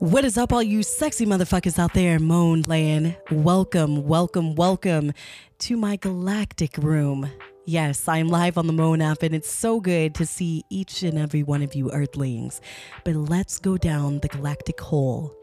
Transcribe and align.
What 0.00 0.24
is 0.24 0.38
up, 0.38 0.50
all 0.50 0.62
you 0.62 0.82
sexy 0.82 1.26
motherfuckers 1.26 1.78
out 1.78 1.92
there, 1.92 2.16
in 2.16 2.22
Moan 2.22 2.62
Land? 2.62 3.18
Welcome, 3.30 4.06
welcome, 4.08 4.54
welcome 4.54 5.12
to 5.58 5.76
my 5.76 5.96
galactic 5.96 6.78
room. 6.78 7.30
Yes, 7.66 8.08
I'm 8.08 8.28
live 8.28 8.56
on 8.56 8.66
the 8.66 8.72
Moan 8.72 9.02
app, 9.02 9.22
and 9.22 9.34
it's 9.34 9.50
so 9.50 9.78
good 9.78 10.14
to 10.14 10.24
see 10.24 10.64
each 10.70 11.02
and 11.02 11.18
every 11.18 11.42
one 11.42 11.60
of 11.60 11.74
you 11.74 11.90
Earthlings. 11.90 12.62
But 13.04 13.14
let's 13.14 13.58
go 13.58 13.76
down 13.76 14.20
the 14.20 14.28
galactic 14.28 14.80
hole 14.80 15.36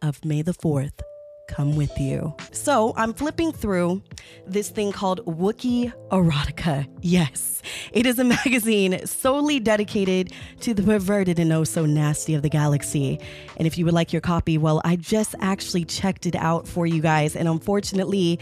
of 0.00 0.24
May 0.24 0.40
the 0.40 0.54
4th. 0.54 1.02
Come 1.48 1.76
with 1.76 1.98
you. 1.98 2.34
So 2.52 2.94
I'm 2.96 3.12
flipping 3.12 3.52
through 3.52 4.02
this 4.46 4.70
thing 4.70 4.92
called 4.92 5.24
Wookiee 5.26 5.92
Erotica. 6.10 6.88
Yes, 7.00 7.62
it 7.92 8.06
is 8.06 8.18
a 8.18 8.24
magazine 8.44 9.06
solely 9.06 9.60
dedicated 9.60 10.32
to 10.60 10.74
the 10.74 10.82
perverted 10.82 11.38
and 11.38 11.52
oh 11.52 11.64
so 11.64 11.84
nasty 11.84 12.34
of 12.34 12.42
the 12.42 12.48
galaxy. 12.48 13.20
And 13.56 13.66
if 13.66 13.76
you 13.76 13.84
would 13.84 13.94
like 13.94 14.12
your 14.12 14.22
copy, 14.22 14.56
well, 14.56 14.80
I 14.84 14.96
just 14.96 15.34
actually 15.40 15.84
checked 15.84 16.26
it 16.26 16.34
out 16.36 16.66
for 16.66 16.86
you 16.86 17.00
guys, 17.00 17.36
and 17.36 17.46
unfortunately, 17.46 18.38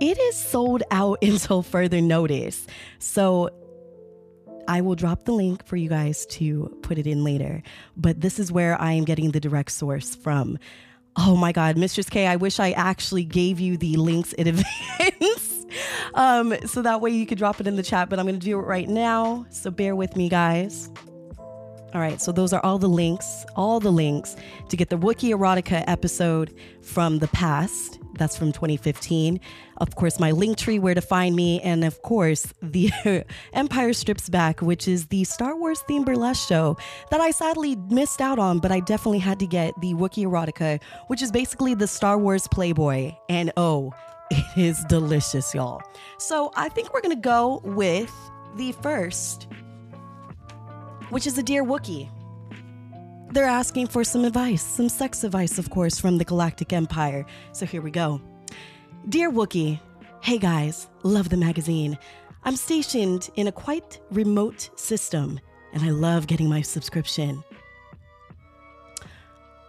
it 0.00 0.18
is 0.18 0.36
sold 0.36 0.82
out 0.90 1.18
until 1.22 1.62
further 1.62 2.00
notice. 2.00 2.66
So 2.98 3.50
I 4.68 4.80
will 4.80 4.96
drop 4.96 5.24
the 5.24 5.32
link 5.32 5.64
for 5.66 5.76
you 5.76 5.88
guys 5.88 6.26
to 6.26 6.76
put 6.82 6.98
it 6.98 7.06
in 7.06 7.22
later. 7.22 7.62
But 7.96 8.20
this 8.20 8.38
is 8.38 8.50
where 8.50 8.80
I 8.80 8.92
am 8.92 9.04
getting 9.04 9.30
the 9.30 9.40
direct 9.40 9.70
source 9.72 10.16
from. 10.16 10.58
Oh 11.18 11.34
my 11.34 11.52
God, 11.52 11.76
Mistress 11.78 12.10
K, 12.10 12.26
I 12.26 12.36
wish 12.36 12.60
I 12.60 12.72
actually 12.72 13.24
gave 13.24 13.58
you 13.58 13.76
the 13.76 13.96
links 13.96 14.32
in 14.34 14.46
advance. 14.48 15.66
um, 16.14 16.54
so 16.66 16.82
that 16.82 17.00
way 17.00 17.10
you 17.10 17.26
could 17.26 17.38
drop 17.38 17.60
it 17.60 17.66
in 17.66 17.76
the 17.76 17.82
chat, 17.82 18.10
but 18.10 18.18
I'm 18.18 18.26
going 18.26 18.38
to 18.38 18.44
do 18.44 18.58
it 18.58 18.62
right 18.62 18.88
now. 18.88 19.46
So 19.50 19.70
bear 19.70 19.96
with 19.96 20.16
me, 20.16 20.28
guys. 20.28 20.90
All 21.94 22.00
right, 22.02 22.20
so 22.20 22.32
those 22.32 22.52
are 22.52 22.62
all 22.62 22.78
the 22.78 22.88
links, 22.88 23.46
all 23.54 23.80
the 23.80 23.90
links 23.90 24.36
to 24.68 24.76
get 24.76 24.90
the 24.90 24.98
Wookiee 24.98 25.34
Erotica 25.34 25.82
episode 25.86 26.54
from 26.82 27.18
the 27.18 27.28
past. 27.28 27.98
That's 28.18 28.36
from 28.36 28.52
2015. 28.52 29.40
Of 29.78 29.94
course, 29.94 30.18
my 30.18 30.30
link 30.30 30.58
tree, 30.58 30.78
where 30.78 30.94
to 30.94 31.00
find 31.00 31.36
me, 31.36 31.60
and 31.60 31.84
of 31.84 32.02
course, 32.02 32.52
the 32.62 32.90
Empire 33.52 33.92
Strips 33.92 34.28
Back, 34.28 34.62
which 34.62 34.88
is 34.88 35.06
the 35.06 35.24
Star 35.24 35.56
Wars 35.56 35.82
themed 35.88 36.06
burlesque 36.06 36.48
show 36.48 36.76
that 37.10 37.20
I 37.20 37.30
sadly 37.30 37.76
missed 37.90 38.20
out 38.20 38.38
on, 38.38 38.58
but 38.58 38.72
I 38.72 38.80
definitely 38.80 39.18
had 39.18 39.38
to 39.40 39.46
get 39.46 39.74
the 39.80 39.94
Wookiee 39.94 40.26
Erotica, 40.26 40.82
which 41.08 41.22
is 41.22 41.30
basically 41.30 41.74
the 41.74 41.86
Star 41.86 42.18
Wars 42.18 42.48
Playboy. 42.48 43.12
And 43.28 43.52
oh, 43.56 43.92
it 44.30 44.58
is 44.58 44.84
delicious, 44.84 45.54
y'all. 45.54 45.82
So 46.18 46.52
I 46.56 46.68
think 46.68 46.92
we're 46.92 47.02
gonna 47.02 47.16
go 47.16 47.60
with 47.64 48.12
the 48.56 48.72
first 48.72 49.48
which 51.10 51.26
is 51.26 51.38
a 51.38 51.42
dear 51.42 51.64
Wookiee. 51.64 52.08
They're 53.32 53.44
asking 53.44 53.88
for 53.88 54.04
some 54.04 54.24
advice, 54.24 54.62
some 54.62 54.88
sex 54.88 55.24
advice, 55.24 55.58
of 55.58 55.68
course, 55.70 55.98
from 55.98 56.16
the 56.18 56.24
Galactic 56.24 56.72
Empire. 56.72 57.26
So 57.52 57.66
here 57.66 57.82
we 57.82 57.90
go. 57.90 58.20
Dear 59.08 59.30
Wookie, 59.30 59.80
hey 60.22 60.38
guys, 60.38 60.88
love 61.02 61.28
the 61.28 61.36
magazine. 61.36 61.98
I'm 62.44 62.56
stationed 62.56 63.28
in 63.34 63.48
a 63.48 63.52
quite 63.52 64.00
remote 64.10 64.70
system, 64.76 65.40
and 65.72 65.82
I 65.82 65.90
love 65.90 66.28
getting 66.28 66.48
my 66.48 66.62
subscription. 66.62 67.42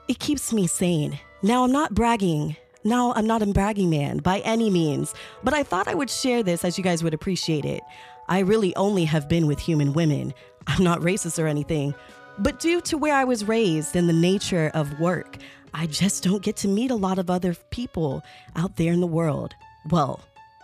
It 0.08 0.20
keeps 0.20 0.54
me 0.54 0.68
sane. 0.68 1.20
Now, 1.42 1.64
I'm 1.64 1.72
not 1.72 1.94
bragging. 1.94 2.56
Now, 2.84 3.12
I'm 3.14 3.28
not 3.28 3.42
a 3.42 3.48
bragging 3.48 3.90
man 3.90 4.20
by 4.20 4.40
any 4.40 4.70
means, 4.70 5.14
but 5.44 5.54
I 5.54 5.64
thought 5.64 5.88
I 5.88 5.96
would 5.96 6.10
share 6.10 6.44
this 6.44 6.64
as 6.64 6.78
you 6.78 6.84
guys 6.84 7.04
would 7.04 7.14
appreciate 7.14 7.66
it. 7.66 7.82
I 8.30 8.40
really 8.40 8.76
only 8.76 9.06
have 9.06 9.28
been 9.28 9.48
with 9.48 9.60
human 9.60 9.94
women. 9.94 10.34
I'm 10.68 10.84
not 10.84 11.02
racist 11.02 11.42
or 11.42 11.48
anything, 11.48 11.94
but 12.40 12.60
due 12.60 12.82
to 12.82 12.98
where 12.98 13.16
I 13.16 13.24
was 13.24 13.48
raised 13.48 13.96
and 13.96 14.08
the 14.08 14.14
nature 14.14 14.72
of 14.74 15.00
work, 15.00 15.38
I 15.74 15.88
just 15.88 16.24
don't 16.24 16.44
get 16.44 16.56
to 16.58 16.68
meet 16.68 16.92
a 16.92 16.96
lot 16.96 17.20
of 17.20 17.30
other 17.30 17.56
people 17.72 18.24
out 18.56 18.76
there 18.78 18.94
in 18.94 19.02
the 19.02 19.08
world. 19.08 19.54
Well, 19.90 20.22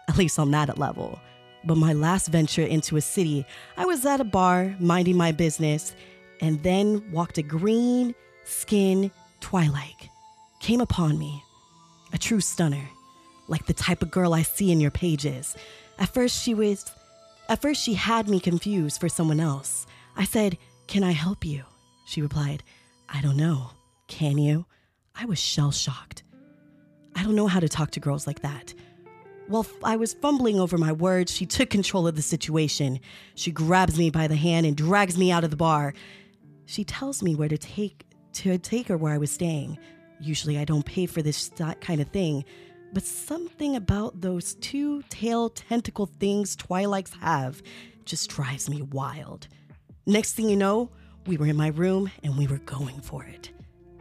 at 0.08 0.18
least 0.18 0.40
on 0.40 0.52
that 0.52 0.78
level. 0.78 1.20
But 1.66 1.78
my 1.78 1.94
last 1.94 2.28
venture 2.28 2.64
into 2.64 2.98
a 2.98 3.02
city, 3.02 3.46
I 3.78 3.86
was 3.86 4.06
at 4.06 4.20
a 4.20 4.26
bar 4.26 4.76
minding 4.80 5.16
my 5.16 5.32
business 5.32 5.96
and 6.42 6.62
then 6.64 7.12
walked 7.12 7.38
a 7.38 7.44
green 7.44 8.14
skin 8.44 9.12
Twi'lek 9.40 10.10
came 10.60 10.82
upon 10.82 11.18
me. 11.18 11.44
A 12.14 12.18
true 12.18 12.42
stunner, 12.42 12.90
like 13.48 13.66
the 13.66 13.74
type 13.74 14.02
of 14.02 14.12
girl 14.12 14.34
I 14.34 14.44
see 14.44 14.72
in 14.72 14.80
your 14.80 14.92
pages. 14.92 15.56
At 16.00 16.14
first 16.14 16.42
she 16.42 16.54
was 16.54 16.92
at 17.50 17.62
first 17.62 17.84
she 17.84 17.94
had 17.94 18.30
me 18.30 18.40
confused 18.40 19.00
for 19.00 19.10
someone 19.10 19.40
else. 19.40 19.86
I 20.16 20.24
said, 20.24 20.58
Can 20.94 21.04
I 21.04 21.12
help 21.12 21.44
you? 21.44 21.64
She 22.06 22.22
replied, 22.22 22.62
I 23.10 23.20
don't 23.22 23.36
know. 23.36 23.72
Can 24.08 24.38
you? 24.38 24.68
I 25.16 25.26
was 25.26 25.40
shell 25.40 25.72
shocked. 25.72 26.22
I 27.16 27.24
don't 27.24 27.34
know 27.34 27.48
how 27.48 27.60
to 27.60 27.68
talk 27.68 27.90
to 27.92 28.00
girls 28.00 28.28
like 28.28 28.44
that. 28.44 28.76
While 29.48 29.66
I 29.84 29.96
was 29.96 30.14
fumbling 30.14 30.60
over 30.60 30.78
my 30.78 30.92
words, 30.92 31.32
she 31.32 31.48
took 31.48 31.72
control 31.72 32.06
of 32.06 32.16
the 32.16 32.22
situation. 32.22 33.00
She 33.34 33.50
grabs 33.50 33.98
me 33.98 34.12
by 34.12 34.28
the 34.28 34.36
hand 34.36 34.68
and 34.68 34.78
drags 34.78 35.18
me 35.18 35.32
out 35.32 35.44
of 35.44 35.50
the 35.50 35.58
bar. 35.58 35.96
She 36.68 36.84
tells 36.84 37.24
me 37.24 37.34
where 37.34 37.50
to 37.50 37.58
take 37.58 38.06
to 38.34 38.60
take 38.60 38.88
her 38.90 38.96
where 38.96 39.16
I 39.16 39.18
was 39.18 39.32
staying. 39.32 39.80
Usually 40.22 40.60
I 40.60 40.64
don't 40.64 40.86
pay 40.86 41.08
for 41.08 41.24
this 41.24 41.50
kind 41.82 42.02
of 42.02 42.10
thing, 42.10 42.46
but 42.94 43.02
something 43.02 43.76
about 43.76 44.22
those 44.22 44.54
two 44.54 45.02
tail 45.10 45.50
tentacle 45.50 46.06
things 46.06 46.56
Twi'leks 46.56 47.20
have 47.20 47.64
just 48.06 48.30
drives 48.30 48.70
me 48.70 48.84
wild. 48.84 49.48
Next 50.06 50.34
thing 50.34 50.50
you 50.50 50.58
know, 50.58 50.90
we 51.28 51.38
were 51.38 51.48
in 51.48 51.56
my 51.56 51.68
room 51.68 52.12
and 52.24 52.38
we 52.38 52.46
were 52.46 52.58
going 52.60 53.00
for 53.00 53.24
it. 53.24 53.52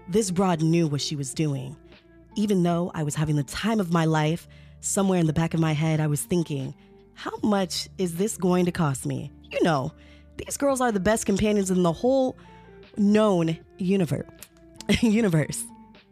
This 0.08 0.32
broad 0.32 0.60
knew 0.60 0.88
what 0.88 1.00
she 1.00 1.14
was 1.14 1.32
doing. 1.32 1.76
Even 2.34 2.64
though 2.64 2.90
I 2.92 3.04
was 3.04 3.14
having 3.14 3.36
the 3.36 3.44
time 3.44 3.78
of 3.78 3.92
my 3.92 4.04
life, 4.04 4.48
somewhere 4.80 5.20
in 5.20 5.28
the 5.28 5.32
back 5.32 5.54
of 5.54 5.60
my 5.60 5.72
head, 5.72 6.00
I 6.00 6.08
was 6.08 6.22
thinking, 6.22 6.74
how 7.14 7.30
much 7.44 7.88
is 7.98 8.16
this 8.16 8.36
going 8.36 8.64
to 8.64 8.72
cost 8.72 9.06
me? 9.06 9.30
You 9.52 9.62
know, 9.62 9.92
these 10.38 10.56
girls 10.56 10.80
are 10.80 10.90
the 10.90 10.98
best 10.98 11.24
companions 11.24 11.70
in 11.70 11.84
the 11.84 11.92
whole 11.92 12.36
known 12.96 13.56
universe. 13.78 14.26
universe. 15.02 15.62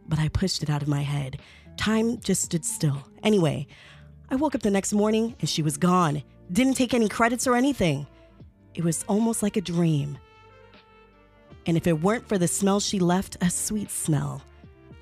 But 0.06 0.20
I 0.20 0.28
pushed 0.28 0.62
it 0.62 0.70
out 0.70 0.82
of 0.82 0.88
my 0.88 1.02
head. 1.02 1.40
Time 1.76 2.20
just 2.20 2.42
stood 2.42 2.64
still. 2.64 3.02
Anyway, 3.24 3.66
I 4.30 4.36
woke 4.36 4.54
up 4.54 4.62
the 4.62 4.70
next 4.70 4.92
morning 4.92 5.34
and 5.40 5.48
she 5.48 5.62
was 5.62 5.76
gone. 5.76 6.22
Didn't 6.52 6.74
take 6.74 6.94
any 6.94 7.08
credits 7.08 7.48
or 7.48 7.56
anything. 7.56 8.06
It 8.74 8.84
was 8.84 9.04
almost 9.08 9.42
like 9.42 9.56
a 9.56 9.60
dream. 9.60 10.18
And 11.66 11.76
if 11.76 11.86
it 11.86 12.00
weren't 12.00 12.28
for 12.28 12.38
the 12.38 12.48
smell 12.48 12.80
she 12.80 12.98
left, 12.98 13.36
a 13.40 13.50
sweet 13.50 13.90
smell, 13.90 14.42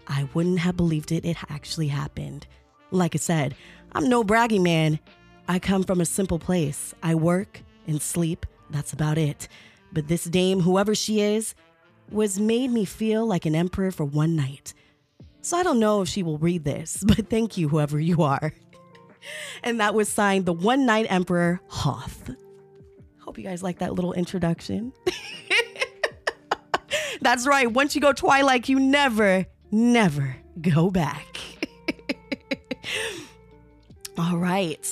I 0.07 0.29
wouldn't 0.35 0.61
have 0.61 0.77
believed 0.77 1.13
it, 1.13 1.25
it 1.25 1.37
actually 1.49 1.89
happened. 1.89 2.47
Like 2.91 3.15
I 3.15 3.19
said, 3.19 3.55
I'm 3.93 4.09
no 4.09 4.25
bragging 4.25 4.63
man. 4.63 4.99
I 5.47 5.59
come 5.59 5.85
from 5.85 6.01
a 6.01 6.07
simple 6.07 6.39
place. 6.39 6.95
I 7.03 7.15
work 7.15 7.63
and 7.87 8.01
sleep, 8.03 8.47
that's 8.71 8.93
about 8.93 9.19
it. 9.19 9.49
But 9.93 10.09
this 10.09 10.25
dame, 10.25 10.61
whoever 10.61 10.95
she 10.95 11.21
is, 11.21 11.55
was 12.11 12.39
made 12.39 12.71
me 12.71 12.85
feel 12.85 13.27
like 13.27 13.47
an 13.47 13.55
emperor 13.55 13.91
for 13.91 14.05
one 14.05 14.37
night. 14.37 14.75
So 15.41 15.57
I 15.57 15.63
don't 15.63 15.79
know 15.79 16.03
if 16.03 16.09
she 16.09 16.23
will 16.23 16.39
read 16.39 16.65
this, 16.65 17.03
but 17.07 17.29
thank 17.31 17.57
you, 17.57 17.69
whoever 17.69 18.01
you 18.01 18.23
are. 18.23 18.53
and 19.63 19.81
that 19.81 19.95
was 19.95 20.09
signed 20.09 20.47
the 20.47 20.53
One 20.53 20.87
Night 20.87 21.07
Emperor 21.09 21.61
Hoth. 21.69 22.31
Hope 23.39 23.45
you 23.45 23.51
guys 23.51 23.63
like 23.63 23.79
that 23.79 23.95
little 23.95 24.15
introduction. 24.15 24.93
That's 27.21 27.47
right. 27.47 27.71
Once 27.71 27.95
you 27.95 28.01
go 28.01 28.13
Twi'lek, 28.13 28.69
you 28.69 28.81
never, 28.81 29.47
never 29.71 30.35
go 30.61 30.91
back. 30.91 31.39
All 34.19 34.39
right. 34.39 34.85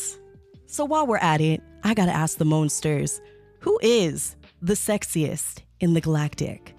So 0.66 0.84
while 0.84 1.08
we're 1.08 1.16
at 1.16 1.40
it, 1.40 1.60
I 1.82 1.92
gotta 1.94 2.12
ask 2.12 2.38
the 2.38 2.44
Monsters 2.44 3.20
who 3.58 3.80
is 3.82 4.36
the 4.62 4.74
sexiest 4.74 5.62
in 5.80 5.94
the 5.94 6.00
galactic? 6.00 6.72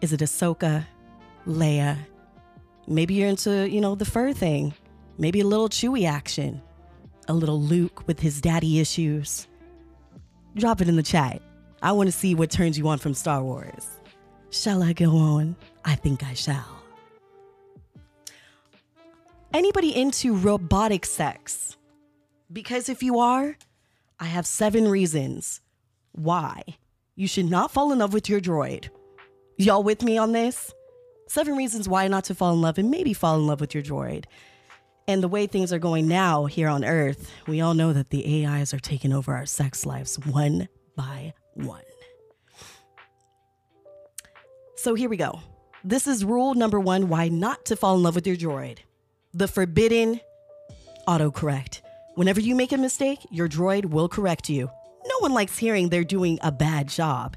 Is 0.00 0.12
it 0.12 0.20
Ahsoka? 0.20 0.86
Leia? 1.44 1.98
Maybe 2.86 3.14
you're 3.14 3.28
into, 3.28 3.68
you 3.68 3.80
know, 3.80 3.96
the 3.96 4.04
fur 4.04 4.32
thing. 4.32 4.72
Maybe 5.18 5.40
a 5.40 5.44
little 5.44 5.68
Chewie 5.68 6.08
action. 6.08 6.62
A 7.26 7.34
little 7.34 7.60
Luke 7.60 8.06
with 8.06 8.20
his 8.20 8.40
daddy 8.40 8.78
issues. 8.78 9.48
Drop 10.56 10.80
it 10.80 10.88
in 10.88 10.96
the 10.96 11.02
chat. 11.02 11.42
I 11.82 11.92
want 11.92 12.06
to 12.06 12.12
see 12.12 12.34
what 12.34 12.50
turns 12.50 12.78
you 12.78 12.86
on 12.88 12.98
from 12.98 13.12
Star 13.12 13.42
Wars. 13.42 13.86
Shall 14.50 14.82
I 14.82 14.92
go 14.92 15.16
on? 15.16 15.56
I 15.84 15.96
think 15.96 16.22
I 16.22 16.34
shall. 16.34 16.82
Anybody 19.52 19.94
into 19.94 20.34
robotic 20.34 21.06
sex? 21.06 21.76
Because 22.52 22.88
if 22.88 23.02
you 23.02 23.18
are, 23.18 23.56
I 24.20 24.26
have 24.26 24.46
seven 24.46 24.86
reasons 24.88 25.60
why 26.12 26.62
you 27.16 27.26
should 27.26 27.50
not 27.50 27.72
fall 27.72 27.90
in 27.92 27.98
love 27.98 28.12
with 28.12 28.28
your 28.28 28.40
droid. 28.40 28.88
Y'all 29.56 29.82
with 29.82 30.02
me 30.02 30.18
on 30.18 30.32
this? 30.32 30.72
Seven 31.26 31.56
reasons 31.56 31.88
why 31.88 32.06
not 32.06 32.24
to 32.24 32.34
fall 32.34 32.52
in 32.52 32.60
love 32.60 32.78
and 32.78 32.90
maybe 32.90 33.12
fall 33.12 33.36
in 33.36 33.46
love 33.46 33.60
with 33.60 33.74
your 33.74 33.82
droid. 33.82 34.26
And 35.06 35.22
the 35.22 35.28
way 35.28 35.46
things 35.46 35.72
are 35.72 35.78
going 35.78 36.08
now 36.08 36.46
here 36.46 36.68
on 36.68 36.84
Earth, 36.84 37.30
we 37.46 37.60
all 37.60 37.74
know 37.74 37.92
that 37.92 38.10
the 38.10 38.46
AIs 38.46 38.72
are 38.72 38.78
taking 38.78 39.12
over 39.12 39.34
our 39.34 39.46
sex 39.46 39.84
lives 39.84 40.18
one 40.20 40.68
by 40.96 41.34
one. 41.54 41.82
So 44.76 44.94
here 44.94 45.08
we 45.08 45.16
go. 45.16 45.40
This 45.82 46.06
is 46.06 46.24
rule 46.24 46.54
number 46.54 46.80
one 46.80 47.08
why 47.08 47.28
not 47.28 47.66
to 47.66 47.76
fall 47.76 47.96
in 47.96 48.02
love 48.02 48.14
with 48.14 48.26
your 48.26 48.36
droid 48.36 48.78
the 49.34 49.48
forbidden 49.48 50.20
autocorrect. 51.08 51.82
Whenever 52.14 52.40
you 52.40 52.54
make 52.54 52.70
a 52.70 52.78
mistake, 52.78 53.18
your 53.30 53.48
droid 53.48 53.86
will 53.86 54.08
correct 54.08 54.48
you. 54.48 54.70
No 55.04 55.18
one 55.18 55.32
likes 55.32 55.58
hearing 55.58 55.88
they're 55.88 56.04
doing 56.04 56.38
a 56.42 56.52
bad 56.52 56.88
job. 56.88 57.36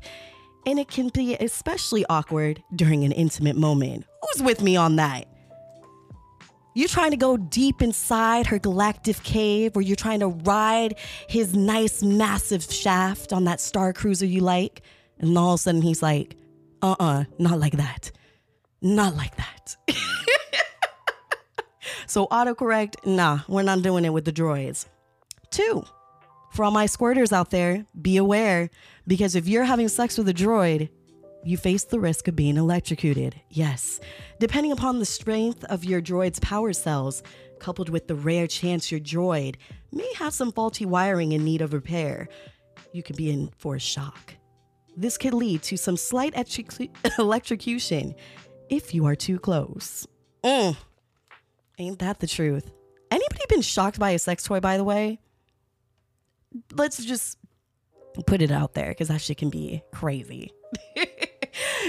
And 0.68 0.78
it 0.78 0.90
can 0.90 1.10
be 1.10 1.36
especially 1.36 2.06
awkward 2.08 2.62
during 2.76 3.04
an 3.04 3.12
intimate 3.12 3.56
moment. 3.56 4.06
Who's 4.22 4.44
with 4.44 4.62
me 4.62 4.76
on 4.76 4.98
that? 4.98 5.28
You 6.78 6.88
trying 6.88 7.10
to 7.10 7.18
go 7.18 7.38
deep 7.38 7.82
inside 7.82 8.46
her 8.46 8.60
galactic 8.60 9.24
cave, 9.24 9.76
or 9.76 9.82
you're 9.82 9.96
trying 9.96 10.20
to 10.20 10.28
ride 10.28 11.00
his 11.28 11.56
nice, 11.56 12.04
massive 12.04 12.62
shaft 12.62 13.34
on 13.34 13.46
that 13.46 13.60
star 13.60 13.94
cruiser 13.94 14.28
you 14.28 14.42
like, 14.42 14.84
and 15.18 15.36
all 15.36 15.56
of 15.56 15.60
a 15.60 15.64
sudden 15.64 15.82
he's 15.82 16.04
like, 16.04 16.36
uh 16.84 16.92
uh-uh, 17.00 17.04
uh, 17.04 17.24
not 17.40 17.58
like 17.58 17.78
that. 17.78 18.12
Not 18.80 19.16
like 19.16 19.36
that. 19.38 19.76
so, 22.06 22.28
autocorrect, 22.28 23.08
nah, 23.08 23.40
we're 23.48 23.64
not 23.64 23.82
doing 23.82 24.06
it 24.06 24.14
with 24.14 24.26
the 24.26 24.32
droids. 24.32 24.86
Two, 25.50 25.84
for 26.52 26.64
all 26.64 26.70
my 26.70 26.86
squirters 26.86 27.34
out 27.34 27.50
there, 27.50 27.88
be 28.00 28.18
aware 28.18 28.70
because 29.08 29.36
if 29.36 29.48
you're 29.48 29.64
having 29.64 29.88
sex 29.88 30.16
with 30.16 30.30
a 30.30 30.34
droid, 30.34 30.90
you 31.48 31.56
face 31.56 31.86
the 31.86 32.00
risk 32.00 32.28
of 32.28 32.36
being 32.36 32.58
electrocuted. 32.58 33.40
Yes. 33.50 34.02
Depending 34.40 34.74
upon 34.74 35.00
the 35.00 35.06
strength 35.06 35.64
of 35.66 35.86
your 35.86 36.02
droid's 36.02 36.42
power 36.42 36.74
cells, 36.74 37.24
coupled 37.60 37.88
with 37.88 38.08
the 38.08 38.16
rare 38.16 38.48
chance 38.48 38.92
your 38.92 39.00
droid 39.00 39.56
may 39.94 40.12
have 40.16 40.34
some 40.34 40.52
faulty 40.52 40.86
wiring 40.86 41.32
in 41.32 41.46
need 41.46 41.62
of 41.62 41.72
repair, 41.72 42.28
you 42.92 43.02
could 43.02 43.16
be 43.16 43.32
in 43.32 43.50
for 43.58 43.76
a 43.76 43.80
shock. 43.80 44.34
This 44.98 45.18
could 45.18 45.34
lead 45.34 45.62
to 45.64 45.78
some 45.78 45.96
slight 45.96 46.34
electrocution 47.18 48.14
if 48.70 48.94
you 48.94 49.06
are 49.06 49.16
too 49.16 49.40
close. 49.40 50.06
Mm. 50.44 50.76
Ain't 51.78 52.00
that 52.00 52.20
the 52.20 52.28
truth? 52.28 52.70
Anybody 53.10 53.42
been 53.48 53.62
shocked 53.62 54.00
by 54.00 54.10
a 54.12 54.20
sex 54.20 54.44
toy, 54.44 54.60
by 54.60 54.76
the 54.76 54.84
way? 54.84 55.20
Let's 56.74 57.04
just 57.06 57.38
put 58.26 58.42
it 58.42 58.52
out 58.52 58.74
there 58.74 58.90
because 58.90 59.08
that 59.08 59.22
shit 59.22 59.38
can 59.38 59.50
be 59.50 59.82
crazy. 59.94 60.52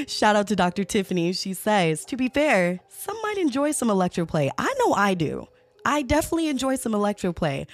Shout 0.06 0.37
out 0.37 0.47
to 0.49 0.56
Dr. 0.56 0.85
Tiffany. 0.85 1.33
She 1.33 1.55
says, 1.55 2.05
to 2.06 2.17
be 2.17 2.29
fair, 2.29 2.81
some 2.89 3.17
might 3.23 3.39
enjoy 3.39 3.73
some 3.73 3.89
electroplay. 3.89 4.50
I 4.59 4.75
know 4.79 4.93
I 4.95 5.15
do. 5.15 5.49
I 5.85 6.03
definitely 6.03 6.49
enjoy 6.49 6.77
some 6.77 6.93
electroplay. 6.93 7.67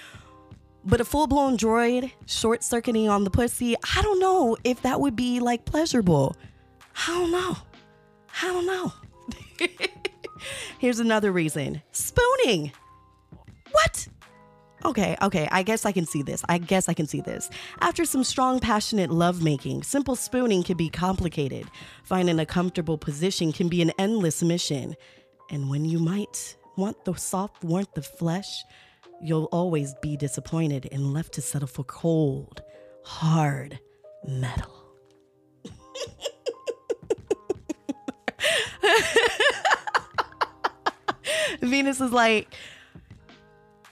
But 0.83 1.01
a 1.01 1.05
full 1.05 1.27
blown 1.27 1.57
droid 1.57 2.11
short 2.27 2.63
circuiting 2.63 3.09
on 3.09 3.23
the 3.23 3.31
pussy, 3.31 3.75
I 3.95 4.01
don't 4.01 4.19
know 4.19 4.55
if 4.63 4.81
that 4.83 5.01
would 5.01 5.15
be 5.15 5.39
like 5.39 5.65
pleasurable. 5.65 6.35
I 7.07 7.07
don't 7.07 7.31
know. 7.31 7.57
I 8.41 8.45
don't 8.47 8.65
know. 8.65 8.93
Here's 10.79 10.99
another 10.99 11.31
reason 11.31 11.81
spooning. 11.91 12.71
What? 13.71 14.07
Okay, 14.85 15.17
okay, 15.19 15.49
I 15.51 15.63
guess 15.63 15.83
I 15.83 15.91
can 15.91 16.05
see 16.05 16.21
this. 16.21 16.43
I 16.47 16.59
guess 16.59 16.87
I 16.87 16.93
can 16.93 17.07
see 17.07 17.19
this. 17.19 17.49
After 17.81 18.05
some 18.05 18.23
strong, 18.23 18.59
passionate 18.59 19.09
lovemaking, 19.09 19.81
simple 19.81 20.15
spooning 20.15 20.61
can 20.61 20.77
be 20.77 20.89
complicated. 20.89 21.65
Finding 22.03 22.39
a 22.39 22.45
comfortable 22.45 22.99
position 22.99 23.51
can 23.51 23.67
be 23.67 23.81
an 23.81 23.91
endless 23.97 24.43
mission. 24.43 24.95
And 25.49 25.71
when 25.71 25.85
you 25.85 25.97
might 25.97 26.55
want 26.77 27.03
the 27.03 27.15
soft 27.15 27.63
warmth 27.63 27.97
of 27.97 28.05
flesh, 28.05 28.63
you'll 29.23 29.45
always 29.45 29.95
be 30.03 30.17
disappointed 30.17 30.87
and 30.91 31.13
left 31.13 31.33
to 31.33 31.41
settle 31.41 31.67
for 31.67 31.83
cold, 31.83 32.61
hard 33.03 33.79
metal. 34.23 34.85
Venus 41.61 41.99
is 41.99 42.11
like, 42.11 42.53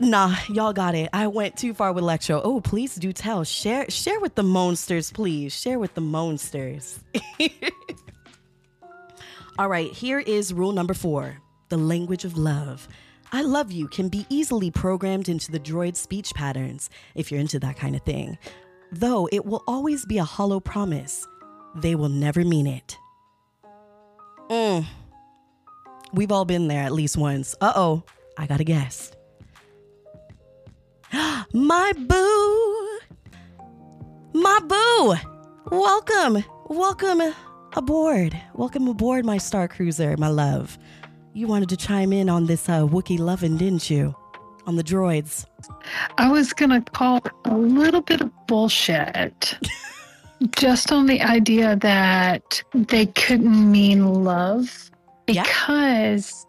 Nah, 0.04 0.36
y'all 0.50 0.74
got 0.74 0.96
it. 0.96 1.10
I 1.14 1.28
went 1.28 1.56
too 1.56 1.74
far 1.74 1.94
with 1.94 2.04
Electro. 2.04 2.42
Oh, 2.44 2.60
please 2.60 2.96
do 2.96 3.14
tell. 3.14 3.46
Share 3.46 3.90
share 3.90 4.20
with 4.20 4.36
the 4.36 4.44
monsters, 4.44 5.12
please. 5.12 5.58
Share 5.58 5.80
with 5.80 5.94
the 5.94 6.02
monsters. 6.02 7.00
All 9.58 9.70
right, 9.70 9.92
here 9.92 10.20
is 10.20 10.54
rule 10.54 10.74
number 10.74 10.94
four 10.94 11.38
the 11.70 11.78
language 11.78 12.26
of 12.26 12.38
love. 12.38 12.88
I 13.32 13.44
love 13.44 13.72
you 13.72 13.88
can 13.88 14.10
be 14.10 14.26
easily 14.30 14.70
programmed 14.70 15.30
into 15.30 15.52
the 15.52 15.60
droid 15.60 15.96
speech 15.96 16.34
patterns 16.36 16.90
if 17.16 17.32
you're 17.32 17.40
into 17.40 17.60
that 17.60 17.78
kind 17.78 17.96
of 17.96 18.04
thing, 18.04 18.38
though 18.92 19.30
it 19.32 19.46
will 19.46 19.64
always 19.68 20.06
be 20.06 20.18
a 20.18 20.24
hollow 20.24 20.60
promise. 20.60 21.26
They 21.76 21.96
will 21.96 22.10
never 22.10 22.44
mean 22.44 22.68
it. 22.68 22.98
Mm. 24.50 24.86
We've 26.14 26.32
all 26.32 26.46
been 26.46 26.68
there 26.68 26.84
at 26.84 26.92
least 26.92 27.16
once. 27.16 27.56
Uh 27.62 27.74
oh, 27.76 28.04
I 28.38 28.48
got 28.48 28.60
a 28.60 28.66
guest. 28.66 29.16
My 31.56 31.94
boo. 31.94 33.00
My 34.34 34.60
boo. 34.68 35.16
Welcome. 35.70 36.44
Welcome 36.68 37.22
aboard. 37.74 38.36
Welcome 38.56 38.88
aboard, 38.88 39.24
my 39.24 39.38
Star 39.38 39.68
Cruiser, 39.68 40.18
my 40.18 40.30
love. 40.30 40.80
You 41.34 41.46
wanted 41.46 41.70
to 41.70 41.78
chime 41.78 42.12
in 42.12 42.28
on 42.28 42.48
this 42.48 42.68
uh, 42.68 42.88
Wookiee 42.88 43.20
loving, 43.20 43.58
didn't 43.58 43.88
you? 43.88 44.16
On 44.66 44.78
the 44.78 44.84
droids. 44.84 45.46
I 46.18 46.32
was 46.32 46.54
going 46.54 46.72
to 46.72 46.82
call 46.92 47.22
a 47.46 47.56
little 47.56 48.02
bit 48.02 48.22
of 48.22 48.32
bullshit. 48.48 49.56
just 50.56 50.92
on 50.92 51.06
the 51.06 51.22
idea 51.22 51.76
that 51.76 52.64
they 52.74 53.06
couldn't 53.06 53.72
mean 53.72 54.24
love 54.24 54.90
because 55.28 56.48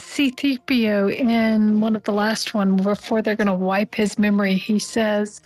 C3PO 0.00 1.14
in 1.14 1.80
one 1.80 1.94
of 1.94 2.02
the 2.04 2.12
last 2.12 2.54
one 2.54 2.76
before 2.76 3.22
they're 3.22 3.36
going 3.36 3.46
to 3.46 3.54
wipe 3.54 3.94
his 3.94 4.18
memory, 4.18 4.54
he 4.54 4.78
says, 4.78 5.40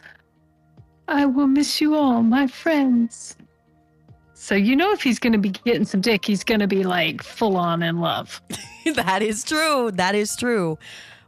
I 1.09 1.27
will 1.27 1.47
miss 1.47 1.81
you 1.81 1.95
all, 1.95 2.23
my 2.23 2.47
friends. 2.47 3.37
So 4.33 4.55
you 4.55 4.77
know 4.77 4.93
if 4.93 5.03
he's 5.03 5.19
going 5.19 5.33
to 5.33 5.39
be 5.39 5.51
getting 5.51 5.85
some 5.85 6.01
dick, 6.01 6.25
he's 6.25 6.45
going 6.45 6.61
to 6.61 6.67
be 6.67 6.85
like 6.85 7.23
full 7.23 7.57
on 7.57 7.83
in 7.83 8.01
love. 8.01 8.43
that 8.95 9.23
is 9.23 9.45
true. 9.45 9.91
That 9.93 10.15
is 10.15 10.37
true. 10.37 10.79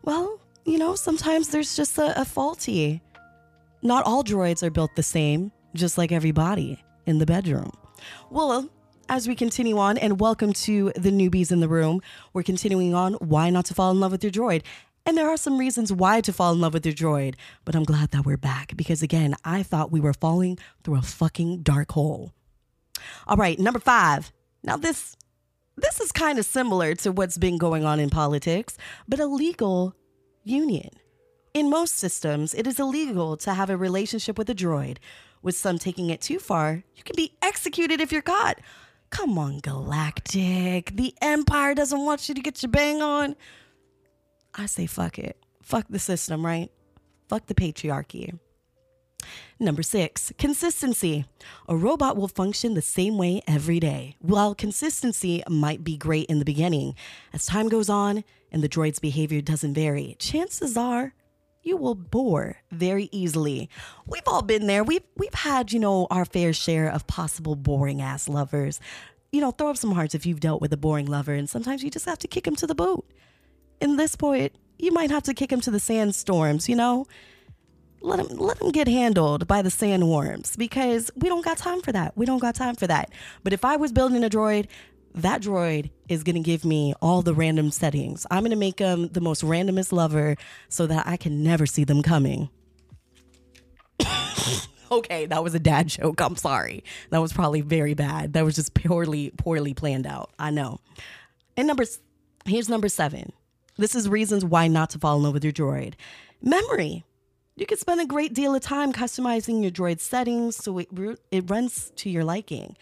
Well, 0.02 0.40
you 0.64 0.78
know, 0.78 0.94
sometimes 0.94 1.48
there's 1.48 1.76
just 1.76 1.98
a, 1.98 2.20
a 2.20 2.24
faulty. 2.24 3.02
Not 3.82 4.04
all 4.04 4.22
droids 4.22 4.62
are 4.62 4.70
built 4.70 4.96
the 4.96 5.02
same, 5.02 5.52
just 5.74 5.96
like 5.96 6.12
everybody 6.12 6.82
in 7.06 7.18
the 7.18 7.26
bedroom. 7.26 7.72
Well, 8.30 8.68
as 9.08 9.28
we 9.28 9.34
continue 9.34 9.78
on, 9.78 9.98
and 9.98 10.20
welcome 10.20 10.52
to 10.52 10.92
the 10.96 11.10
newbies 11.10 11.52
in 11.52 11.60
the 11.60 11.68
room. 11.68 12.00
We're 12.32 12.42
continuing 12.42 12.94
on 12.94 13.14
why 13.14 13.50
not 13.50 13.66
to 13.66 13.74
fall 13.74 13.90
in 13.90 14.00
love 14.00 14.12
with 14.12 14.24
your 14.24 14.32
droid. 14.32 14.62
And 15.04 15.16
there 15.16 15.28
are 15.28 15.36
some 15.36 15.58
reasons 15.58 15.92
why 15.92 16.20
to 16.22 16.32
fall 16.32 16.52
in 16.52 16.60
love 16.60 16.74
with 16.74 16.84
your 16.84 16.94
droid, 16.94 17.36
but 17.64 17.76
I'm 17.76 17.84
glad 17.84 18.10
that 18.10 18.26
we're 18.26 18.36
back 18.36 18.76
because 18.76 19.02
again, 19.02 19.36
I 19.44 19.62
thought 19.62 19.92
we 19.92 20.00
were 20.00 20.12
falling 20.12 20.58
through 20.82 20.96
a 20.96 21.02
fucking 21.02 21.62
dark 21.62 21.92
hole. 21.92 22.32
All 23.28 23.36
right, 23.36 23.58
number 23.58 23.78
5. 23.78 24.32
Now 24.64 24.76
this 24.76 25.16
this 25.76 26.00
is 26.00 26.10
kind 26.10 26.38
of 26.38 26.46
similar 26.46 26.94
to 26.96 27.12
what's 27.12 27.38
been 27.38 27.58
going 27.58 27.84
on 27.84 28.00
in 28.00 28.10
politics, 28.10 28.76
but 29.06 29.20
a 29.20 29.26
legal 29.26 29.94
union. 30.42 30.90
In 31.52 31.70
most 31.70 31.96
systems, 31.96 32.54
it 32.54 32.66
is 32.66 32.80
illegal 32.80 33.36
to 33.38 33.54
have 33.54 33.70
a 33.70 33.76
relationship 33.76 34.38
with 34.38 34.50
a 34.50 34.54
droid. 34.54 34.96
With 35.42 35.56
some 35.56 35.78
taking 35.78 36.10
it 36.10 36.20
too 36.20 36.38
far, 36.38 36.82
you 36.96 37.02
can 37.04 37.14
be 37.14 37.36
executed 37.42 38.00
if 38.00 38.10
you're 38.10 38.22
caught. 38.22 38.58
Come 39.10 39.38
on, 39.38 39.60
Galactic. 39.60 40.94
The 40.94 41.14
Empire 41.22 41.74
doesn't 41.74 42.04
want 42.04 42.28
you 42.28 42.34
to 42.34 42.40
get 42.40 42.62
your 42.62 42.70
bang 42.70 43.02
on. 43.02 43.36
I 44.54 44.66
say, 44.66 44.86
fuck 44.86 45.18
it. 45.18 45.38
Fuck 45.62 45.86
the 45.88 45.98
system, 45.98 46.44
right? 46.44 46.70
Fuck 47.28 47.46
the 47.46 47.54
patriarchy. 47.54 48.38
Number 49.58 49.82
six, 49.82 50.32
consistency. 50.38 51.24
A 51.68 51.76
robot 51.76 52.16
will 52.16 52.28
function 52.28 52.74
the 52.74 52.82
same 52.82 53.16
way 53.16 53.42
every 53.48 53.80
day. 53.80 54.16
While 54.20 54.54
consistency 54.54 55.42
might 55.48 55.82
be 55.82 55.96
great 55.96 56.26
in 56.26 56.38
the 56.38 56.44
beginning, 56.44 56.94
as 57.32 57.46
time 57.46 57.68
goes 57.68 57.88
on 57.88 58.22
and 58.52 58.62
the 58.62 58.68
droid's 58.68 58.98
behavior 58.98 59.40
doesn't 59.40 59.74
vary, 59.74 60.16
chances 60.18 60.76
are 60.76 61.14
you 61.66 61.76
will 61.76 61.96
bore 61.96 62.58
very 62.70 63.08
easily. 63.10 63.68
We've 64.06 64.26
all 64.26 64.42
been 64.42 64.68
there. 64.68 64.84
We've 64.84 65.02
we've 65.16 65.34
had, 65.34 65.72
you 65.72 65.80
know, 65.80 66.06
our 66.10 66.24
fair 66.24 66.52
share 66.52 66.88
of 66.88 67.06
possible 67.06 67.56
boring 67.56 68.00
ass 68.00 68.28
lovers. 68.28 68.80
You 69.32 69.40
know, 69.40 69.50
throw 69.50 69.70
up 69.70 69.76
some 69.76 69.92
hearts 69.92 70.14
if 70.14 70.24
you've 70.24 70.40
dealt 70.40 70.62
with 70.62 70.72
a 70.72 70.76
boring 70.76 71.06
lover, 71.06 71.34
and 71.34 71.50
sometimes 71.50 71.82
you 71.82 71.90
just 71.90 72.06
have 72.06 72.20
to 72.20 72.28
kick 72.28 72.46
him 72.46 72.56
to 72.56 72.66
the 72.66 72.74
boot. 72.74 73.04
In 73.80 73.96
this 73.96 74.14
point, 74.14 74.54
you 74.78 74.92
might 74.92 75.10
have 75.10 75.24
to 75.24 75.34
kick 75.34 75.50
him 75.52 75.60
to 75.62 75.70
the 75.70 75.80
sandstorms, 75.80 76.68
you 76.68 76.76
know? 76.76 77.06
let 78.02 78.20
him 78.20 78.28
let 78.36 78.58
them 78.58 78.70
get 78.70 78.86
handled 78.86 79.48
by 79.48 79.62
the 79.62 79.68
sandworms 79.68 80.56
because 80.56 81.10
we 81.16 81.28
don't 81.28 81.44
got 81.44 81.58
time 81.58 81.82
for 81.82 81.92
that. 81.92 82.16
We 82.16 82.24
don't 82.26 82.38
got 82.38 82.54
time 82.54 82.76
for 82.76 82.86
that. 82.86 83.10
But 83.42 83.52
if 83.52 83.64
I 83.64 83.76
was 83.76 83.90
building 83.90 84.22
a 84.22 84.30
droid, 84.30 84.66
that 85.16 85.42
droid 85.42 85.90
is 86.08 86.22
going 86.22 86.36
to 86.36 86.42
give 86.42 86.64
me 86.64 86.94
all 87.00 87.22
the 87.22 87.34
random 87.34 87.70
settings. 87.70 88.26
I'm 88.30 88.42
going 88.42 88.50
to 88.50 88.56
make 88.56 88.76
them 88.76 89.08
the 89.08 89.22
most 89.22 89.42
randomest 89.42 89.90
lover 89.90 90.36
so 90.68 90.86
that 90.86 91.06
I 91.06 91.16
can 91.16 91.42
never 91.42 91.64
see 91.64 91.84
them 91.84 92.02
coming. 92.02 92.50
okay, 94.92 95.24
that 95.26 95.42
was 95.42 95.54
a 95.54 95.58
dad 95.58 95.88
joke. 95.88 96.20
I'm 96.20 96.36
sorry. 96.36 96.84
That 97.10 97.22
was 97.22 97.32
probably 97.32 97.62
very 97.62 97.94
bad. 97.94 98.34
That 98.34 98.44
was 98.44 98.54
just 98.54 98.74
poorly 98.74 99.32
poorly 99.36 99.72
planned 99.72 100.06
out. 100.06 100.30
I 100.38 100.50
know. 100.50 100.80
And 101.56 101.66
number 101.66 101.84
here's 102.44 102.68
number 102.68 102.88
7. 102.88 103.32
This 103.78 103.94
is 103.94 104.08
reasons 104.08 104.44
why 104.44 104.68
not 104.68 104.90
to 104.90 104.98
fall 104.98 105.16
in 105.16 105.22
love 105.22 105.34
with 105.34 105.44
your 105.44 105.52
droid. 105.52 105.94
Memory. 106.42 107.04
You 107.56 107.64
can 107.64 107.78
spend 107.78 108.02
a 108.02 108.06
great 108.06 108.34
deal 108.34 108.54
of 108.54 108.60
time 108.60 108.92
customizing 108.92 109.62
your 109.62 109.70
droid 109.70 110.00
settings 110.00 110.56
so 110.56 110.78
it, 110.78 110.88
it 111.30 111.50
runs 111.50 111.90
to 111.96 112.10
your 112.10 112.22
liking. 112.22 112.76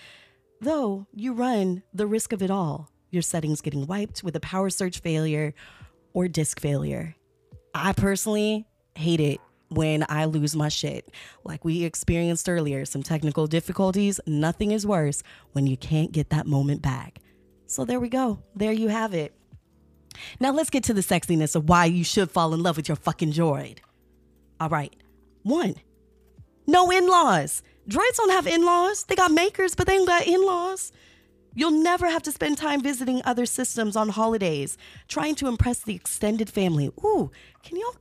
Though 0.60 1.06
you 1.12 1.32
run 1.32 1.82
the 1.92 2.06
risk 2.06 2.32
of 2.32 2.42
it 2.42 2.50
all 2.50 2.90
your 3.14 3.22
settings 3.22 3.60
getting 3.60 3.86
wiped 3.86 4.22
with 4.22 4.36
a 4.36 4.40
power 4.40 4.68
surge 4.68 5.00
failure 5.00 5.54
or 6.12 6.28
disk 6.28 6.60
failure. 6.60 7.14
I 7.72 7.92
personally 7.92 8.66
hate 8.94 9.20
it 9.20 9.40
when 9.68 10.04
I 10.08 10.26
lose 10.26 10.54
my 10.54 10.68
shit. 10.68 11.10
Like 11.44 11.64
we 11.64 11.84
experienced 11.84 12.48
earlier, 12.48 12.84
some 12.84 13.02
technical 13.02 13.46
difficulties. 13.46 14.20
Nothing 14.26 14.72
is 14.72 14.86
worse 14.86 15.22
when 15.52 15.66
you 15.66 15.76
can't 15.76 16.12
get 16.12 16.30
that 16.30 16.46
moment 16.46 16.82
back. 16.82 17.20
So 17.66 17.84
there 17.84 18.00
we 18.00 18.08
go. 18.08 18.40
There 18.54 18.72
you 18.72 18.88
have 18.88 19.14
it. 19.14 19.34
Now 20.38 20.52
let's 20.52 20.70
get 20.70 20.84
to 20.84 20.94
the 20.94 21.00
sexiness 21.00 21.56
of 21.56 21.68
why 21.68 21.86
you 21.86 22.04
should 22.04 22.30
fall 22.30 22.54
in 22.54 22.62
love 22.62 22.76
with 22.76 22.88
your 22.88 22.96
fucking 22.96 23.32
droid. 23.32 23.78
All 24.60 24.68
right. 24.68 24.94
One, 25.42 25.74
no 26.66 26.90
in 26.90 27.08
laws. 27.08 27.62
Droids 27.88 28.16
don't 28.16 28.30
have 28.30 28.46
in 28.46 28.64
laws. 28.64 29.04
They 29.04 29.14
got 29.14 29.30
makers, 29.30 29.74
but 29.74 29.86
they 29.86 29.94
ain't 29.94 30.06
got 30.06 30.26
in 30.26 30.44
laws. 30.44 30.92
You'll 31.54 31.70
never 31.70 32.08
have 32.08 32.22
to 32.24 32.32
spend 32.32 32.58
time 32.58 32.82
visiting 32.82 33.22
other 33.24 33.46
systems 33.46 33.94
on 33.94 34.08
holidays, 34.08 34.76
trying 35.06 35.36
to 35.36 35.46
impress 35.46 35.80
the 35.80 35.94
extended 35.94 36.50
family. 36.50 36.86
Ooh, 37.04 37.30
can 37.62 37.78
y'all? 37.78 37.96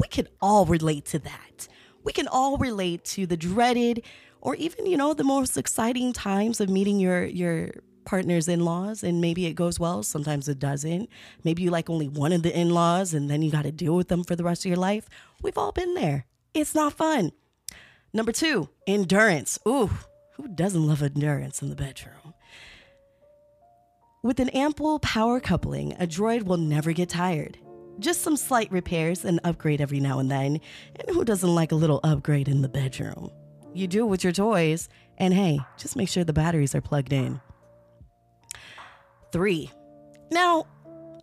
We 0.00 0.08
can 0.08 0.28
all 0.40 0.66
relate 0.66 1.06
to 1.06 1.18
that. 1.20 1.68
We 2.04 2.12
can 2.12 2.28
all 2.28 2.58
relate 2.58 3.04
to 3.06 3.26
the 3.26 3.36
dreaded 3.36 4.04
or 4.40 4.54
even, 4.56 4.86
you 4.86 4.96
know, 4.96 5.14
the 5.14 5.24
most 5.24 5.56
exciting 5.56 6.12
times 6.12 6.60
of 6.60 6.68
meeting 6.68 7.00
your 7.00 7.24
your 7.24 7.70
partner's 8.04 8.48
in 8.48 8.60
laws, 8.60 9.02
and 9.02 9.20
maybe 9.20 9.44
it 9.44 9.52
goes 9.52 9.78
well, 9.78 10.02
sometimes 10.02 10.48
it 10.48 10.58
doesn't. 10.58 11.10
Maybe 11.44 11.62
you 11.62 11.70
like 11.70 11.90
only 11.90 12.08
one 12.08 12.32
of 12.32 12.42
the 12.42 12.58
in 12.58 12.70
laws, 12.70 13.12
and 13.12 13.28
then 13.28 13.42
you 13.42 13.50
got 13.50 13.64
to 13.64 13.72
deal 13.72 13.94
with 13.94 14.08
them 14.08 14.24
for 14.24 14.34
the 14.34 14.44
rest 14.44 14.64
of 14.64 14.68
your 14.70 14.78
life. 14.78 15.08
We've 15.42 15.58
all 15.58 15.72
been 15.72 15.92
there. 15.94 16.24
It's 16.54 16.74
not 16.74 16.94
fun. 16.94 17.32
Number 18.12 18.32
two, 18.32 18.68
endurance. 18.86 19.58
Ooh, 19.66 19.90
who 20.34 20.48
doesn't 20.48 20.86
love 20.86 21.02
endurance 21.02 21.62
in 21.62 21.68
the 21.68 21.76
bedroom? 21.76 22.34
With 24.22 24.40
an 24.40 24.48
ample 24.50 24.98
power 24.98 25.40
coupling, 25.40 25.92
a 25.94 26.06
droid 26.06 26.42
will 26.42 26.56
never 26.56 26.92
get 26.92 27.08
tired. 27.08 27.58
Just 27.98 28.22
some 28.22 28.36
slight 28.36 28.70
repairs 28.70 29.24
and 29.24 29.40
upgrade 29.44 29.80
every 29.80 30.00
now 30.00 30.18
and 30.18 30.30
then. 30.30 30.60
And 30.96 31.10
who 31.10 31.24
doesn't 31.24 31.54
like 31.54 31.72
a 31.72 31.76
little 31.76 32.00
upgrade 32.02 32.48
in 32.48 32.62
the 32.62 32.68
bedroom? 32.68 33.30
You 33.74 33.86
do 33.86 34.04
it 34.04 34.08
with 34.08 34.24
your 34.24 34.32
toys, 34.32 34.88
and 35.18 35.34
hey, 35.34 35.60
just 35.76 35.96
make 35.96 36.08
sure 36.08 36.24
the 36.24 36.32
batteries 36.32 36.74
are 36.74 36.80
plugged 36.80 37.12
in 37.12 37.40
three. 39.32 39.70
Now, 40.30 40.66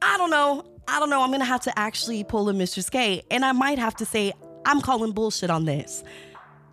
I 0.02 0.18
don't 0.18 0.30
know. 0.30 0.64
I 0.88 1.00
don't 1.00 1.10
know. 1.10 1.22
I'm 1.22 1.30
going 1.30 1.40
to 1.40 1.46
have 1.46 1.62
to 1.62 1.80
actually 1.80 2.24
pull 2.24 2.50
a 2.50 2.54
Mr. 2.54 2.90
K, 2.90 3.24
and 3.32 3.44
I 3.44 3.52
might 3.52 3.80
have 3.80 3.96
to 3.96 4.06
say, 4.06 4.34
I'm 4.66 4.82
calling 4.82 5.12
bullshit 5.12 5.50
on 5.50 5.66
this. 5.66 6.04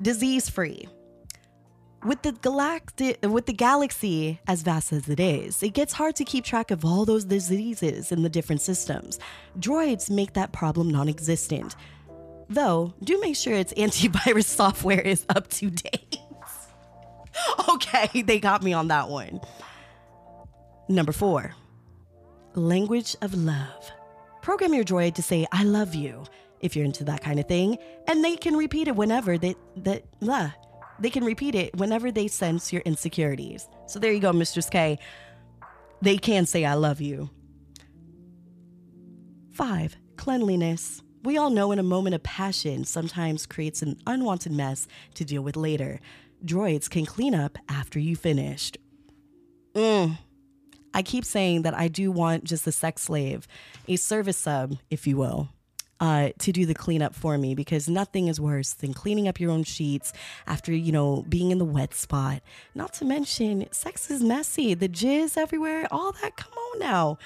Disease 0.01 0.49
free. 0.49 0.89
With 2.05 2.23
the 2.23 2.33
galactic, 2.33 3.19
with 3.23 3.47
the 3.47 3.53
galaxy 3.53 4.41
as 4.49 4.63
vast 4.63 4.93
as 4.93 5.09
it 5.09 5.21
is, 5.21 5.63
it 5.63 5.71
gets 5.75 5.93
hard 5.93 6.17
to 6.17 6.25
keep 6.25 6.45
track 6.45 6.73
of 6.73 6.85
all 6.85 7.05
those 7.05 7.25
diseases 7.25 8.11
in 8.11 8.23
the 8.23 8.29
different 8.29 8.61
systems. 8.61 9.21
Droids 9.61 10.11
make 10.11 10.33
that 10.33 10.53
problem 10.53 10.91
non-existent. 10.91 11.77
Though, 12.49 12.93
do 13.05 13.21
make 13.21 13.37
sure 13.37 13.55
its 13.55 13.73
antivirus 13.75 14.45
software 14.61 15.01
is 15.01 15.25
up 15.29 15.49
to 15.51 15.71
date. 15.71 16.19
okay, 17.69 18.23
they 18.23 18.41
got 18.41 18.63
me 18.63 18.73
on 18.73 18.89
that 18.89 19.09
one. 19.09 19.41
Number 20.89 21.13
four, 21.13 21.55
language 22.55 23.17
of 23.23 23.35
love. 23.35 23.91
Program 24.43 24.75
your 24.75 24.85
droid 24.85 25.15
to 25.15 25.23
say, 25.23 25.47
I 25.53 25.63
love 25.63 25.95
you, 25.95 26.25
if 26.63 26.75
you're 26.77 26.85
into 26.85 27.05
that 27.05 27.23
kind 27.23 27.39
of 27.39 27.47
thing, 27.47 27.77
and 28.07 28.25
they 28.25 28.37
can 28.37 28.57
repeat 28.57 28.89
it 28.89 28.97
whenever 28.97 29.37
they, 29.37 29.55
that, 29.77 30.05
they 31.01 31.11
can 31.11 31.25
repeat 31.25 31.55
it 31.55 31.77
whenever 31.77 32.13
they 32.13 32.29
sense 32.29 32.73
your 32.73 32.83
insecurities. 32.83 33.69
So 33.87 33.99
there 33.99 34.13
you 34.13 34.21
go, 34.21 34.33
Mistress 34.33 34.71
K. 34.71 34.99
They 36.01 36.17
can 36.17 36.47
say, 36.47 36.65
I 36.65 36.75
love 36.75 37.01
you. 37.01 37.31
Five, 39.53 39.97
cleanliness. 40.17 41.03
We 41.25 41.37
all 41.37 41.51
know 41.51 41.71
in 41.73 41.79
a 41.79 41.85
moment 41.85 42.15
of 42.15 42.23
passion 42.23 42.85
sometimes 42.85 43.47
creates 43.47 43.83
an 43.83 44.01
unwanted 44.07 44.53
mess 44.53 44.89
to 45.15 45.25
deal 45.25 45.43
with 45.43 45.57
later. 45.57 46.01
Droids 46.45 46.91
can 46.91 47.07
clean 47.07 47.35
up 47.35 47.59
after 47.69 48.01
you 48.01 48.17
finished. 48.17 48.79
Mm, 49.75 50.19
I 50.95 51.03
keep 51.03 51.25
saying 51.25 51.63
that 51.63 51.75
I 51.75 51.89
do 51.89 52.11
want 52.11 52.45
just 52.45 52.67
a 52.67 52.73
sex 52.73 53.03
slave, 53.03 53.47
a 53.87 53.97
service 53.97 54.37
sub, 54.37 54.77
if 54.91 55.07
you 55.07 55.17
will. 55.17 55.49
Uh, 56.01 56.31
to 56.41 56.51
do 56.51 56.67
the 56.67 56.75
cleanup 56.75 57.15
for 57.15 57.39
me 57.39 57.55
because 57.55 57.89
nothing 57.89 58.27
is 58.27 58.41
worse 58.41 58.73
than 58.73 58.93
cleaning 58.93 59.29
up 59.29 59.39
your 59.39 59.53
own 59.53 59.63
sheets 59.63 60.13
after 60.49 60.73
you 60.73 60.91
know 60.91 61.25
being 61.29 61.53
in 61.53 61.59
the 61.59 61.65
wet 61.65 61.95
spot. 61.95 62.43
Not 62.75 62.93
to 62.95 63.05
mention, 63.05 63.69
sex 63.71 64.11
is 64.11 64.21
messy, 64.21 64.75
the 64.75 64.89
jizz 64.89 65.37
everywhere, 65.37 65.87
all 65.93 66.11
that. 66.21 66.37
Come 66.37 66.55
on 66.55 66.81
now, 66.81 67.19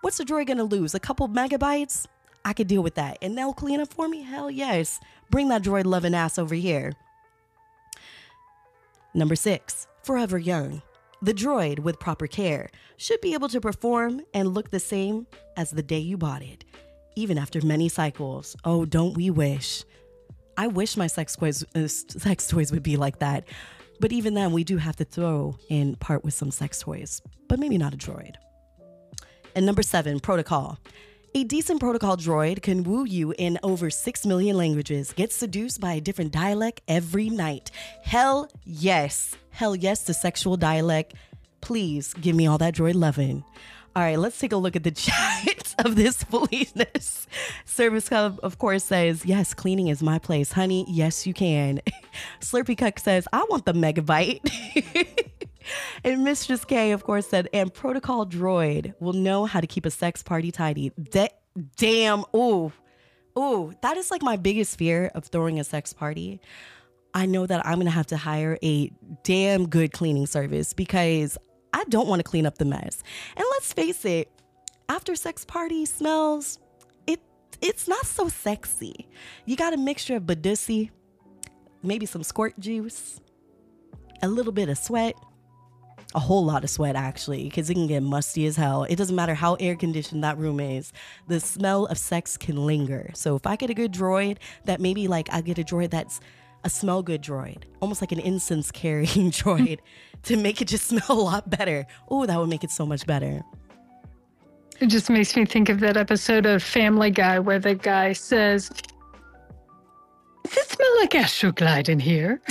what's 0.00 0.16
the 0.16 0.24
droid 0.24 0.46
gonna 0.46 0.64
lose? 0.64 0.94
A 0.94 1.00
couple 1.00 1.28
megabytes? 1.28 2.06
I 2.46 2.54
could 2.54 2.66
deal 2.66 2.82
with 2.82 2.94
that, 2.94 3.18
and 3.20 3.36
they'll 3.36 3.52
clean 3.52 3.78
up 3.78 3.92
for 3.92 4.08
me. 4.08 4.22
Hell 4.22 4.50
yes, 4.50 5.00
bring 5.30 5.48
that 5.50 5.62
droid 5.62 5.84
loving 5.84 6.14
ass 6.14 6.38
over 6.38 6.54
here. 6.54 6.94
Number 9.12 9.36
six, 9.36 9.86
forever 10.02 10.38
young. 10.38 10.80
The 11.20 11.34
droid, 11.34 11.80
with 11.80 11.98
proper 11.98 12.26
care, 12.26 12.70
should 12.96 13.20
be 13.20 13.34
able 13.34 13.48
to 13.48 13.60
perform 13.60 14.22
and 14.32 14.54
look 14.54 14.70
the 14.70 14.78
same 14.78 15.26
as 15.56 15.70
the 15.72 15.82
day 15.82 15.98
you 15.98 16.16
bought 16.16 16.42
it, 16.42 16.64
even 17.18 17.36
after 17.36 17.60
many 17.64 17.88
cycles. 17.88 18.56
Oh, 18.64 18.84
don't 18.84 19.14
we 19.14 19.28
wish? 19.30 19.84
I 20.56 20.68
wish 20.68 20.96
my 20.96 21.08
sex 21.08 21.36
toys, 21.36 21.64
uh, 21.74 21.88
sex 21.88 22.46
toys 22.46 22.70
would 22.72 22.82
be 22.82 22.96
like 22.96 23.18
that. 23.18 23.44
But 24.00 24.12
even 24.12 24.34
then, 24.34 24.52
we 24.52 24.62
do 24.62 24.76
have 24.76 24.96
to 24.96 25.04
throw 25.04 25.56
in 25.68 25.96
part 25.96 26.24
with 26.24 26.34
some 26.34 26.52
sex 26.52 26.78
toys, 26.78 27.20
but 27.48 27.58
maybe 27.58 27.76
not 27.76 27.92
a 27.92 27.96
droid. 27.96 28.36
And 29.56 29.66
number 29.66 29.82
seven, 29.82 30.20
protocol. 30.20 30.78
A 31.34 31.44
decent 31.44 31.80
protocol 31.80 32.16
droid 32.16 32.62
can 32.62 32.84
woo 32.84 33.04
you 33.04 33.34
in 33.36 33.58
over 33.62 33.90
6 33.90 34.26
million 34.26 34.56
languages, 34.56 35.12
get 35.12 35.32
seduced 35.32 35.80
by 35.80 35.94
a 35.94 36.00
different 36.00 36.32
dialect 36.32 36.80
every 36.88 37.28
night. 37.28 37.70
Hell 38.02 38.48
yes. 38.64 39.36
Hell 39.50 39.74
yes 39.74 40.04
to 40.04 40.14
sexual 40.14 40.56
dialect. 40.56 41.14
Please 41.60 42.14
give 42.14 42.36
me 42.36 42.46
all 42.46 42.58
that 42.58 42.74
droid 42.74 42.94
loving. 42.94 43.44
All 43.98 44.04
right, 44.04 44.16
let's 44.16 44.38
take 44.38 44.52
a 44.52 44.56
look 44.56 44.76
at 44.76 44.84
the 44.84 44.90
chat 44.92 45.74
of 45.84 45.96
this 45.96 46.22
foolishness. 46.30 47.26
Service 47.64 48.08
Club, 48.08 48.38
of 48.44 48.58
course, 48.58 48.84
says, 48.84 49.26
Yes, 49.26 49.54
cleaning 49.54 49.88
is 49.88 50.04
my 50.04 50.20
place. 50.20 50.52
Honey, 50.52 50.86
yes, 50.88 51.26
you 51.26 51.34
can. 51.34 51.80
Slurpy 52.40 52.78
Cuck 52.78 53.00
says, 53.00 53.26
I 53.32 53.44
want 53.50 53.64
the 53.64 53.72
megabyte. 53.72 55.28
and 56.04 56.22
Mistress 56.22 56.64
K, 56.64 56.92
of 56.92 57.02
course, 57.02 57.26
said, 57.26 57.48
and 57.52 57.74
Protocol 57.74 58.24
Droid 58.24 58.94
will 59.00 59.14
know 59.14 59.46
how 59.46 59.60
to 59.60 59.66
keep 59.66 59.84
a 59.84 59.90
sex 59.90 60.22
party 60.22 60.52
tidy. 60.52 60.92
De- 61.10 61.30
damn. 61.76 62.22
Ooh. 62.36 62.72
Ooh. 63.36 63.74
That 63.82 63.96
is 63.96 64.12
like 64.12 64.22
my 64.22 64.36
biggest 64.36 64.78
fear 64.78 65.10
of 65.16 65.24
throwing 65.24 65.58
a 65.58 65.64
sex 65.64 65.92
party. 65.92 66.40
I 67.14 67.26
know 67.26 67.46
that 67.46 67.66
I'm 67.66 67.80
to 67.80 67.90
have 67.90 68.06
to 68.08 68.16
hire 68.16 68.58
a 68.62 68.92
damn 69.24 69.68
good 69.68 69.92
cleaning 69.92 70.26
service 70.26 70.72
because 70.72 71.36
I 71.72 71.84
don't 71.84 72.08
want 72.08 72.20
to 72.20 72.24
clean 72.24 72.46
up 72.46 72.58
the 72.58 72.64
mess. 72.64 73.02
And 73.36 73.44
let's 73.52 73.72
face 73.72 74.04
it, 74.04 74.30
after 74.88 75.14
sex 75.14 75.44
party 75.44 75.84
smells, 75.84 76.58
it 77.06 77.20
it's 77.60 77.88
not 77.88 78.06
so 78.06 78.28
sexy. 78.28 79.08
You 79.44 79.56
got 79.56 79.74
a 79.74 79.76
mixture 79.76 80.16
of 80.16 80.24
Badussy, 80.24 80.90
maybe 81.82 82.06
some 82.06 82.22
squirt 82.22 82.58
juice, 82.58 83.20
a 84.22 84.28
little 84.28 84.52
bit 84.52 84.68
of 84.68 84.78
sweat, 84.78 85.14
a 86.14 86.18
whole 86.20 86.44
lot 86.44 86.64
of 86.64 86.70
sweat 86.70 86.96
actually, 86.96 87.44
because 87.44 87.68
it 87.68 87.74
can 87.74 87.86
get 87.86 88.02
musty 88.02 88.46
as 88.46 88.56
hell. 88.56 88.84
It 88.84 88.96
doesn't 88.96 89.14
matter 89.14 89.34
how 89.34 89.54
air 89.54 89.76
conditioned 89.76 90.24
that 90.24 90.38
room 90.38 90.58
is, 90.58 90.92
the 91.26 91.38
smell 91.38 91.86
of 91.86 91.98
sex 91.98 92.36
can 92.36 92.66
linger. 92.66 93.10
So 93.14 93.36
if 93.36 93.46
I 93.46 93.56
get 93.56 93.70
a 93.70 93.74
good 93.74 93.92
droid, 93.92 94.38
that 94.64 94.80
maybe 94.80 95.06
like 95.06 95.28
I 95.32 95.42
get 95.42 95.58
a 95.58 95.62
droid 95.62 95.90
that's 95.90 96.20
a 96.64 96.70
smell 96.70 97.02
good 97.02 97.22
droid, 97.22 97.64
almost 97.80 98.00
like 98.00 98.12
an 98.12 98.20
incense 98.20 98.70
carrying 98.70 99.30
droid 99.30 99.78
to 100.24 100.36
make 100.36 100.60
it 100.60 100.68
just 100.68 100.86
smell 100.86 101.10
a 101.10 101.12
lot 101.12 101.50
better. 101.50 101.86
Oh, 102.08 102.26
that 102.26 102.38
would 102.38 102.48
make 102.48 102.64
it 102.64 102.70
so 102.70 102.86
much 102.86 103.06
better. 103.06 103.42
It 104.80 104.86
just 104.86 105.10
makes 105.10 105.34
me 105.34 105.44
think 105.44 105.68
of 105.68 105.80
that 105.80 105.96
episode 105.96 106.46
of 106.46 106.62
Family 106.62 107.10
Guy 107.10 107.40
where 107.40 107.58
the 107.58 107.74
guy 107.74 108.12
says, 108.12 108.70
Does 110.44 110.56
it 110.56 110.68
smell 110.70 110.96
like 110.98 111.10
Astroglide 111.10 111.88
in 111.88 111.98
here? 111.98 112.40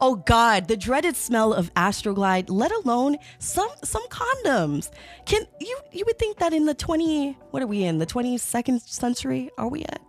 oh 0.00 0.16
God, 0.26 0.68
the 0.68 0.76
dreaded 0.76 1.16
smell 1.16 1.54
of 1.54 1.72
Astroglide, 1.74 2.50
let 2.50 2.70
alone 2.70 3.16
some 3.38 3.70
some 3.82 4.06
condoms. 4.08 4.90
Can 5.24 5.46
you 5.58 5.78
you 5.90 6.04
would 6.06 6.18
think 6.18 6.36
that 6.38 6.52
in 6.52 6.66
the 6.66 6.74
20 6.74 7.32
what 7.50 7.62
are 7.62 7.66
we 7.66 7.84
in? 7.84 7.96
The 7.96 8.06
22nd 8.06 8.80
century 8.82 9.50
are 9.56 9.68
we 9.68 9.84
at? 9.84 10.02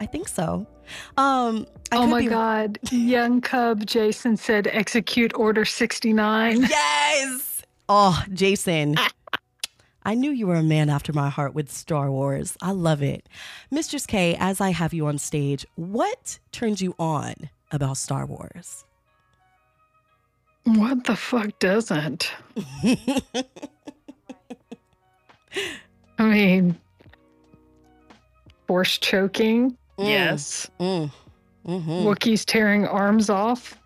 I 0.00 0.06
think 0.06 0.28
so. 0.28 0.66
Um 1.16 1.66
I 1.92 1.96
oh 1.96 2.06
my 2.06 2.20
be- 2.20 2.28
God. 2.28 2.78
Young 2.90 3.40
Cub 3.40 3.86
Jason 3.86 4.36
said 4.36 4.68
execute 4.68 5.32
order 5.34 5.64
69. 5.64 6.62
Yes. 6.62 7.62
Oh, 7.88 8.22
Jason. 8.32 8.96
I 10.06 10.14
knew 10.14 10.30
you 10.30 10.46
were 10.46 10.56
a 10.56 10.62
man 10.62 10.90
after 10.90 11.12
my 11.12 11.30
heart 11.30 11.54
with 11.54 11.70
Star 11.70 12.10
Wars. 12.10 12.56
I 12.60 12.72
love 12.72 13.02
it. 13.02 13.26
Mistress 13.70 14.04
K, 14.06 14.36
as 14.38 14.60
I 14.60 14.70
have 14.70 14.92
you 14.92 15.06
on 15.06 15.16
stage, 15.18 15.64
what 15.76 16.38
turns 16.52 16.82
you 16.82 16.94
on 16.98 17.34
about 17.70 17.96
Star 17.96 18.26
Wars? 18.26 18.84
What 20.64 21.04
the 21.04 21.16
fuck 21.16 21.58
doesn't? 21.58 22.32
I 26.18 26.24
mean, 26.24 26.78
force 28.66 28.98
choking. 28.98 29.76
Mm. 29.98 30.08
Yes. 30.08 30.70
Mm. 30.80 31.10
hmm 31.66 31.72
Wookiees 32.06 32.44
tearing 32.44 32.86
arms 32.86 33.30
off. 33.30 33.78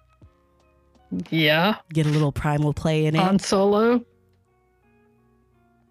Yeah. 1.30 1.76
Get 1.92 2.06
a 2.06 2.10
little 2.10 2.32
primal 2.32 2.72
play 2.74 3.06
in 3.06 3.14
it. 3.14 3.18
Han 3.18 3.38
Solo. 3.38 4.04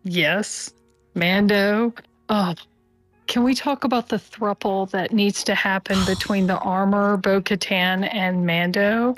Yes. 0.04 0.72
Mando. 1.16 1.94
Oh, 2.30 2.54
can 3.28 3.44
we 3.44 3.54
talk 3.56 3.84
about 3.84 4.10
the 4.10 4.18
thruple 4.18 4.90
that 4.92 5.12
needs 5.12 5.44
to 5.46 5.56
happen 5.56 5.98
between 6.06 6.48
the 6.48 6.58
armor, 6.60 7.18
Bo 7.18 7.42
Katan, 7.42 8.08
and 8.14 8.46
Mando? 8.46 9.16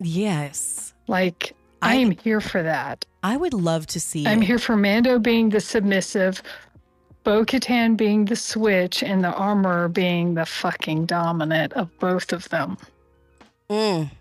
yes. 0.00 0.92
Like, 1.08 1.54
I, 1.82 1.92
I- 1.92 1.94
am 1.96 2.10
here 2.10 2.40
for 2.40 2.62
that. 2.62 3.04
I 3.22 3.36
would 3.36 3.54
love 3.54 3.86
to 3.88 3.98
see 4.00 4.24
I'm 4.26 4.40
it. 4.42 4.46
here 4.46 4.58
for 4.58 4.76
Mando 4.76 5.18
being 5.18 5.48
the 5.48 5.58
submissive, 5.60 6.42
Bo 7.26 7.44
Katan 7.44 7.96
being 7.96 8.26
the 8.26 8.36
switch, 8.36 9.02
and 9.02 9.24
the 9.24 9.32
armor 9.34 9.88
being 9.88 10.34
the 10.34 10.46
fucking 10.46 11.06
dominant 11.06 11.72
of 11.72 11.90
both 11.98 12.32
of 12.32 12.48
them. 12.50 12.78
Mm. 13.68 14.12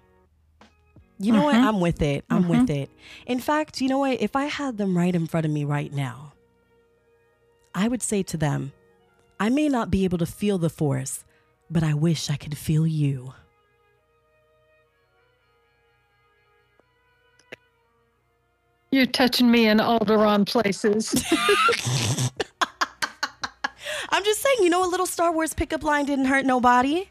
You 1.20 1.32
know 1.32 1.44
what? 1.44 1.54
Mhm. 1.54 1.68
I'm 1.68 1.80
with 1.80 2.02
it. 2.02 2.26
I'm 2.32 2.48
with 2.50 2.68
it. 2.72 2.90
In 3.28 3.40
fact, 3.40 3.80
you 3.80 3.90
know 3.90 4.00
what? 4.00 4.20
If 4.20 4.36
I 4.36 4.46
had 4.46 4.80
them 4.80 4.98
right 4.98 5.14
in 5.14 5.28
front 5.28 5.46
of 5.46 5.52
me 5.52 5.66
right 5.66 5.94
now, 5.94 6.34
I 7.76 7.88
would 7.88 8.02
say 8.02 8.24
to 8.24 8.38
them, 8.38 8.74
I 9.40 9.50
may 9.50 9.70
not 9.70 9.92
be 9.92 10.04
able 10.04 10.18
to 10.18 10.26
feel 10.26 10.58
the 10.58 10.72
force, 10.72 11.24
but 11.70 11.84
I 11.84 11.94
wish 11.94 12.32
I 12.32 12.38
could 12.38 12.58
feel 12.58 12.88
you. 12.88 13.36
You're 18.92 19.06
touching 19.06 19.52
me 19.52 19.68
in 19.68 19.80
all 19.80 20.04
the 20.04 20.18
wrong 20.18 20.44
places. 20.44 21.14
I'm 24.10 24.24
just 24.24 24.42
saying, 24.42 24.58
you 24.62 24.70
know, 24.70 24.88
a 24.88 24.90
little 24.90 25.06
Star 25.06 25.32
Wars 25.32 25.54
pickup 25.54 25.84
line 25.84 26.06
didn't 26.06 26.26
hurt 26.26 26.46
nobody. 26.46 27.10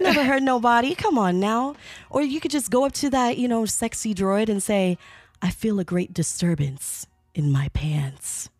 Never 0.00 0.24
hurt 0.24 0.42
nobody. 0.42 0.94
Come 0.94 1.18
on 1.18 1.38
now. 1.40 1.76
Or 2.10 2.22
you 2.22 2.40
could 2.40 2.50
just 2.50 2.70
go 2.70 2.84
up 2.84 2.92
to 2.94 3.10
that, 3.10 3.38
you 3.38 3.48
know, 3.48 3.66
sexy 3.66 4.14
droid 4.14 4.48
and 4.48 4.62
say, 4.62 4.98
I 5.40 5.50
feel 5.50 5.78
a 5.80 5.84
great 5.84 6.12
disturbance 6.12 7.06
in 7.34 7.50
my 7.50 7.68
pants. 7.68 8.50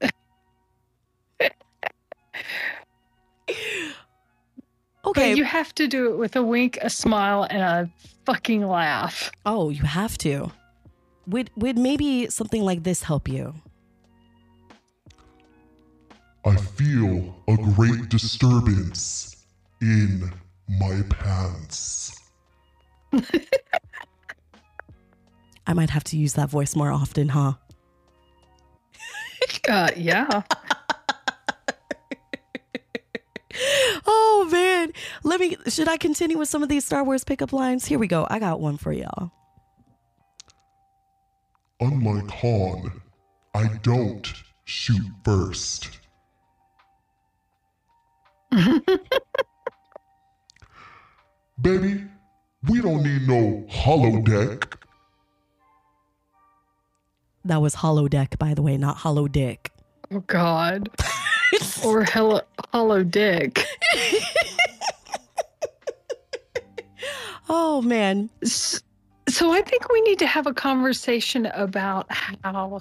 okay. 0.02 0.10
But 5.04 5.36
you 5.36 5.44
have 5.44 5.74
to 5.76 5.86
do 5.86 6.12
it 6.12 6.16
with 6.18 6.36
a 6.36 6.42
wink, 6.42 6.78
a 6.80 6.90
smile, 6.90 7.46
and 7.48 7.62
a 7.62 7.90
fucking 8.26 8.66
laugh. 8.66 9.30
oh, 9.46 9.70
you 9.70 9.82
have 9.82 10.18
to. 10.18 10.50
Would 11.26 11.50
would 11.56 11.78
maybe 11.78 12.28
something 12.30 12.62
like 12.62 12.82
this 12.82 13.02
help 13.02 13.28
you? 13.28 13.54
I 16.44 16.56
feel 16.56 17.36
a 17.46 17.56
great 17.56 18.08
disturbance 18.08 19.36
in 19.80 20.32
my 20.68 21.02
pants. 21.08 22.18
I 25.66 25.72
might 25.74 25.90
have 25.90 26.02
to 26.04 26.16
use 26.16 26.32
that 26.34 26.50
voice 26.50 26.74
more 26.74 26.90
often, 26.90 27.28
huh? 27.28 27.52
Uh, 29.68 29.90
yeah. 29.96 30.42
Oh 34.06 34.48
man. 34.50 34.92
Let 35.22 35.38
me 35.40 35.56
should 35.68 35.86
I 35.88 35.96
continue 35.96 36.38
with 36.38 36.48
some 36.48 36.62
of 36.62 36.68
these 36.68 36.84
Star 36.84 37.04
Wars 37.04 37.22
pickup 37.22 37.52
lines? 37.52 37.84
Here 37.84 37.98
we 37.98 38.06
go. 38.08 38.26
I 38.28 38.38
got 38.38 38.60
one 38.60 38.76
for 38.76 38.92
y'all. 38.92 39.30
Unlike 41.80 42.30
Han, 42.30 43.00
I 43.54 43.68
don't 43.82 44.32
shoot 44.64 45.02
first. 45.24 45.98
Baby, 51.60 52.04
we 52.68 52.80
don't 52.80 53.02
need 53.02 53.26
no 53.26 53.64
holodeck. 53.70 54.74
That 57.44 57.60
was 57.60 57.74
holodeck, 57.76 58.38
by 58.38 58.54
the 58.54 58.62
way, 58.62 58.76
not 58.76 58.98
hollow 58.98 59.26
dick. 59.26 59.72
Oh, 60.10 60.20
God. 60.20 60.88
or 61.84 62.04
hello, 62.04 62.40
hollow 62.72 63.02
dick. 63.02 63.64
Oh 67.54 67.82
man. 67.82 68.30
So 68.44 69.52
I 69.52 69.60
think 69.60 69.92
we 69.92 70.00
need 70.02 70.18
to 70.20 70.26
have 70.26 70.46
a 70.46 70.54
conversation 70.54 71.46
about 71.46 72.06
how 72.10 72.80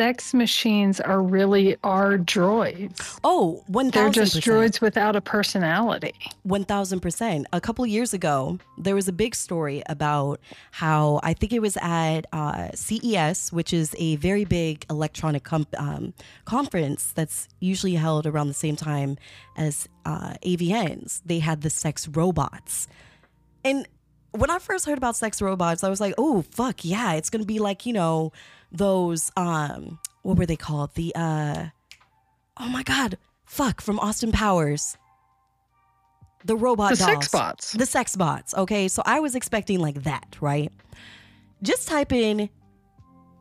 sex 0.00 0.32
machines 0.32 0.98
are 0.98 1.20
really 1.20 1.76
are 1.84 2.16
droids. 2.16 3.20
Oh, 3.22 3.62
one 3.66 3.90
They're 3.90 4.08
just 4.08 4.36
droids 4.36 4.80
without 4.80 5.14
a 5.14 5.20
personality. 5.20 6.14
One 6.42 6.64
thousand 6.64 7.00
percent. 7.00 7.46
A 7.52 7.60
couple 7.60 7.86
years 7.86 8.14
ago, 8.14 8.58
there 8.78 8.94
was 8.94 9.08
a 9.08 9.12
big 9.12 9.34
story 9.34 9.82
about 9.90 10.40
how 10.70 11.20
I 11.22 11.34
think 11.34 11.52
it 11.52 11.60
was 11.60 11.76
at 11.82 12.22
uh, 12.32 12.70
CES, 12.74 13.52
which 13.52 13.74
is 13.74 13.94
a 13.98 14.16
very 14.16 14.46
big 14.46 14.86
electronic 14.88 15.44
com- 15.44 15.66
um, 15.76 16.14
conference 16.46 17.12
that's 17.14 17.46
usually 17.60 17.96
held 17.96 18.26
around 18.26 18.48
the 18.48 18.54
same 18.54 18.76
time 18.76 19.18
as 19.58 19.86
uh, 20.06 20.32
AVNs. 20.46 21.20
They 21.26 21.40
had 21.40 21.60
the 21.60 21.68
sex 21.68 22.08
robots, 22.08 22.88
and 23.62 23.86
when 24.32 24.48
I 24.48 24.60
first 24.60 24.86
heard 24.86 24.96
about 24.96 25.14
sex 25.14 25.42
robots, 25.42 25.84
I 25.84 25.90
was 25.90 26.00
like, 26.00 26.14
"Oh 26.16 26.40
fuck 26.52 26.86
yeah!" 26.86 27.12
It's 27.12 27.28
gonna 27.28 27.44
be 27.44 27.58
like 27.58 27.84
you 27.84 27.92
know 27.92 28.32
those 28.72 29.30
um 29.36 29.98
what 30.22 30.36
were 30.36 30.46
they 30.46 30.56
called? 30.56 30.94
The 30.94 31.12
uh 31.14 31.66
oh 32.58 32.68
my 32.68 32.82
god, 32.82 33.18
fuck 33.44 33.80
from 33.80 33.98
Austin 33.98 34.32
Powers. 34.32 34.96
The 36.44 36.56
robot 36.56 36.92
The 36.92 36.96
dolls. 36.96 37.10
sex 37.10 37.28
bots. 37.28 37.72
The 37.72 37.86
sex 37.86 38.16
bots. 38.16 38.54
Okay, 38.54 38.88
so 38.88 39.02
I 39.04 39.20
was 39.20 39.34
expecting 39.34 39.78
like 39.80 40.04
that, 40.04 40.36
right? 40.40 40.72
Just 41.62 41.86
type 41.88 42.12
in 42.12 42.48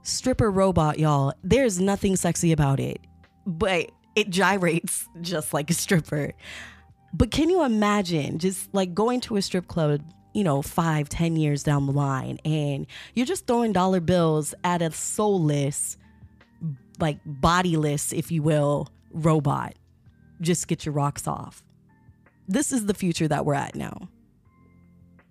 stripper 0.03 0.51
robot, 0.51 0.99
y'all. 0.99 1.33
There's 1.43 1.79
nothing 1.79 2.15
sexy 2.17 2.51
about 2.51 2.79
it, 2.79 2.99
but 3.45 3.91
it 4.15 4.29
gyrates 4.29 5.07
just 5.21 5.53
like 5.53 5.69
a 5.69 5.73
stripper. 5.73 6.33
But 7.13 7.31
can 7.31 7.49
you 7.49 7.63
imagine 7.63 8.37
just 8.37 8.73
like 8.73 8.93
going 8.93 9.21
to 9.21 9.37
a 9.37 9.41
strip 9.41 9.67
club, 9.67 10.01
you 10.33 10.43
know, 10.43 10.61
five, 10.61 11.09
ten 11.09 11.35
years 11.35 11.63
down 11.63 11.85
the 11.85 11.91
line, 11.91 12.39
and 12.45 12.85
you're 13.15 13.25
just 13.25 13.47
throwing 13.47 13.73
dollar 13.73 13.99
bills 13.99 14.53
at 14.63 14.81
a 14.81 14.91
soulless, 14.91 15.97
like 16.99 17.19
bodiless, 17.25 18.13
if 18.13 18.31
you 18.31 18.43
will, 18.43 18.89
robot? 19.11 19.75
Just 20.41 20.67
get 20.67 20.85
your 20.85 20.93
rocks 20.93 21.27
off. 21.27 21.63
This 22.47 22.71
is 22.71 22.85
the 22.85 22.93
future 22.93 23.27
that 23.27 23.45
we're 23.45 23.53
at 23.53 23.75
now. 23.75 24.09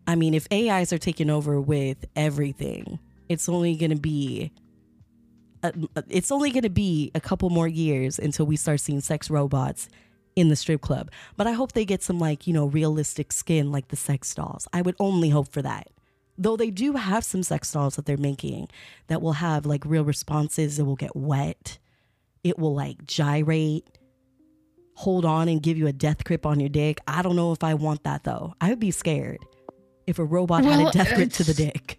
I 0.06 0.14
mean, 0.14 0.34
if 0.34 0.46
AIs 0.52 0.92
are 0.92 0.98
taking 0.98 1.28
over 1.28 1.60
with 1.60 2.04
everything, 2.16 2.98
it's 3.28 3.48
only 3.48 3.76
going 3.76 3.90
to 3.90 4.00
be 4.00 4.52
it's 6.08 6.30
only 6.30 6.50
going 6.50 6.62
to 6.62 6.70
be 6.70 7.10
a 7.14 7.20
couple 7.20 7.50
more 7.50 7.66
years 7.66 8.18
until 8.18 8.46
we 8.46 8.56
start 8.56 8.80
seeing 8.80 9.00
sex 9.00 9.28
robots 9.28 9.88
in 10.38 10.48
the 10.48 10.56
strip 10.56 10.80
club. 10.80 11.10
But 11.36 11.46
I 11.46 11.52
hope 11.52 11.72
they 11.72 11.84
get 11.84 12.02
some 12.02 12.18
like, 12.18 12.46
you 12.46 12.52
know, 12.52 12.66
realistic 12.66 13.32
skin 13.32 13.72
like 13.72 13.88
the 13.88 13.96
sex 13.96 14.34
dolls. 14.34 14.68
I 14.72 14.82
would 14.82 14.96
only 15.00 15.30
hope 15.30 15.48
for 15.48 15.62
that. 15.62 15.88
Though 16.36 16.56
they 16.56 16.70
do 16.70 16.92
have 16.92 17.24
some 17.24 17.42
sex 17.42 17.72
dolls 17.72 17.96
that 17.96 18.06
they're 18.06 18.16
making 18.16 18.68
that 19.08 19.20
will 19.20 19.32
have 19.32 19.66
like 19.66 19.84
real 19.84 20.04
responses. 20.04 20.78
It 20.78 20.84
will 20.84 20.96
get 20.96 21.16
wet. 21.16 21.78
It 22.44 22.58
will 22.58 22.74
like 22.74 23.04
gyrate, 23.06 23.98
hold 24.94 25.24
on 25.24 25.48
and 25.48 25.60
give 25.60 25.76
you 25.76 25.88
a 25.88 25.92
death 25.92 26.22
grip 26.24 26.46
on 26.46 26.60
your 26.60 26.68
dick. 26.68 27.00
I 27.08 27.22
don't 27.22 27.36
know 27.36 27.52
if 27.52 27.64
I 27.64 27.74
want 27.74 28.04
that 28.04 28.22
though. 28.22 28.54
I 28.60 28.70
would 28.70 28.80
be 28.80 28.92
scared 28.92 29.38
if 30.06 30.18
a 30.18 30.24
robot 30.24 30.64
had 30.64 30.86
a 30.86 30.90
death 30.92 31.14
grip 31.14 31.32
to 31.32 31.44
the 31.44 31.54
dick. 31.54 31.98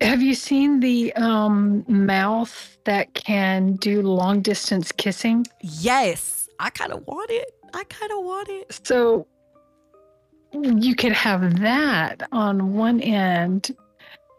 Have 0.00 0.22
you 0.22 0.34
seen 0.34 0.80
the 0.80 1.12
um, 1.14 1.84
mouth 1.88 2.78
that 2.84 3.14
can 3.14 3.74
do 3.74 4.00
long 4.00 4.42
distance 4.42 4.92
kissing? 4.92 5.44
Yes, 5.60 6.47
I 6.58 6.70
kind 6.70 6.92
of 6.92 7.06
want 7.06 7.30
it. 7.30 7.50
I 7.74 7.84
kind 7.84 8.12
of 8.12 8.24
want 8.24 8.48
it. 8.48 8.80
So 8.84 9.26
you 10.52 10.94
could 10.94 11.12
have 11.12 11.60
that 11.60 12.22
on 12.32 12.74
one 12.74 13.00
end 13.00 13.74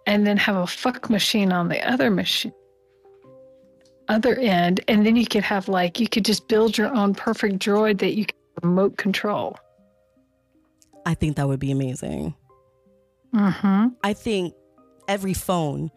and 0.08 0.26
then 0.26 0.38
have 0.38 0.56
a 0.56 0.68
fuck 0.68 1.10
machine 1.10 1.52
on 1.52 1.68
the 1.70 1.88
other 1.90 2.10
machine 2.10 2.54
other 4.08 4.36
end 4.40 4.82
and 4.88 5.06
then 5.06 5.16
you 5.16 5.28
could 5.28 5.44
have 5.44 5.68
like 5.68 6.00
you 6.00 6.10
could 6.10 6.26
just 6.26 6.48
build 6.48 6.76
your 6.76 6.92
own 6.96 7.14
perfect 7.14 7.60
droid 7.60 8.00
that 8.00 8.16
you 8.16 8.26
can 8.26 8.36
remote 8.64 8.98
control 8.98 9.56
I 11.06 11.14
think 11.14 11.38
that 11.38 11.48
would 11.48 11.60
be 11.60 11.72
amazing. 11.72 12.36
mm-hmm. 13.34 13.88
I 14.04 14.14
think 14.14 14.54
every 15.08 15.34
phone 15.34 15.92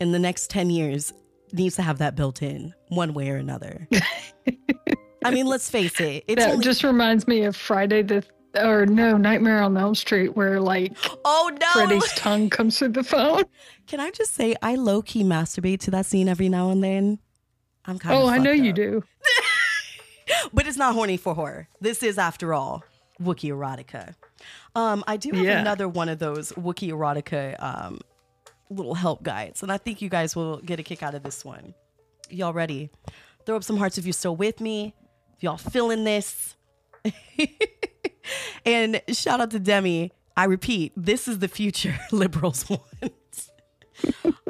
in 0.00 0.12
the 0.12 0.18
next 0.18 0.50
10 0.50 0.70
years 0.70 1.12
needs 1.52 1.76
to 1.76 1.82
have 1.82 1.98
that 1.98 2.16
built 2.16 2.42
in 2.42 2.72
one 2.88 3.14
way 3.14 3.30
or 3.30 3.36
another. 3.36 3.88
I 5.24 5.30
mean, 5.30 5.46
let's 5.46 5.68
face 5.70 6.00
it. 6.00 6.24
It's 6.26 6.42
that 6.42 6.52
only, 6.52 6.64
just 6.64 6.82
reminds 6.84 7.26
me 7.26 7.44
of 7.44 7.56
friday 7.56 8.02
the 8.02 8.24
or 8.62 8.84
no 8.86 9.16
nightmare 9.16 9.62
on 9.62 9.76
elm 9.76 9.94
street 9.94 10.36
where 10.36 10.60
like 10.60 10.92
oh 11.24 11.50
no. 11.60 11.66
freddy's 11.72 12.12
tongue 12.14 12.50
comes 12.50 12.78
through 12.78 12.88
the 12.90 13.02
phone 13.04 13.44
Can 13.86 13.98
I 14.00 14.10
just 14.10 14.34
say 14.34 14.54
I 14.62 14.74
low 14.76 15.02
key 15.02 15.24
masturbate 15.24 15.80
to 15.80 15.90
that 15.92 16.06
scene 16.06 16.28
every 16.28 16.48
now 16.48 16.70
and 16.70 16.82
then? 16.84 17.18
I'm 17.84 17.98
kind 17.98 18.14
of 18.14 18.22
oh 18.24 18.28
i 18.28 18.38
know 18.38 18.52
fucked 18.52 18.64
you 18.64 18.72
do 18.72 19.02
But 20.52 20.66
it's 20.66 20.76
not 20.76 20.94
horny 20.94 21.16
for 21.16 21.34
horror. 21.34 21.68
This 21.80 22.02
is 22.02 22.16
after 22.18 22.54
all 22.54 22.84
Wookie 23.20 23.50
erotica. 23.50 24.14
Um, 24.74 25.04
I 25.06 25.16
do 25.16 25.30
have 25.32 25.44
Yeah. 25.44 25.60
another 25.60 25.88
one 25.88 26.08
of 26.08 26.18
those 26.18 26.52
Wookie 26.52 26.90
erotica 26.90 27.62
um 27.62 28.00
little 28.70 28.94
help 28.94 29.22
guides, 29.22 29.62
and 29.62 29.70
I 29.70 29.76
think 29.78 30.00
you 30.00 30.08
guys 30.08 30.34
will 30.34 30.58
get 30.58 30.80
a 30.80 30.82
kick 30.82 31.02
out 31.02 31.14
of 31.14 31.22
this 31.22 31.44
one. 31.44 31.74
Y'all 32.30 32.52
ready? 32.54 32.90
Throw 33.44 33.56
up 33.56 33.64
some 33.64 33.76
hearts 33.76 33.98
if 33.98 34.06
you're 34.06 34.12
still 34.14 34.36
with 34.36 34.60
me. 34.60 34.94
Y'all 35.42 35.56
feeling 35.56 36.04
this. 36.04 36.56
and 38.64 39.02
shout 39.08 39.40
out 39.40 39.50
to 39.50 39.58
Demi. 39.58 40.12
I 40.36 40.44
repeat, 40.44 40.92
this 40.96 41.26
is 41.26 41.40
the 41.40 41.48
future 41.48 41.98
liberals 42.12 42.70
want. 42.70 43.50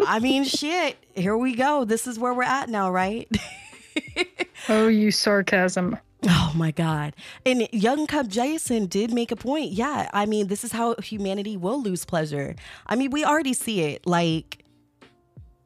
I 0.07 0.19
mean, 0.21 0.45
shit. 0.45 0.99
Here 1.15 1.37
we 1.37 1.55
go. 1.55 1.85
This 1.85 2.07
is 2.07 2.19
where 2.19 2.35
we're 2.35 2.43
at 2.43 2.69
now, 2.69 2.91
right? 2.91 3.27
oh 4.69 4.89
you 4.89 5.11
sarcasm 5.11 5.99
Oh 6.25 6.53
my 6.55 6.71
God. 6.71 7.15
And 7.45 7.69
Young 7.73 8.07
Cub 8.07 8.29
Jason 8.29 8.87
did 8.87 9.13
make 9.13 9.33
a 9.33 9.37
point. 9.37 9.73
Yeah. 9.73 10.09
I 10.13 10.27
mean, 10.27 10.47
this 10.47 10.63
is 10.63 10.73
how 10.73 10.95
humanity 10.97 11.57
will 11.57 11.83
lose 11.83 12.05
pleasure. 12.05 12.55
I 12.87 12.95
mean, 12.97 13.11
we 13.11 13.25
already 13.25 13.55
see 13.55 13.81
it. 13.81 14.07
Like, 14.07 14.65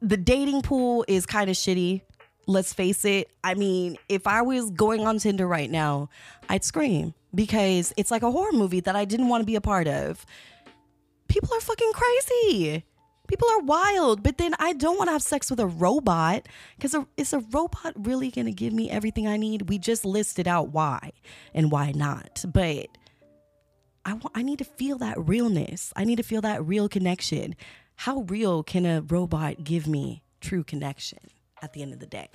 the 0.01 0.17
dating 0.17 0.63
pool 0.63 1.05
is 1.07 1.25
kind 1.25 1.49
of 1.49 1.55
shitty. 1.55 2.01
Let's 2.49 2.73
face 2.73 3.03
it. 3.03 3.29
I 3.43 3.55
mean, 3.55 3.97
if 4.07 4.25
I 4.25 4.41
was 4.41 4.71
going 4.71 5.05
on 5.05 5.19
Tinder 5.19 5.45
right 5.45 5.69
now, 5.69 6.09
I'd 6.47 6.63
scream 6.63 7.13
because 7.35 7.93
it's 7.97 8.09
like 8.09 8.23
a 8.23 8.31
horror 8.31 8.53
movie 8.53 8.79
that 8.79 8.95
I 8.95 9.03
didn't 9.03 9.27
want 9.27 9.41
to 9.41 9.45
be 9.45 9.55
a 9.55 9.61
part 9.61 9.87
of. 9.87 10.25
People 11.27 11.53
are 11.53 11.59
fucking 11.59 11.91
crazy. 11.93 12.85
People 13.27 13.49
are 13.49 13.59
wild, 13.59 14.23
but 14.23 14.37
then 14.37 14.55
I 14.59 14.71
don't 14.71 14.97
want 14.97 15.09
to 15.09 15.11
have 15.11 15.21
sex 15.21 15.49
with 15.49 15.59
a 15.59 15.67
robot 15.67 16.47
because 16.79 16.95
is 17.17 17.33
a 17.33 17.39
robot 17.39 17.93
really 17.97 18.31
going 18.31 18.45
to 18.45 18.53
give 18.53 18.71
me 18.71 18.89
everything 18.89 19.27
I 19.27 19.35
need? 19.35 19.67
We 19.67 19.77
just 19.77 20.05
listed 20.05 20.47
out 20.47 20.69
why 20.69 21.11
and 21.53 21.69
why 21.69 21.91
not. 21.91 22.45
But 22.47 22.87
I, 24.05 24.13
wa- 24.13 24.31
I 24.33 24.41
need 24.41 24.59
to 24.59 24.65
feel 24.65 24.97
that 24.99 25.17
realness. 25.19 25.91
I 25.97 26.05
need 26.05 26.15
to 26.15 26.23
feel 26.23 26.39
that 26.41 26.65
real 26.65 26.87
connection. 26.87 27.57
How 27.95 28.21
real 28.21 28.63
can 28.63 28.85
a 28.85 29.01
robot 29.01 29.65
give 29.65 29.85
me 29.85 30.23
true 30.39 30.63
connection 30.63 31.19
at 31.61 31.73
the 31.73 31.81
end 31.81 31.93
of 31.93 31.99
the 31.99 32.05
day? 32.05 32.29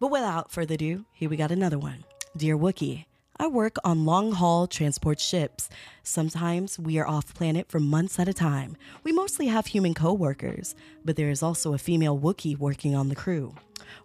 But 0.00 0.10
without 0.10 0.50
further 0.50 0.74
ado, 0.74 1.04
here 1.12 1.28
we 1.28 1.36
got 1.36 1.50
another 1.50 1.78
one. 1.78 2.04
Dear 2.36 2.56
Wookie, 2.56 3.06
I 3.40 3.46
work 3.46 3.76
on 3.84 4.04
long 4.04 4.32
haul 4.32 4.66
transport 4.66 5.20
ships. 5.20 5.68
Sometimes 6.02 6.78
we 6.78 6.98
are 6.98 7.06
off 7.06 7.34
planet 7.34 7.68
for 7.68 7.78
months 7.78 8.18
at 8.18 8.28
a 8.28 8.34
time. 8.34 8.76
We 9.04 9.12
mostly 9.12 9.46
have 9.46 9.66
human 9.66 9.94
co 9.94 10.12
workers, 10.12 10.74
but 11.04 11.16
there 11.16 11.30
is 11.30 11.42
also 11.42 11.72
a 11.72 11.78
female 11.78 12.18
Wookiee 12.18 12.58
working 12.58 12.96
on 12.96 13.08
the 13.08 13.14
crew. 13.14 13.54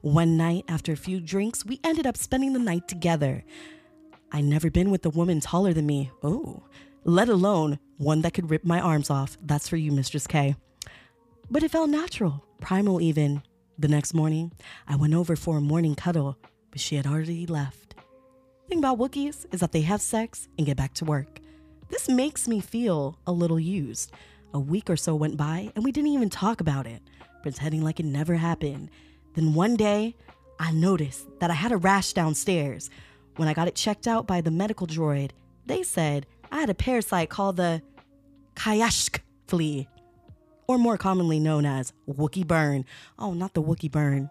One 0.02 0.38
night, 0.38 0.66
after 0.68 0.92
a 0.92 0.98
few 0.98 1.20
drinks, 1.20 1.66
we 1.66 1.80
ended 1.84 2.06
up 2.06 2.16
spending 2.16 2.54
the 2.54 2.60
night 2.60 2.88
together. 2.88 3.44
I 4.32 4.42
never 4.42 4.70
been 4.70 4.92
with 4.92 5.06
a 5.06 5.10
woman 5.10 5.40
taller 5.40 5.74
than 5.74 5.88
me. 5.88 6.12
Oh, 6.22 6.64
let 7.04 7.28
alone 7.28 7.80
one 7.98 8.22
that 8.22 8.34
could 8.34 8.50
rip 8.50 8.64
my 8.64 8.80
arms 8.80 9.10
off. 9.10 9.38
That's 9.42 9.68
for 9.68 9.78
you, 9.78 9.92
Mistress 9.92 10.28
K. 10.28 10.56
But 11.50 11.64
it 11.64 11.72
felt 11.72 11.90
natural, 11.90 12.44
primal 12.62 13.02
even. 13.02 13.42
The 13.80 13.88
next 13.88 14.14
morning, 14.14 14.52
I 14.88 14.96
went 14.96 15.16
over 15.16 15.36
for 15.36 15.58
a 15.58 15.62
morning 15.62 15.96
cuddle, 15.96 16.38
but 16.70 16.80
she 16.80 16.96
had 16.96 17.08
already 17.08 17.48
left. 17.48 17.96
Thing 18.70 18.78
about 18.78 19.00
Wookiees 19.00 19.46
is 19.52 19.62
that 19.62 19.72
they 19.72 19.82
have 19.82 20.02
sex 20.02 20.48
and 20.58 20.68
get 20.68 20.78
back 20.78 20.94
to 20.96 21.06
work. 21.06 21.40
This 21.90 22.08
makes 22.08 22.48
me 22.48 22.60
feel 22.60 23.18
a 23.26 23.32
little 23.32 23.60
used. 23.60 24.12
A 24.54 24.60
week 24.60 24.92
or 24.92 24.96
so 24.96 25.16
went 25.16 25.38
by 25.38 25.72
and 25.76 25.84
we 25.84 25.92
didn't 25.92 26.12
even 26.12 26.30
talk 26.30 26.62
about 26.62 26.86
it, 26.86 27.02
pretending 27.42 27.82
like 27.82 28.00
it 28.00 28.06
never 28.06 28.36
happened. 28.36 28.92
Then 29.34 29.56
one 29.56 29.76
day, 29.76 30.16
I 30.60 30.72
noticed 30.72 31.28
that 31.40 31.50
I 31.50 31.56
had 31.56 31.72
a 31.72 31.78
rash 31.78 32.14
downstairs. 32.14 32.92
When 33.38 33.48
I 33.48 33.54
got 33.56 33.68
it 33.68 33.76
checked 33.76 34.08
out 34.08 34.28
by 34.28 34.42
the 34.42 34.52
medical 34.52 34.86
droid, 34.86 35.32
they 35.66 35.82
said 35.82 36.28
I 36.52 36.60
had 36.60 36.70
a 36.70 36.76
parasite 36.76 37.32
called 37.32 37.58
the 37.58 37.82
Kayashk 38.56 39.20
flea, 39.48 39.88
or 40.68 40.78
more 40.78 40.98
commonly 40.98 41.40
known 41.40 41.66
as 41.66 41.94
Wookie 42.08 42.48
burn. 42.48 42.86
Oh, 43.20 43.34
not 43.34 43.54
the 43.54 43.64
Wookie 43.64 43.92
burn. 43.92 44.30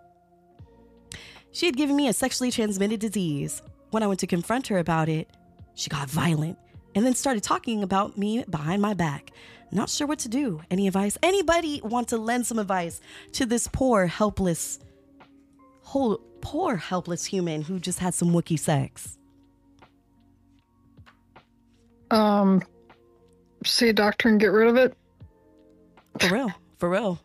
She 1.52 1.66
had 1.66 1.76
given 1.76 1.96
me 1.96 2.08
a 2.08 2.12
sexually 2.12 2.50
transmitted 2.50 3.00
disease. 3.00 3.62
When 3.90 4.02
I 4.02 4.06
went 4.06 4.20
to 4.20 4.26
confront 4.26 4.68
her 4.68 4.78
about 4.78 5.08
it, 5.08 5.28
she 5.74 5.90
got 5.90 6.08
violent 6.08 6.58
and 6.94 7.04
then 7.04 7.14
started 7.14 7.42
talking 7.42 7.82
about 7.82 8.16
me 8.16 8.44
behind 8.48 8.80
my 8.80 8.94
back. 8.94 9.30
Not 9.70 9.88
sure 9.88 10.06
what 10.06 10.18
to 10.20 10.28
do. 10.28 10.60
Any 10.70 10.86
advice? 10.86 11.16
Anybody 11.22 11.80
want 11.82 12.08
to 12.08 12.18
lend 12.18 12.46
some 12.46 12.58
advice 12.58 13.00
to 13.32 13.46
this 13.46 13.68
poor, 13.68 14.06
helpless, 14.06 14.78
whole, 15.82 16.18
poor, 16.40 16.76
helpless 16.76 17.24
human 17.24 17.62
who 17.62 17.78
just 17.78 17.98
had 17.98 18.14
some 18.14 18.30
Wookie 18.32 18.58
sex? 18.58 19.18
um 22.12 22.62
see 23.64 23.88
a 23.88 23.92
doctor 23.92 24.28
and 24.28 24.38
get 24.38 24.48
rid 24.48 24.68
of 24.68 24.76
it 24.76 24.96
For 26.20 26.28
real, 26.32 26.52
for 26.78 26.88
real. 26.88 27.20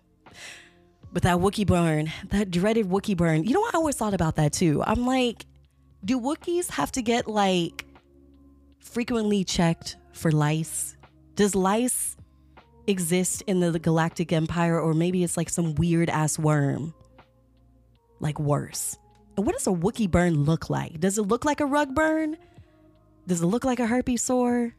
But 1.13 1.23
that 1.23 1.37
Wookiee 1.37 1.65
burn, 1.65 2.11
that 2.29 2.51
dreaded 2.51 2.87
Wookiee 2.87 3.17
burn, 3.17 3.43
you 3.43 3.53
know 3.53 3.61
what? 3.61 3.73
I 3.73 3.77
always 3.77 3.95
thought 3.95 4.13
about 4.13 4.35
that 4.35 4.53
too. 4.53 4.83
I'm 4.85 5.05
like, 5.05 5.45
do 6.03 6.19
Wookiees 6.19 6.69
have 6.71 6.91
to 6.93 7.01
get 7.01 7.27
like 7.27 7.85
frequently 8.79 9.43
checked 9.43 9.97
for 10.13 10.31
lice? 10.31 10.95
Does 11.35 11.55
lice 11.55 12.17
exist 12.87 13.43
in 13.47 13.59
the, 13.59 13.79
Galactic 13.79 14.31
Empire, 14.33 14.79
or 14.79 14.93
maybe 14.93 15.23
it's 15.23 15.37
like 15.37 15.49
some 15.49 15.75
weird 15.75 16.09
ass 16.09 16.39
worm? 16.39 16.93
Like 18.19 18.39
worse. 18.39 18.97
And 19.35 19.45
what 19.45 19.53
does 19.53 19.67
a 19.67 19.71
Wookiee 19.71 20.09
burn 20.09 20.43
look 20.43 20.69
like? 20.69 20.99
Does 20.99 21.17
it 21.17 21.23
look 21.23 21.45
like 21.45 21.59
a 21.59 21.65
rug 21.65 21.93
burn? 21.93 22.37
Does 23.27 23.41
it 23.41 23.45
look 23.45 23.63
like 23.63 23.79
a 23.79 23.85
herpes 23.85 24.21
sore? 24.21 24.73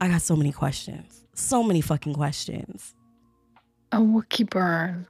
I 0.00 0.08
got 0.08 0.22
so 0.22 0.36
many 0.36 0.52
questions. 0.52 1.23
So 1.34 1.62
many 1.62 1.80
fucking 1.80 2.14
questions. 2.14 2.94
a 3.92 3.98
Wookiee 3.98 4.48
burn. 4.48 5.06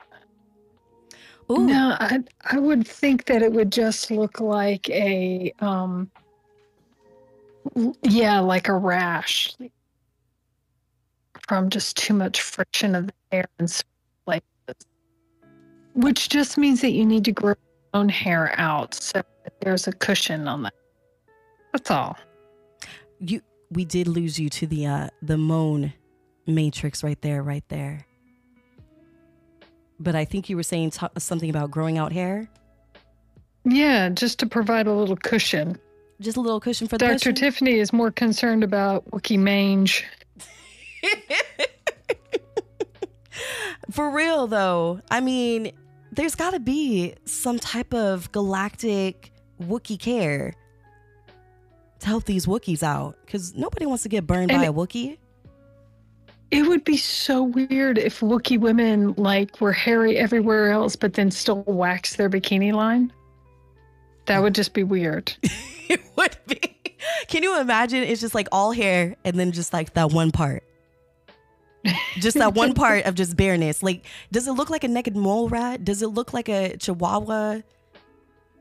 Ooh, 1.51 1.67
No, 1.67 1.97
I 2.01 2.21
I 2.51 2.59
would 2.59 2.87
think 2.87 3.27
that 3.27 3.43
it 3.43 3.53
would 3.53 3.71
just 3.73 4.11
look 4.11 4.41
like 4.41 4.89
a 4.91 5.53
um 5.61 6.11
yeah, 8.03 8.41
like 8.41 8.69
a 8.69 8.75
rash 8.75 9.55
from 11.47 11.69
just 11.71 11.97
too 11.97 12.15
much 12.15 12.41
friction 12.41 12.95
of 12.95 13.07
the 13.07 13.13
hair 13.31 13.45
and 13.59 13.69
s- 13.69 13.85
like 14.27 14.43
which 15.95 16.29
just 16.29 16.57
means 16.59 16.81
that 16.81 16.91
you 16.93 17.05
need 17.05 17.25
to 17.25 17.33
grow 17.33 17.51
your 17.51 18.01
own 18.01 18.09
hair 18.09 18.55
out 18.59 18.95
so 18.95 19.23
that 19.45 19.53
there's 19.61 19.87
a 19.87 19.93
cushion 19.93 20.49
on 20.49 20.63
that. 20.65 20.75
That's 21.73 21.91
all. 21.91 22.17
you 23.19 23.41
we 23.71 23.85
did 23.85 24.09
lose 24.09 24.39
you 24.39 24.49
to 24.51 24.67
the 24.67 24.87
uh 24.87 25.09
the 25.23 25.37
moan 25.39 25.93
matrix 26.47 27.03
right 27.03 27.21
there, 27.23 27.43
right 27.43 27.65
there. 27.69 28.07
but 30.01 30.15
I 30.15 30.25
think 30.25 30.49
you 30.51 30.57
were 30.57 30.63
saying 30.63 30.91
t- 30.91 31.07
something 31.19 31.49
about 31.51 31.71
growing 31.71 31.99
out 31.99 32.13
hair. 32.13 32.49
Yeah, 33.65 34.09
just 34.11 34.39
to 34.41 34.47
provide 34.47 34.87
a 34.87 34.93
little 34.93 35.17
cushion. 35.17 35.79
Just 36.21 36.37
a 36.37 36.41
little 36.41 36.61
cushion 36.61 36.87
for 36.89 36.99
the 36.99 37.07
Dr. 37.07 37.15
cushion? 37.15 37.35
Tiffany 37.35 37.79
is 37.79 37.93
more 37.93 38.11
concerned 38.11 38.63
about 38.63 39.09
Wookie 39.11 39.39
mange. 39.39 40.05
For 43.91 44.11
real 44.11 44.47
though, 44.47 45.01
I 45.11 45.21
mean, 45.21 45.73
there's 46.13 46.35
got 46.35 46.53
to 46.53 46.61
be 46.61 47.15
some 47.25 47.59
type 47.59 47.93
of 47.93 48.31
galactic 48.33 49.33
Wookie 49.61 49.99
care 49.99 50.55
to 52.01 52.07
help 52.07 52.25
these 52.25 52.47
Wookiees 52.47 52.83
out 52.83 53.17
because 53.25 53.55
nobody 53.55 53.87
wants 53.87 54.03
to 54.05 54.09
get 54.09 54.27
burned 54.27 54.51
And 54.51 54.61
by 54.61 54.67
a 54.67 54.73
Wookiee. 54.73 55.19
It 56.55 56.69
would 56.69 56.85
be 56.85 56.97
so 56.97 57.43
weird 57.43 57.99
if 57.99 58.21
Wookiee 58.21 58.61
women 58.61 59.13
like 59.17 59.61
were 59.61 59.73
hairy 59.73 60.17
everywhere 60.17 60.71
else, 60.71 60.95
but 60.95 61.15
then 61.15 61.33
still 61.33 61.65
wax 61.67 62.15
their 62.15 62.31
bikini 62.31 62.73
line. 62.73 63.13
That 64.27 64.41
would 64.41 64.55
just 64.55 64.73
be 64.73 64.85
weird. 64.85 65.35
it 65.89 66.01
would 66.17 66.37
be. 66.47 66.61
Can 67.27 67.43
you 67.43 67.59
imagine? 67.59 68.05
It's 68.05 68.21
just 68.21 68.37
like 68.37 68.47
all 68.53 68.71
hair 68.71 69.17
and 69.25 69.37
then 69.39 69.51
just 69.51 69.73
like 69.73 69.95
that 69.95 70.13
one 70.13 70.31
part. 70.31 70.63
Just 72.19 72.39
that 72.39 72.55
one 72.55 72.73
part 72.73 73.05
of 73.05 73.17
just 73.17 73.37
bareness. 73.37 73.83
Like, 73.83 74.05
does 74.31 74.47
it 74.47 74.53
look 74.53 74.71
like 74.71 74.85
a 74.85 74.89
naked 74.89 75.17
mole 75.17 75.49
rat? 75.49 75.85
Does 75.85 76.03
it 76.03 76.09
look 76.09 76.33
like 76.33 76.49
a 76.49 76.77
chihuahua? 76.77 77.63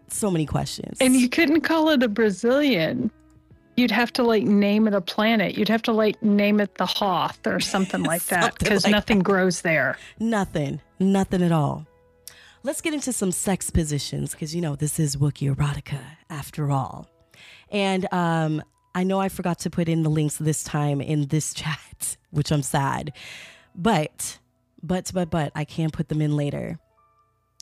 So 0.10 0.32
many 0.32 0.48
questions. 0.48 0.98
And 1.00 1.16
you 1.16 1.30
couldn't 1.30 1.62
call 1.62 1.90
it 1.90 2.02
a 2.02 2.08
Brazilian. 2.08 3.12
You'd 3.76 3.92
have 3.92 4.14
to 4.14 4.24
like 4.24 4.44
name 4.44 4.88
it 4.88 4.94
a 4.94 5.02
planet. 5.02 5.58
You'd 5.58 5.70
have 5.70 5.82
to 5.84 5.92
like 5.92 6.22
name 6.22 6.60
it 6.60 6.76
the 6.76 6.86
Hoth 6.86 7.46
or 7.48 7.60
something 7.60 8.04
like 8.04 8.24
that 8.28 8.58
because 8.60 8.84
like 8.84 8.92
nothing 8.92 9.20
grows 9.20 9.62
there. 9.62 9.98
Nothing. 10.20 10.82
Nothing 11.00 11.42
at 11.42 11.52
all. 11.52 11.88
Let's 12.62 12.82
get 12.82 12.94
into 12.94 13.12
some 13.12 13.32
sex 13.32 13.70
positions 13.70 14.32
because 14.32 14.56
you 14.56 14.62
know 14.62 14.76
this 14.76 15.00
is 15.00 15.16
Wookiee 15.16 15.54
erotica 15.54 16.00
after 16.30 16.72
all. 16.72 17.10
And 17.70 18.12
um, 18.14 18.62
I 18.96 19.04
know 19.04 19.20
I 19.20 19.30
forgot 19.30 19.60
to 19.60 19.70
put 19.70 19.90
in 19.90 20.04
the 20.04 20.10
links 20.10 20.38
this 20.38 20.64
time 20.64 21.02
in 21.02 21.28
this 21.28 21.54
chat, 21.54 22.18
which 22.30 22.52
I'm 22.52 22.62
sad. 22.62 23.14
But, 23.76 24.38
but, 24.82 25.12
but, 25.14 25.30
but 25.30 25.52
I 25.56 25.66
can 25.66 25.90
put 25.90 26.10
them 26.10 26.22
in 26.22 26.36
later 26.36 26.80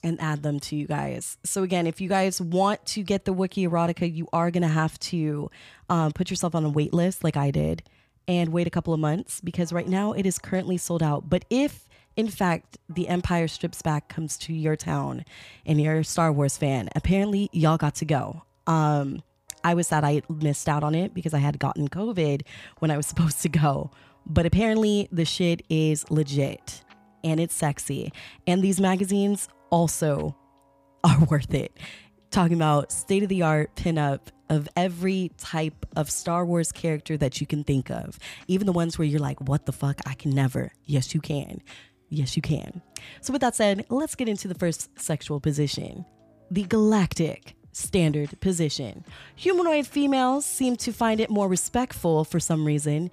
and 0.03 0.19
add 0.21 0.43
them 0.43 0.59
to 0.59 0.75
you 0.75 0.87
guys. 0.87 1.37
So 1.43 1.63
again, 1.63 1.87
if 1.87 2.01
you 2.01 2.09
guys 2.09 2.41
want 2.41 2.85
to 2.87 3.03
get 3.03 3.25
the 3.25 3.33
Wiki 3.33 3.67
erotica, 3.67 4.11
you 4.13 4.27
are 4.33 4.51
gonna 4.51 4.67
have 4.67 4.99
to 4.99 5.49
um, 5.89 6.11
put 6.11 6.29
yourself 6.29 6.55
on 6.55 6.65
a 6.65 6.69
wait 6.69 6.93
list 6.93 7.23
like 7.23 7.37
I 7.37 7.51
did 7.51 7.83
and 8.27 8.49
wait 8.49 8.67
a 8.67 8.69
couple 8.69 8.93
of 8.93 8.99
months 8.99 9.41
because 9.41 9.73
right 9.73 9.87
now 9.87 10.13
it 10.13 10.25
is 10.25 10.37
currently 10.37 10.77
sold 10.77 11.03
out. 11.03 11.29
But 11.29 11.45
if 11.49 11.87
in 12.15 12.27
fact 12.27 12.77
the 12.89 13.07
Empire 13.07 13.47
Strips 13.47 13.81
Back 13.81 14.09
comes 14.09 14.37
to 14.39 14.53
your 14.53 14.75
town 14.75 15.25
and 15.65 15.81
you're 15.81 15.99
a 15.99 16.03
Star 16.03 16.31
Wars 16.31 16.57
fan, 16.57 16.89
apparently 16.95 17.49
y'all 17.51 17.77
got 17.77 17.95
to 17.95 18.05
go. 18.05 18.43
Um, 18.67 19.23
I 19.63 19.73
was 19.73 19.87
sad 19.87 20.03
I 20.03 20.21
missed 20.29 20.67
out 20.67 20.83
on 20.83 20.95
it 20.95 21.13
because 21.13 21.33
I 21.33 21.39
had 21.39 21.59
gotten 21.59 21.87
COVID 21.87 22.43
when 22.79 22.91
I 22.91 22.97
was 22.97 23.05
supposed 23.11 23.41
to 23.43 23.49
go. 23.49 23.91
But 24.25 24.45
apparently 24.45 25.07
the 25.11 25.25
shit 25.25 25.63
is 25.69 26.09
legit 26.09 26.83
and 27.23 27.39
it's 27.39 27.53
sexy. 27.53 28.11
And 28.47 28.61
these 28.61 28.79
magazines 28.79 29.47
also 29.71 30.35
are 31.03 31.25
worth 31.29 31.53
it. 31.53 31.75
Talking 32.29 32.55
about 32.55 32.91
state 32.91 33.23
of 33.23 33.29
the 33.29 33.41
art 33.41 33.75
pinup 33.75 34.19
of 34.49 34.69
every 34.75 35.31
type 35.37 35.85
of 35.95 36.09
Star 36.09 36.45
Wars 36.45 36.71
character 36.71 37.17
that 37.17 37.41
you 37.41 37.47
can 37.47 37.63
think 37.63 37.89
of. 37.89 38.19
Even 38.47 38.67
the 38.67 38.73
ones 38.73 38.97
where 38.97 39.07
you're 39.07 39.19
like, 39.19 39.41
what 39.41 39.65
the 39.65 39.71
fuck? 39.71 39.99
I 40.05 40.13
can 40.13 40.31
never. 40.31 40.71
Yes, 40.85 41.13
you 41.13 41.21
can. 41.21 41.61
Yes, 42.09 42.35
you 42.35 42.41
can. 42.41 42.81
So, 43.21 43.31
with 43.31 43.41
that 43.41 43.55
said, 43.55 43.85
let's 43.89 44.15
get 44.15 44.27
into 44.27 44.47
the 44.47 44.55
first 44.55 44.99
sexual 44.99 45.39
position 45.39 46.05
the 46.51 46.63
galactic 46.63 47.55
standard 47.71 48.39
position. 48.41 49.05
Humanoid 49.37 49.87
females 49.87 50.45
seem 50.45 50.75
to 50.75 50.91
find 50.91 51.21
it 51.21 51.29
more 51.29 51.47
respectful 51.47 52.25
for 52.25 52.41
some 52.41 52.65
reason, 52.65 53.09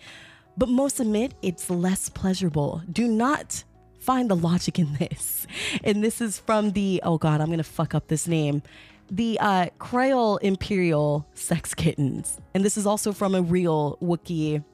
but 0.57 0.69
most 0.69 0.99
admit 0.99 1.35
it's 1.41 1.71
less 1.71 2.09
pleasurable. 2.09 2.83
Do 2.91 3.07
not 3.07 3.63
find 4.09 4.31
the 4.31 4.37
logic 4.37 4.79
in 4.79 4.95
this. 4.95 5.47
And 5.85 6.03
this 6.03 6.23
is 6.23 6.39
from 6.39 6.71
the, 6.71 7.03
oh 7.05 7.19
God, 7.19 7.43
I'm 7.43 7.49
going 7.49 7.59
to 7.59 7.63
fuck 7.63 7.95
up 7.95 8.09
this 8.09 8.27
name. 8.27 8.63
The 9.11 9.39
uh, 9.39 9.67
Creole 9.79 10.39
Imperial 10.39 11.27
Sex 11.35 11.75
Kittens. 11.75 12.41
And 12.55 12.65
this 12.65 12.79
is 12.79 12.87
also 12.87 13.13
from 13.13 13.35
a 13.35 13.43
real 13.43 13.99
Wookiee, 14.01 14.65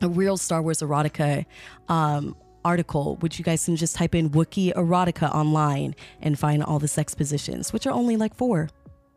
a 0.00 0.08
real 0.08 0.38
Star 0.38 0.62
Wars 0.62 0.80
erotica 0.80 1.44
um, 1.90 2.34
article, 2.64 3.16
which 3.16 3.38
you 3.38 3.44
guys 3.44 3.66
can 3.66 3.76
just 3.76 3.96
type 3.96 4.14
in 4.14 4.30
Wookiee 4.30 4.72
erotica 4.72 5.30
online 5.34 5.94
and 6.22 6.38
find 6.38 6.64
all 6.64 6.78
the 6.78 6.88
sex 6.88 7.14
positions, 7.14 7.70
which 7.70 7.86
are 7.86 7.92
only 7.92 8.16
like 8.16 8.34
four. 8.34 8.70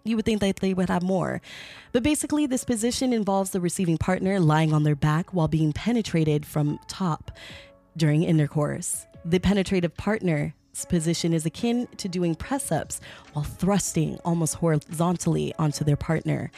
You 0.03 0.17
would 0.17 0.25
think 0.25 0.41
that 0.41 0.57
they 0.57 0.73
would 0.73 0.89
have 0.89 1.03
more. 1.03 1.41
But 1.93 2.03
basically, 2.03 2.47
this 2.47 2.65
position 2.65 3.13
involves 3.13 3.51
the 3.51 3.62
receiving 3.62 3.97
partner 3.97 4.41
lying 4.41 4.73
on 4.73 4.83
their 4.83 4.95
back 4.95 5.33
while 5.33 5.47
being 5.47 5.71
penetrated 5.71 6.45
from 6.45 6.79
top 6.89 7.31
during 7.95 8.23
intercourse. 8.23 9.05
The 9.28 9.40
penetrative 9.40 9.98
partner's 9.98 10.54
position 10.88 11.34
is 11.34 11.46
akin 11.46 11.90
to 11.98 12.08
doing 12.08 12.34
press 12.34 12.72
ups 12.72 13.02
while 13.34 13.44
thrusting 13.44 14.18
almost 14.24 14.56
horizontally 14.56 15.54
onto 15.60 15.84
their 15.84 15.98
partner 15.98 16.50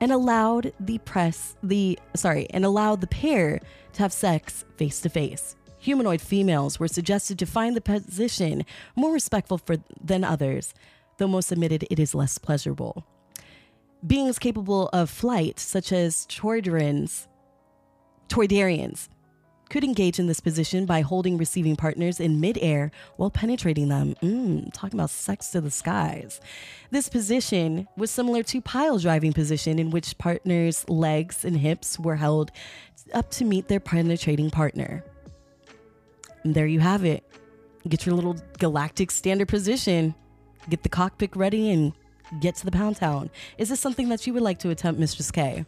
and 0.00 0.10
allowed 0.10 0.72
the 0.80 0.96
press 0.98 1.54
the 1.62 1.98
sorry 2.16 2.46
and 2.48 2.64
allowed 2.64 3.02
the 3.02 3.06
pair 3.08 3.60
to 3.92 4.02
have 4.02 4.10
sex 4.10 4.64
face 4.78 5.02
to 5.02 5.10
face 5.10 5.54
humanoid 5.76 6.22
females 6.22 6.80
were 6.80 6.88
suggested 6.88 7.38
to 7.38 7.44
find 7.44 7.76
the 7.76 7.80
position 7.82 8.64
more 8.96 9.12
respectful 9.12 9.58
for 9.58 9.76
than 10.02 10.24
others 10.24 10.72
though 11.18 11.28
most 11.28 11.52
admitted 11.52 11.86
it 11.90 11.98
is 11.98 12.14
less 12.14 12.38
pleasurable. 12.38 13.04
Beings 14.06 14.38
capable 14.38 14.88
of 14.94 15.10
flight 15.10 15.60
such 15.60 15.92
as 15.92 16.26
toiderans 16.26 17.26
Toydarians 18.28 19.08
could 19.68 19.84
engage 19.84 20.18
in 20.18 20.26
this 20.26 20.40
position 20.40 20.86
by 20.86 21.00
holding 21.00 21.36
receiving 21.36 21.76
partners 21.76 22.20
in 22.20 22.40
midair 22.40 22.90
while 23.16 23.30
penetrating 23.30 23.88
them. 23.88 24.14
Mm, 24.22 24.70
talking 24.72 24.98
about 24.98 25.10
sex 25.10 25.50
to 25.50 25.60
the 25.60 25.70
skies. 25.70 26.40
This 26.90 27.08
position 27.08 27.88
was 27.96 28.10
similar 28.10 28.42
to 28.44 28.60
pile 28.60 28.98
driving 28.98 29.32
position 29.32 29.78
in 29.78 29.90
which 29.90 30.18
partners' 30.18 30.88
legs 30.88 31.44
and 31.44 31.56
hips 31.56 31.98
were 31.98 32.16
held 32.16 32.50
up 33.12 33.30
to 33.32 33.44
meet 33.44 33.68
their 33.68 33.80
penetrating 33.80 34.50
partner. 34.50 35.04
And 36.42 36.54
there 36.54 36.66
you 36.66 36.80
have 36.80 37.04
it. 37.04 37.24
Get 37.88 38.06
your 38.06 38.14
little 38.14 38.36
galactic 38.58 39.10
standard 39.10 39.48
position. 39.48 40.14
Get 40.68 40.82
the 40.82 40.88
cockpit 40.88 41.34
ready 41.36 41.70
and 41.70 41.92
get 42.40 42.56
to 42.56 42.64
the 42.64 42.70
pound 42.70 42.96
town. 42.96 43.30
Is 43.58 43.68
this 43.68 43.80
something 43.80 44.08
that 44.08 44.26
you 44.26 44.32
would 44.34 44.42
like 44.42 44.58
to 44.60 44.70
attempt, 44.70 45.00
Mistress 45.00 45.30
K? 45.30 45.64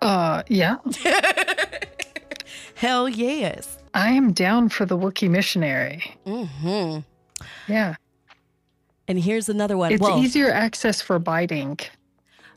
Uh, 0.00 0.42
yeah. 0.48 0.78
Hell 2.82 3.08
yes. 3.08 3.78
I 3.94 4.10
am 4.10 4.32
down 4.32 4.68
for 4.68 4.84
the 4.84 4.98
Wookiee 4.98 5.30
missionary. 5.30 6.16
Mm-hmm. 6.26 6.98
Yeah. 7.68 7.94
And 9.06 9.20
here's 9.20 9.48
another 9.48 9.76
one. 9.76 9.92
It's 9.92 10.02
well, 10.02 10.18
easier 10.18 10.50
access 10.50 11.00
for 11.00 11.20
biting. 11.20 11.78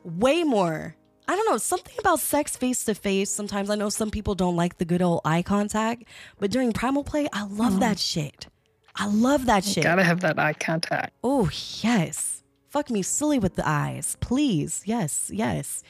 way 0.03 0.43
more. 0.43 0.95
I 1.27 1.35
don't 1.35 1.47
know, 1.47 1.57
something 1.57 1.93
about 1.99 2.19
sex 2.19 2.57
face 2.57 2.85
to 2.85 2.95
face. 2.95 3.29
Sometimes 3.29 3.69
I 3.69 3.75
know 3.75 3.89
some 3.89 4.09
people 4.09 4.33
don't 4.33 4.55
like 4.55 4.79
the 4.79 4.85
good 4.85 5.03
old 5.03 5.21
eye 5.25 5.43
contact, 5.43 6.05
but 6.39 6.49
during 6.49 6.73
primal 6.73 7.03
play, 7.03 7.27
I 7.31 7.43
love 7.43 7.79
that 7.81 7.99
shit. 7.99 8.47
I 8.95 9.05
love 9.05 9.45
that 9.45 9.63
shit. 9.63 9.83
Gotta 9.83 10.03
have 10.03 10.21
that 10.21 10.39
eye 10.39 10.53
contact. 10.53 11.13
Oh, 11.23 11.51
yes. 11.83 12.41
Fuck 12.69 12.89
me 12.89 13.03
silly 13.03 13.37
with 13.37 13.57
the 13.57 13.67
eyes. 13.67 14.17
Please. 14.21 14.81
Yes, 14.85 15.29
yes. 15.31 15.83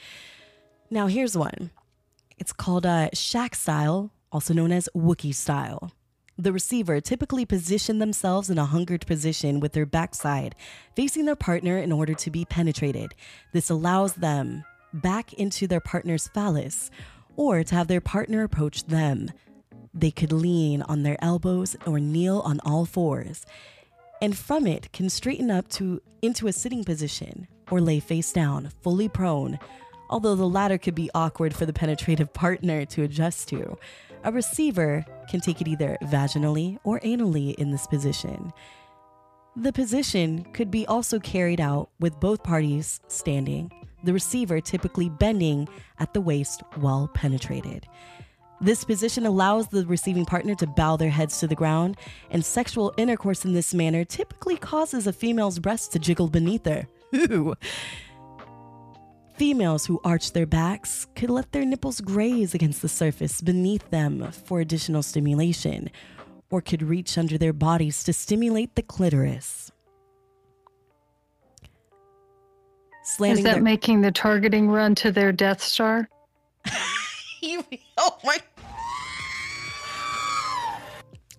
Now, 0.90 1.06
here's 1.06 1.38
one. 1.38 1.70
It's 2.36 2.52
called 2.52 2.84
uh, 2.84 3.08
Shack 3.14 3.54
style, 3.54 4.10
also 4.32 4.54
known 4.54 4.72
as 4.72 4.88
Wookiee 4.94 5.34
style. 5.34 5.90
The 6.38 6.52
receiver 6.52 7.00
typically 7.00 7.46
position 7.46 7.98
themselves 7.98 8.50
in 8.50 8.58
a 8.58 8.66
hungered 8.66 9.06
position 9.06 9.58
with 9.58 9.72
their 9.72 9.86
backside 9.86 10.54
facing 10.94 11.24
their 11.24 11.36
partner 11.36 11.78
in 11.78 11.92
order 11.92 12.12
to 12.14 12.30
be 12.30 12.44
penetrated. 12.44 13.14
This 13.52 13.70
allows 13.70 14.14
them 14.14 14.64
back 14.92 15.32
into 15.32 15.66
their 15.66 15.80
partner's 15.80 16.28
phallus 16.28 16.90
or 17.36 17.64
to 17.64 17.74
have 17.74 17.88
their 17.88 18.02
partner 18.02 18.42
approach 18.42 18.84
them. 18.84 19.30
They 19.94 20.10
could 20.10 20.32
lean 20.32 20.82
on 20.82 21.02
their 21.04 21.16
elbows 21.22 21.74
or 21.86 21.98
kneel 22.00 22.40
on 22.40 22.60
all 22.60 22.84
fours 22.84 23.46
and 24.20 24.36
from 24.36 24.66
it 24.66 24.92
can 24.92 25.08
straighten 25.10 25.50
up 25.50 25.68
to 25.68 26.00
into 26.22 26.46
a 26.46 26.52
sitting 26.52 26.84
position 26.84 27.46
or 27.70 27.80
lay 27.80 28.00
face 28.00 28.32
down, 28.32 28.70
fully 28.82 29.08
prone. 29.08 29.58
Although 30.08 30.36
the 30.36 30.48
latter 30.48 30.78
could 30.78 30.94
be 30.94 31.10
awkward 31.14 31.54
for 31.54 31.66
the 31.66 31.72
penetrative 31.72 32.32
partner 32.32 32.84
to 32.86 33.02
adjust 33.02 33.48
to, 33.48 33.76
a 34.26 34.32
receiver 34.32 35.04
can 35.30 35.40
take 35.40 35.60
it 35.60 35.68
either 35.68 35.96
vaginally 36.02 36.78
or 36.82 37.00
anally 37.00 37.54
in 37.54 37.70
this 37.70 37.86
position. 37.86 38.52
The 39.54 39.72
position 39.72 40.44
could 40.52 40.70
be 40.70 40.84
also 40.86 41.18
carried 41.20 41.60
out 41.60 41.90
with 42.00 42.20
both 42.20 42.42
parties 42.42 43.00
standing, 43.06 43.70
the 44.02 44.12
receiver 44.12 44.60
typically 44.60 45.08
bending 45.08 45.68
at 46.00 46.12
the 46.12 46.20
waist 46.20 46.62
while 46.74 47.08
penetrated. 47.14 47.86
This 48.60 48.84
position 48.84 49.26
allows 49.26 49.68
the 49.68 49.86
receiving 49.86 50.24
partner 50.24 50.54
to 50.56 50.66
bow 50.66 50.96
their 50.96 51.10
heads 51.10 51.38
to 51.40 51.46
the 51.46 51.54
ground, 51.54 51.96
and 52.30 52.44
sexual 52.44 52.92
intercourse 52.96 53.44
in 53.44 53.52
this 53.52 53.74
manner 53.74 54.04
typically 54.04 54.56
causes 54.56 55.06
a 55.06 55.12
female's 55.12 55.58
breast 55.58 55.92
to 55.92 55.98
jiggle 55.98 56.28
beneath 56.28 56.66
her. 56.66 56.88
Ooh. 57.14 57.54
Females 59.36 59.84
who 59.84 60.00
arch 60.02 60.32
their 60.32 60.46
backs 60.46 61.06
could 61.14 61.28
let 61.28 61.52
their 61.52 61.66
nipples 61.66 62.00
graze 62.00 62.54
against 62.54 62.80
the 62.80 62.88
surface 62.88 63.42
beneath 63.42 63.88
them 63.90 64.32
for 64.32 64.60
additional 64.60 65.02
stimulation, 65.02 65.90
or 66.50 66.62
could 66.62 66.82
reach 66.82 67.18
under 67.18 67.36
their 67.36 67.52
bodies 67.52 68.02
to 68.04 68.14
stimulate 68.14 68.74
the 68.76 68.82
clitoris. 68.82 69.70
Slamming 73.04 73.38
Is 73.38 73.44
that 73.44 73.54
their- 73.54 73.62
making 73.62 74.00
the 74.00 74.10
targeting 74.10 74.70
run 74.70 74.94
to 74.96 75.12
their 75.12 75.32
Death 75.32 75.62
Star? 75.62 76.08
oh 77.98 78.18
my. 78.24 78.38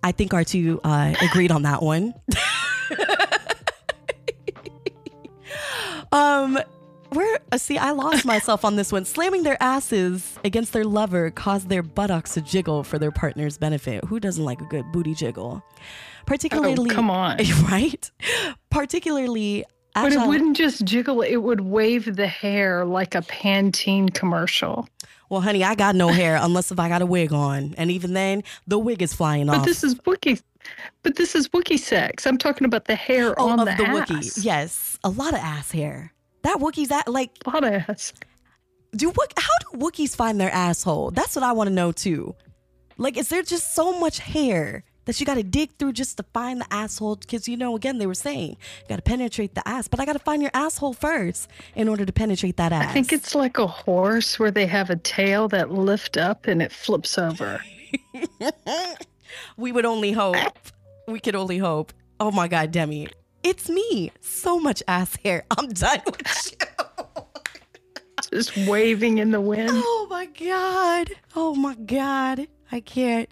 I 0.03 0.11
think 0.11 0.35
our 0.35 0.43
two 0.43 0.79
uh, 0.83 1.15
agreed 1.19 1.51
on 1.51 1.63
that 1.63 1.81
one. 1.81 2.13
um, 6.11 6.59
where 7.09 7.39
uh, 7.51 7.57
see, 7.57 7.77
I 7.77 7.91
lost 7.91 8.25
myself 8.25 8.65
on 8.65 8.75
this 8.75 8.91
one. 8.91 9.05
Slamming 9.05 9.43
their 9.43 9.61
asses 9.61 10.37
against 10.43 10.73
their 10.73 10.83
lover 10.83 11.31
caused 11.31 11.69
their 11.69 11.83
buttocks 11.83 12.33
to 12.33 12.41
jiggle 12.41 12.83
for 12.83 12.99
their 12.99 13.11
partner's 13.11 13.57
benefit. 13.57 14.03
Who 14.05 14.19
doesn't 14.19 14.43
like 14.43 14.61
a 14.61 14.65
good 14.65 14.91
booty 14.91 15.13
jiggle? 15.13 15.63
Particularly, 16.25 16.91
Oh, 16.91 16.93
come 16.93 17.09
on. 17.09 17.37
right? 17.71 18.11
Particularly. 18.69 19.65
But 19.95 20.13
it 20.13 20.27
wouldn't 20.27 20.55
just 20.55 20.85
jiggle, 20.85 21.21
it 21.21 21.37
would 21.37 21.61
wave 21.61 22.17
the 22.17 22.27
hair 22.27 22.85
like 22.85 23.15
a 23.15 23.21
Pantene 23.21 24.13
commercial. 24.13 24.87
Well, 25.29 25.41
honey, 25.41 25.63
I 25.63 25.73
got 25.73 25.95
no 25.95 26.09
hair 26.09 26.37
unless 26.39 26.71
if 26.71 26.79
I 26.79 26.87
got 26.87 27.01
a 27.01 27.05
wig 27.05 27.33
on, 27.33 27.73
and 27.77 27.89
even 27.89 28.13
then, 28.13 28.43
the 28.67 28.77
wig 28.77 29.01
is 29.01 29.13
flying 29.13 29.47
But 29.47 29.59
off. 29.59 29.65
this 29.65 29.83
is 29.83 29.95
Wookie. 29.95 30.41
But 31.01 31.15
this 31.15 31.33
is 31.33 31.47
Wookie 31.49 31.79
sex. 31.79 32.27
I'm 32.27 32.37
talking 32.37 32.65
about 32.65 32.85
the 32.85 32.95
hair 32.95 33.33
oh, 33.39 33.49
on 33.49 33.59
of 33.59 33.65
the, 33.65 33.75
the 33.75 33.89
ass. 33.89 34.09
Wookiee. 34.09 34.45
Yes, 34.45 34.99
a 35.03 35.09
lot 35.09 35.33
of 35.33 35.39
ass 35.39 35.71
hair. 35.71 36.13
That 36.43 36.57
Wookiee's 36.57 36.91
at 36.91 37.07
like, 37.07 37.31
of 37.45 37.63
ass. 37.63 38.13
do 38.95 39.09
what? 39.11 39.33
How 39.37 39.71
do 39.71 39.77
Wookiees 39.79 40.15
find 40.15 40.39
their 40.39 40.51
asshole? 40.51 41.11
That's 41.11 41.35
what 41.35 41.43
I 41.43 41.51
want 41.51 41.67
to 41.67 41.73
know 41.73 41.91
too. 41.91 42.35
Like, 42.97 43.17
is 43.17 43.29
there 43.29 43.43
just 43.43 43.75
so 43.75 43.99
much 43.99 44.19
hair 44.19 44.83
that 45.05 45.19
you 45.19 45.25
got 45.25 45.35
to 45.35 45.43
dig 45.43 45.71
through 45.77 45.93
just 45.93 46.17
to 46.17 46.23
find 46.33 46.61
the 46.61 46.73
asshole? 46.73 47.17
Because 47.17 47.47
you 47.47 47.57
know, 47.57 47.75
again, 47.75 47.97
they 47.97 48.07
were 48.07 48.15
saying 48.15 48.51
you 48.51 48.87
got 48.89 48.95
to 48.97 49.01
penetrate 49.01 49.55
the 49.55 49.67
ass, 49.67 49.87
but 49.87 49.99
I 49.99 50.05
got 50.05 50.13
to 50.13 50.19
find 50.19 50.41
your 50.41 50.51
asshole 50.53 50.93
first 50.93 51.49
in 51.75 51.87
order 51.87 52.05
to 52.05 52.13
penetrate 52.13 52.57
that 52.57 52.71
ass. 52.71 52.89
I 52.89 52.93
think 52.93 53.13
it's 53.13 53.35
like 53.35 53.57
a 53.57 53.67
horse 53.67 54.39
where 54.39 54.51
they 54.51 54.65
have 54.65 54.89
a 54.89 54.95
tail 54.95 55.47
that 55.49 55.71
lift 55.71 56.17
up 56.17 56.47
and 56.47 56.61
it 56.61 56.71
flips 56.71 57.17
over. 57.17 57.61
we 59.57 59.71
would 59.71 59.85
only 59.85 60.11
hope. 60.11 60.35
We 61.07 61.19
could 61.19 61.35
only 61.35 61.57
hope. 61.57 61.93
Oh 62.19 62.31
my 62.31 62.47
God, 62.47 62.71
Demi. 62.71 63.07
It's 63.47 63.69
me. 63.69 64.11
So 64.19 64.59
much 64.59 64.83
ass 64.89 65.15
hair. 65.23 65.45
I'm 65.57 65.69
done 65.69 66.01
with 66.05 66.51
you. 66.51 66.67
Just 68.29 68.57
waving 68.67 69.19
in 69.19 69.31
the 69.31 69.39
wind. 69.39 69.71
Oh 69.73 70.07
my 70.09 70.25
God. 70.25 71.09
Oh 71.33 71.55
my 71.55 71.75
God. 71.75 72.47
I 72.71 72.79
can't. 72.81 73.29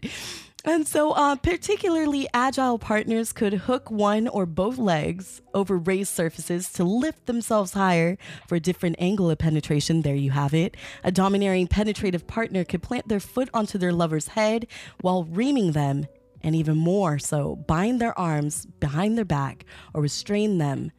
And 0.63 0.88
so, 0.88 1.12
uh, 1.12 1.36
particularly 1.36 2.28
agile 2.34 2.80
partners 2.80 3.32
could 3.34 3.54
hook 3.54 3.91
one 3.91 4.28
or 4.28 4.45
both 4.45 4.78
legs 4.78 5.41
over 5.54 5.78
raised 5.78 6.13
surfaces 6.13 6.71
to 6.73 6.84
lift 6.84 7.25
themselves 7.28 7.73
higher 7.73 8.17
for 8.47 8.56
a 8.56 8.60
different 8.60 8.95
angle 8.99 9.30
of 9.30 9.38
penetration. 9.38 10.01
There 10.01 10.15
you 10.15 10.32
have 10.32 10.54
it. 10.54 10.75
A 11.04 11.12
domineering 11.12 11.67
penetrative 11.67 12.25
partner 12.25 12.63
could 12.63 12.82
plant 12.82 13.08
their 13.10 13.19
foot 13.19 13.49
onto 13.54 13.78
their 13.78 13.93
lover's 13.93 14.30
head 14.30 14.65
while 15.01 15.25
reaming 15.25 15.73
them, 15.73 16.08
and 16.45 16.55
even 16.55 16.77
more 16.77 17.17
so, 17.17 17.55
bind 17.55 17.99
their 17.99 18.17
arms 18.17 18.67
behind 18.79 19.17
their 19.17 19.25
back 19.25 19.65
or 19.93 20.01
restrain 20.01 20.60
them 20.60 20.91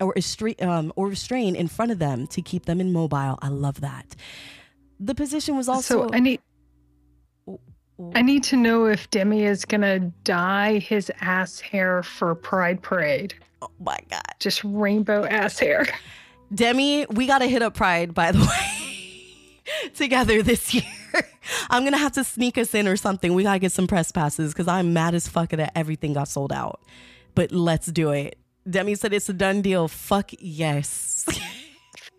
or 0.00 0.12
restrain, 0.14 0.56
um, 0.60 0.92
or 0.96 1.08
restrain 1.08 1.54
in 1.56 1.68
front 1.68 1.92
of 1.92 1.98
them 1.98 2.26
to 2.26 2.42
keep 2.42 2.66
them 2.66 2.80
immobile. 2.80 3.38
I 3.40 3.48
love 3.48 3.80
that. 3.80 4.16
The 5.00 5.14
position 5.14 5.56
was 5.56 5.68
also. 5.68 6.08
so 6.08 6.10
I 6.12 6.20
need 6.20 6.40
I 8.14 8.22
need 8.22 8.44
to 8.44 8.56
know 8.56 8.86
if 8.86 9.08
Demi 9.10 9.44
is 9.44 9.64
gonna 9.64 10.00
dye 10.24 10.78
his 10.78 11.10
ass 11.20 11.60
hair 11.60 12.02
for 12.02 12.34
Pride 12.34 12.82
Parade. 12.82 13.34
oh 13.62 13.70
my 13.80 13.98
God. 14.10 14.22
Just 14.40 14.62
rainbow 14.64 15.24
ass 15.24 15.58
hair. 15.58 15.86
Demi, 16.54 17.06
we 17.10 17.26
got 17.26 17.38
to 17.38 17.46
hit 17.46 17.62
up 17.62 17.74
Pride, 17.74 18.14
by 18.14 18.32
the 18.32 18.38
way, 18.38 18.87
together 19.94 20.42
this 20.42 20.74
year. 20.74 20.84
I'm 21.70 21.82
going 21.82 21.92
to 21.92 21.98
have 21.98 22.12
to 22.12 22.24
sneak 22.24 22.58
us 22.58 22.74
in 22.74 22.86
or 22.86 22.96
something. 22.96 23.34
We 23.34 23.42
got 23.42 23.54
to 23.54 23.58
get 23.58 23.72
some 23.72 23.86
press 23.86 24.12
passes 24.12 24.52
because 24.52 24.68
I'm 24.68 24.92
mad 24.92 25.14
as 25.14 25.28
fuck 25.28 25.50
that 25.50 25.76
everything 25.76 26.12
got 26.12 26.28
sold 26.28 26.52
out. 26.52 26.80
But 27.34 27.52
let's 27.52 27.86
do 27.86 28.10
it. 28.10 28.38
Demi 28.68 28.94
said 28.94 29.12
it's 29.14 29.28
a 29.28 29.32
done 29.32 29.62
deal. 29.62 29.88
Fuck 29.88 30.30
yes. 30.38 31.24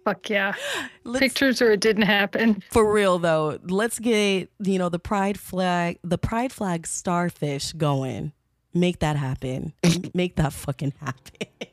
Fuck 0.05 0.29
yeah. 0.29 0.53
Let's- 1.03 1.19
Pictures 1.19 1.61
or 1.61 1.71
it 1.73 1.81
didn't 1.81 2.03
happen. 2.03 2.63
For 2.71 2.89
real 2.91 3.19
though, 3.19 3.59
let's 3.63 3.99
get 3.99 4.49
you 4.59 4.79
know 4.79 4.89
the 4.89 4.97
pride 4.97 5.37
flag, 5.39 5.99
the 6.03 6.17
pride 6.17 6.51
flag 6.53 6.87
starfish 6.87 7.73
going. 7.73 8.31
Make 8.73 8.99
that 8.99 9.17
happen. 9.17 9.73
Make 10.15 10.37
that 10.37 10.53
fucking 10.53 10.93
happen. 10.99 11.68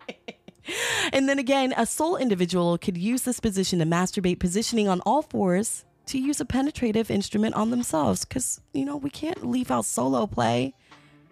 And 1.12 1.28
then 1.28 1.38
again, 1.38 1.74
a 1.76 1.86
sole 1.86 2.16
individual 2.16 2.78
could 2.78 2.96
use 2.96 3.22
this 3.22 3.40
position 3.40 3.78
to 3.78 3.84
masturbate, 3.84 4.38
positioning 4.38 4.88
on 4.88 5.00
all 5.00 5.22
fours 5.22 5.84
to 6.06 6.18
use 6.18 6.40
a 6.40 6.44
penetrative 6.44 7.10
instrument 7.10 7.54
on 7.54 7.70
themselves. 7.70 8.24
Because 8.24 8.60
you 8.72 8.84
know 8.84 8.96
we 8.96 9.10
can't 9.10 9.46
leave 9.46 9.70
out 9.70 9.84
solo 9.84 10.26
play. 10.26 10.74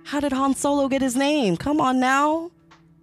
How 0.05 0.21
did 0.21 0.33
Han 0.33 0.55
Solo 0.55 0.89
get 0.89 1.01
his 1.01 1.17
name? 1.17 1.57
Come 1.57 1.81
on 1.81 1.99
now, 1.99 2.51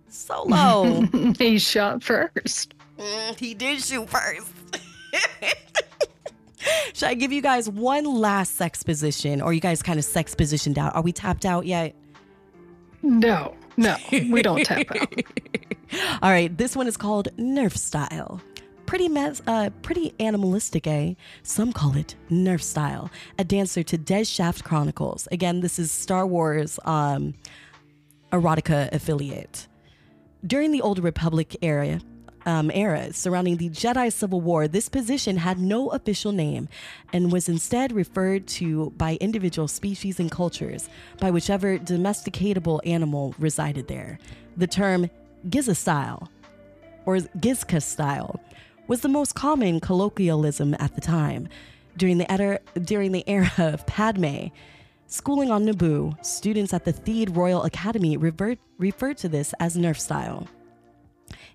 Solo. 0.07 1.01
he 1.39 1.57
shot 1.57 2.03
first. 2.03 2.75
Mm, 2.99 3.39
he 3.39 3.53
did 3.55 3.81
shoot 3.81 4.07
first. 4.07 4.51
Should 6.93 7.07
I 7.07 7.15
give 7.15 7.31
you 7.31 7.41
guys 7.41 7.67
one 7.67 8.05
last 8.05 8.55
sex 8.55 8.83
position, 8.83 9.41
or 9.41 9.45
are 9.45 9.53
you 9.53 9.59
guys 9.59 9.81
kind 9.81 9.97
of 9.97 10.05
sex 10.05 10.35
positioned 10.35 10.77
out? 10.77 10.95
Are 10.95 11.01
we 11.01 11.11
tapped 11.11 11.43
out 11.43 11.65
yet? 11.65 11.95
No, 13.01 13.55
no, 13.81 13.97
we 14.29 14.41
don't 14.41 14.63
tap 14.63 14.85
out. 14.95 15.13
All 16.21 16.29
right, 16.29 16.55
this 16.55 16.75
one 16.75 16.87
is 16.87 16.97
called 16.97 17.29
Nerf 17.37 17.77
style. 17.77 18.41
Pretty 18.85 19.09
mes- 19.09 19.41
uh, 19.47 19.69
pretty 19.81 20.13
animalistic, 20.19 20.85
eh? 20.87 21.13
Some 21.43 21.71
call 21.73 21.95
it 21.95 22.15
Nerf 22.29 22.61
style. 22.61 23.09
A 23.39 23.43
dancer 23.43 23.83
to 23.83 23.97
Des 23.97 24.25
Shaft 24.25 24.63
Chronicles. 24.63 25.27
Again, 25.31 25.61
this 25.61 25.79
is 25.79 25.91
Star 25.91 26.27
Wars 26.27 26.79
um, 26.85 27.33
erotica 28.31 28.91
affiliate. 28.91 29.67
During 30.45 30.71
the 30.71 30.81
Old 30.81 30.99
Republic 30.99 31.55
era, 31.61 32.01
um, 32.45 32.71
era 32.73 33.13
surrounding 33.13 33.57
the 33.57 33.69
Jedi 33.69 34.11
Civil 34.11 34.41
War, 34.41 34.67
this 34.67 34.89
position 34.89 35.37
had 35.37 35.59
no 35.59 35.89
official 35.89 36.31
name 36.31 36.67
and 37.13 37.31
was 37.31 37.47
instead 37.49 37.91
referred 37.91 38.47
to 38.47 38.91
by 38.91 39.17
individual 39.21 39.67
species 39.67 40.19
and 40.19 40.31
cultures 40.31 40.89
by 41.19 41.31
whichever 41.31 41.77
domesticatable 41.77 42.79
animal 42.85 43.35
resided 43.39 43.87
there. 43.87 44.19
The 44.57 44.67
term 44.67 45.09
Giza 45.49 45.75
style 45.75 46.29
or 47.05 47.17
Gizka 47.17 47.81
style 47.81 48.39
was 48.87 49.01
the 49.01 49.09
most 49.09 49.35
common 49.35 49.79
colloquialism 49.79 50.75
at 50.79 50.95
the 50.95 51.01
time. 51.01 51.47
During 51.97 52.17
the, 52.17 52.31
era, 52.31 52.59
during 52.83 53.11
the 53.11 53.23
era 53.27 53.51
of 53.57 53.85
Padme, 53.85 54.47
schooling 55.07 55.51
on 55.51 55.65
Naboo, 55.65 56.23
students 56.25 56.73
at 56.73 56.85
the 56.85 56.93
Theed 56.93 57.35
Royal 57.35 57.63
Academy 57.63 58.17
revert, 58.17 58.59
referred 58.77 59.17
to 59.17 59.29
this 59.29 59.53
as 59.59 59.75
Nerf 59.75 59.99
style. 59.99 60.47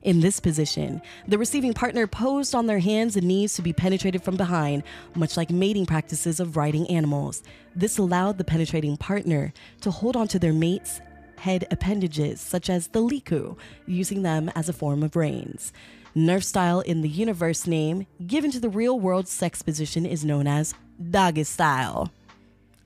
In 0.06 0.20
this 0.20 0.38
position, 0.38 1.02
the 1.26 1.36
receiving 1.36 1.74
partner 1.74 2.06
posed 2.06 2.54
on 2.54 2.66
their 2.68 2.78
hands 2.78 3.16
and 3.16 3.26
knees 3.26 3.54
to 3.54 3.62
be 3.62 3.72
penetrated 3.72 4.22
from 4.22 4.36
behind, 4.36 4.84
much 5.16 5.36
like 5.36 5.50
mating 5.50 5.84
practices 5.84 6.38
of 6.38 6.56
riding 6.56 6.88
animals. 6.88 7.42
This 7.74 7.98
allowed 7.98 8.38
the 8.38 8.44
penetrating 8.44 8.96
partner 8.96 9.52
to 9.80 9.90
hold 9.90 10.14
onto 10.14 10.38
their 10.38 10.52
mate's 10.52 11.00
head 11.38 11.66
appendages, 11.72 12.40
such 12.40 12.70
as 12.70 12.86
the 12.86 13.00
lekku, 13.00 13.58
using 13.88 14.22
them 14.22 14.48
as 14.54 14.68
a 14.68 14.72
form 14.72 15.02
of 15.02 15.16
reins. 15.16 15.72
Nerf 16.14 16.44
style 16.44 16.82
in 16.82 17.02
the 17.02 17.08
universe 17.08 17.66
name 17.66 18.06
given 18.28 18.52
to 18.52 18.60
the 18.60 18.68
real 18.68 19.00
world 19.00 19.26
sex 19.26 19.60
position 19.60 20.06
is 20.06 20.24
known 20.24 20.46
as 20.46 20.72
doggy 21.10 21.42
style. 21.42 22.12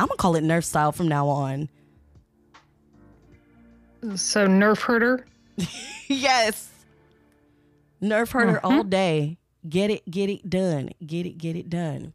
I'm 0.00 0.06
gonna 0.06 0.16
call 0.16 0.36
it 0.36 0.42
Nerf 0.42 0.64
style 0.64 0.90
from 0.90 1.08
now 1.08 1.28
on. 1.28 1.68
So 4.16 4.46
Nerf 4.46 4.80
herder. 4.80 5.26
yes. 6.08 6.70
Nerf 8.02 8.32
herder 8.32 8.60
all 8.64 8.82
day. 8.84 9.38
Get 9.68 9.90
it, 9.90 10.10
get 10.10 10.30
it 10.30 10.48
done. 10.48 10.90
Get 11.04 11.26
it, 11.26 11.38
get 11.38 11.56
it 11.56 11.68
done. 11.68 12.14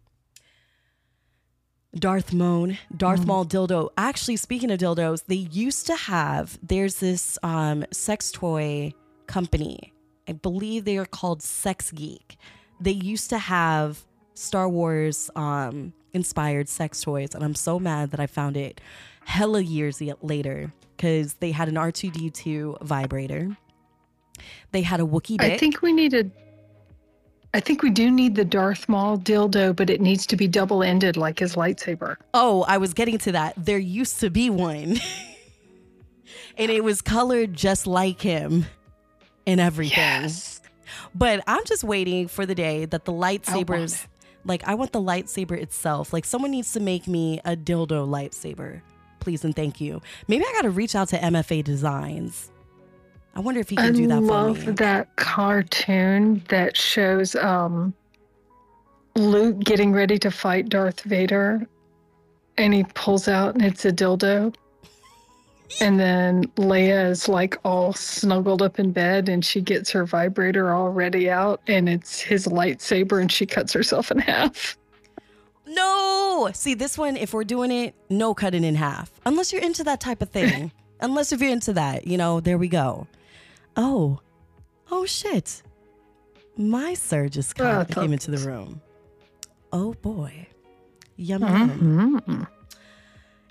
Darth 1.97 2.33
Moan, 2.33 2.77
Darth 2.95 3.25
Maul 3.25 3.45
dildo. 3.45 3.89
Actually, 3.97 4.35
speaking 4.35 4.69
of 4.69 4.79
dildos, 4.79 5.23
they 5.27 5.35
used 5.35 5.87
to 5.87 5.95
have, 5.95 6.59
there's 6.61 6.95
this 6.99 7.37
um, 7.41 7.85
sex 7.91 8.31
toy 8.31 8.93
company. 9.27 9.93
I 10.27 10.33
believe 10.33 10.83
they 10.83 10.97
are 10.97 11.05
called 11.05 11.41
Sex 11.41 11.91
Geek. 11.91 12.35
They 12.81 12.91
used 12.91 13.29
to 13.29 13.37
have 13.37 14.03
Star 14.33 14.67
Wars 14.67 15.29
um, 15.37 15.93
inspired 16.13 16.67
sex 16.67 17.01
toys, 17.01 17.33
and 17.33 17.43
I'm 17.43 17.55
so 17.55 17.79
mad 17.79 18.11
that 18.11 18.19
I 18.19 18.27
found 18.27 18.57
it 18.57 18.81
hella 19.23 19.61
years 19.61 20.01
later 20.21 20.73
because 20.97 21.35
they 21.35 21.51
had 21.51 21.69
an 21.69 21.75
R2D2 21.75 22.81
vibrator. 22.81 23.55
They 24.71 24.81
had 24.81 24.99
a 24.99 25.03
Wookiee 25.03 25.37
dick. 25.37 25.53
I 25.53 25.57
think 25.57 25.81
we 25.81 25.93
needed. 25.93 26.31
I 27.53 27.61
think 27.61 27.83
we 27.83 27.89
do 27.89 28.11
need 28.11 28.35
the 28.35 28.43
Darth 28.43 28.89
Maul 28.89 29.17
dildo, 29.17 29.73
but 29.73 29.89
it 29.89 30.01
needs 30.01 30.25
to 30.27 30.35
be 30.35 30.45
double 30.45 30.83
ended 30.83 31.15
like 31.15 31.39
his 31.39 31.55
lightsaber. 31.55 32.17
Oh, 32.33 32.65
I 32.67 32.77
was 32.77 32.93
getting 32.93 33.17
to 33.19 33.31
that. 33.31 33.53
There 33.55 33.77
used 33.77 34.19
to 34.19 34.29
be 34.29 34.49
one. 34.49 34.97
and 36.57 36.71
it 36.71 36.83
was 36.83 37.01
colored 37.01 37.53
just 37.53 37.87
like 37.87 38.19
him 38.19 38.65
and 39.47 39.61
everything. 39.61 39.97
Yes. 39.97 40.61
But 41.13 41.43
I'm 41.47 41.63
just 41.65 41.83
waiting 41.83 42.27
for 42.27 42.45
the 42.45 42.55
day 42.55 42.85
that 42.85 43.05
the 43.05 43.13
lightsabers, 43.13 44.03
it. 44.03 44.09
like, 44.43 44.67
I 44.67 44.75
want 44.75 44.91
the 44.91 45.01
lightsaber 45.01 45.57
itself. 45.57 46.13
Like, 46.13 46.25
someone 46.25 46.51
needs 46.51 46.73
to 46.73 46.79
make 46.79 47.07
me 47.07 47.39
a 47.45 47.55
dildo 47.55 48.07
lightsaber, 48.07 48.81
please 49.19 49.43
and 49.43 49.55
thank 49.55 49.79
you. 49.79 50.01
Maybe 50.27 50.43
I 50.45 50.51
got 50.53 50.63
to 50.63 50.71
reach 50.71 50.95
out 50.95 51.09
to 51.09 51.17
MFA 51.17 51.63
Designs. 51.63 52.51
I 53.35 53.41
wonder 53.41 53.59
if 53.59 53.69
he 53.69 53.75
can 53.75 53.85
I 53.85 53.91
do 53.91 54.07
that 54.07 54.21
love 54.21 54.59
for 54.59 54.69
me. 54.69 54.75
that 54.75 55.13
cartoon 55.17 56.41
that 56.47 56.77
shows 56.77 57.35
um, 57.35 57.93
Luke 59.15 59.59
getting 59.59 59.91
ready 59.91 60.17
to 60.19 60.31
fight 60.31 60.69
Darth 60.69 61.01
Vader, 61.01 61.67
and 62.57 62.73
he 62.73 62.85
pulls 62.93 63.27
out 63.27 63.55
and 63.55 63.63
it's 63.65 63.83
a 63.83 63.91
dildo. 63.91 64.55
And 65.81 65.99
then 65.99 66.43
Leia 66.55 67.09
is 67.09 67.27
like 67.27 67.57
all 67.65 67.91
snuggled 67.91 68.61
up 68.61 68.79
in 68.79 68.91
bed, 68.91 69.27
and 69.27 69.43
she 69.43 69.59
gets 69.59 69.89
her 69.91 70.05
vibrator 70.05 70.73
all 70.73 70.89
ready 70.89 71.29
out, 71.29 71.59
and 71.67 71.89
it's 71.89 72.21
his 72.21 72.47
lightsaber, 72.47 73.19
and 73.19 73.31
she 73.31 73.45
cuts 73.45 73.73
herself 73.73 74.11
in 74.11 74.19
half. 74.19 74.77
No! 75.67 76.49
See, 76.53 76.75
this 76.75 76.97
one, 76.97 77.17
if 77.17 77.33
we're 77.33 77.43
doing 77.43 77.71
it, 77.71 77.95
no 78.09 78.33
cutting 78.33 78.63
in 78.63 78.75
half. 78.75 79.11
Unless 79.25 79.51
you're 79.51 79.61
into 79.61 79.83
that 79.85 79.99
type 79.99 80.21
of 80.21 80.29
thing. 80.29 80.71
Unless 81.01 81.33
if 81.33 81.41
you're 81.41 81.51
into 81.51 81.73
that, 81.73 82.07
you 82.07 82.17
know, 82.17 82.39
there 82.39 82.57
we 82.57 82.67
go. 82.69 83.07
Oh, 83.77 84.19
oh 84.91 85.05
shit. 85.05 85.61
My 86.57 86.93
sir 86.93 87.27
just 87.27 87.59
I 87.59 87.83
came 87.85 88.13
into 88.13 88.31
the 88.31 88.37
room. 88.37 88.81
Oh 89.73 89.93
boy. 89.95 90.47
Yum 91.17 91.41
yum. 91.41 92.21
Mhm. 92.21 92.47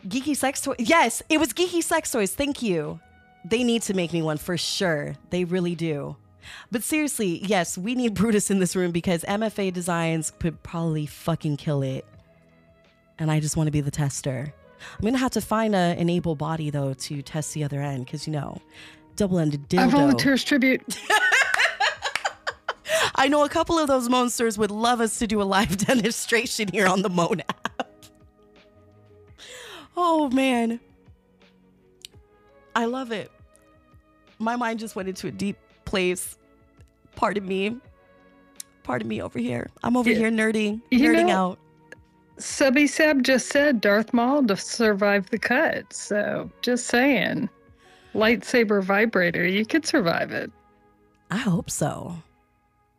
Geeky 0.09 0.37
sex 0.37 0.61
toys. 0.61 0.77
Yes, 0.79 1.23
it 1.29 1.39
was 1.39 1.53
geeky 1.53 1.83
sex 1.83 2.11
toys. 2.11 2.35
Thank 2.35 2.63
you. 2.63 3.01
They 3.45 3.63
need 3.63 3.83
to 3.83 3.95
make 3.95 4.13
me 4.13 4.23
one 4.23 4.39
for 4.39 4.57
sure. 4.57 5.17
They 5.31 5.45
really 5.45 5.75
do. 5.75 6.17
But 6.71 6.83
seriously, 6.83 7.41
yes, 7.45 7.77
we 7.79 7.95
need 7.95 8.15
Brutus 8.15 8.51
in 8.51 8.59
this 8.59 8.77
room 8.77 8.91
because 8.91 9.23
MFA 9.25 9.73
Designs 9.73 10.31
could 10.39 10.63
probably 10.63 11.07
fucking 11.07 11.57
kill 11.57 11.83
it. 11.83 12.05
And 13.19 13.31
I 13.31 13.41
just 13.41 13.57
want 13.57 13.67
to 13.69 13.71
be 13.71 13.81
the 13.81 13.91
tester. 13.91 14.53
I'm 14.97 15.01
going 15.01 15.15
to 15.15 15.19
have 15.19 15.31
to 15.33 15.41
find 15.41 15.75
a, 15.75 15.79
an 15.79 16.11
able 16.11 16.35
body, 16.37 16.69
though, 16.69 16.93
to 16.95 17.23
test 17.23 17.55
the 17.55 17.65
other 17.65 17.81
end 17.81 18.05
because, 18.05 18.27
you 18.27 18.33
know, 18.33 18.61
double 19.17 19.39
ended 19.39 19.63
I 19.73 19.77
dildo. 19.87 19.91
volunteer 19.91 20.33
as 20.35 20.45
tribute. 20.45 20.83
I 23.17 23.29
know 23.29 23.45
a 23.45 23.49
couple 23.49 23.79
of 23.79 23.87
those 23.87 24.09
monsters 24.09 24.59
would 24.59 24.71
love 24.71 25.01
us 25.01 25.19
to 25.21 25.27
do 25.27 25.41
a 25.41 25.45
live 25.45 25.77
demonstration 25.87 26.69
here 26.69 26.87
on 26.87 27.03
the 27.03 27.09
Moan 27.11 27.41
app. 27.41 27.69
Oh 29.97 30.29
man. 30.31 30.81
I 32.75 32.87
love 32.87 33.13
it. 33.13 33.31
My 34.41 34.57
mind 34.57 34.81
just 34.81 34.97
went 34.97 35.09
into 35.09 35.29
a 35.29 35.31
deep 35.31 35.57
place. 35.85 36.37
Pardon 37.15 37.47
me. 37.47 37.77
Pardon 38.83 39.07
me 39.09 39.23
over 39.23 39.39
here. 39.39 39.71
I'm 39.85 39.97
over 39.97 40.11
here 40.11 40.31
nerding, 40.31 40.83
nerding 40.91 41.27
know- 41.29 41.33
out. 41.53 41.59
Subby 42.37 42.89
Sab 42.89 43.23
just 43.23 43.49
said 43.51 43.81
Darth 43.81 44.13
Maul 44.13 44.45
to 44.49 44.57
survive 44.57 45.31
the 45.31 45.39
cut. 45.39 45.93
So 45.93 46.51
just 46.63 46.89
saying. 46.89 47.49
Lightsaber 48.15 48.83
vibrator, 48.83 49.47
you 49.47 49.67
could 49.67 49.85
survive 49.87 50.31
it. 50.31 50.51
I 51.31 51.39
hope 51.39 51.71
so. 51.71 52.23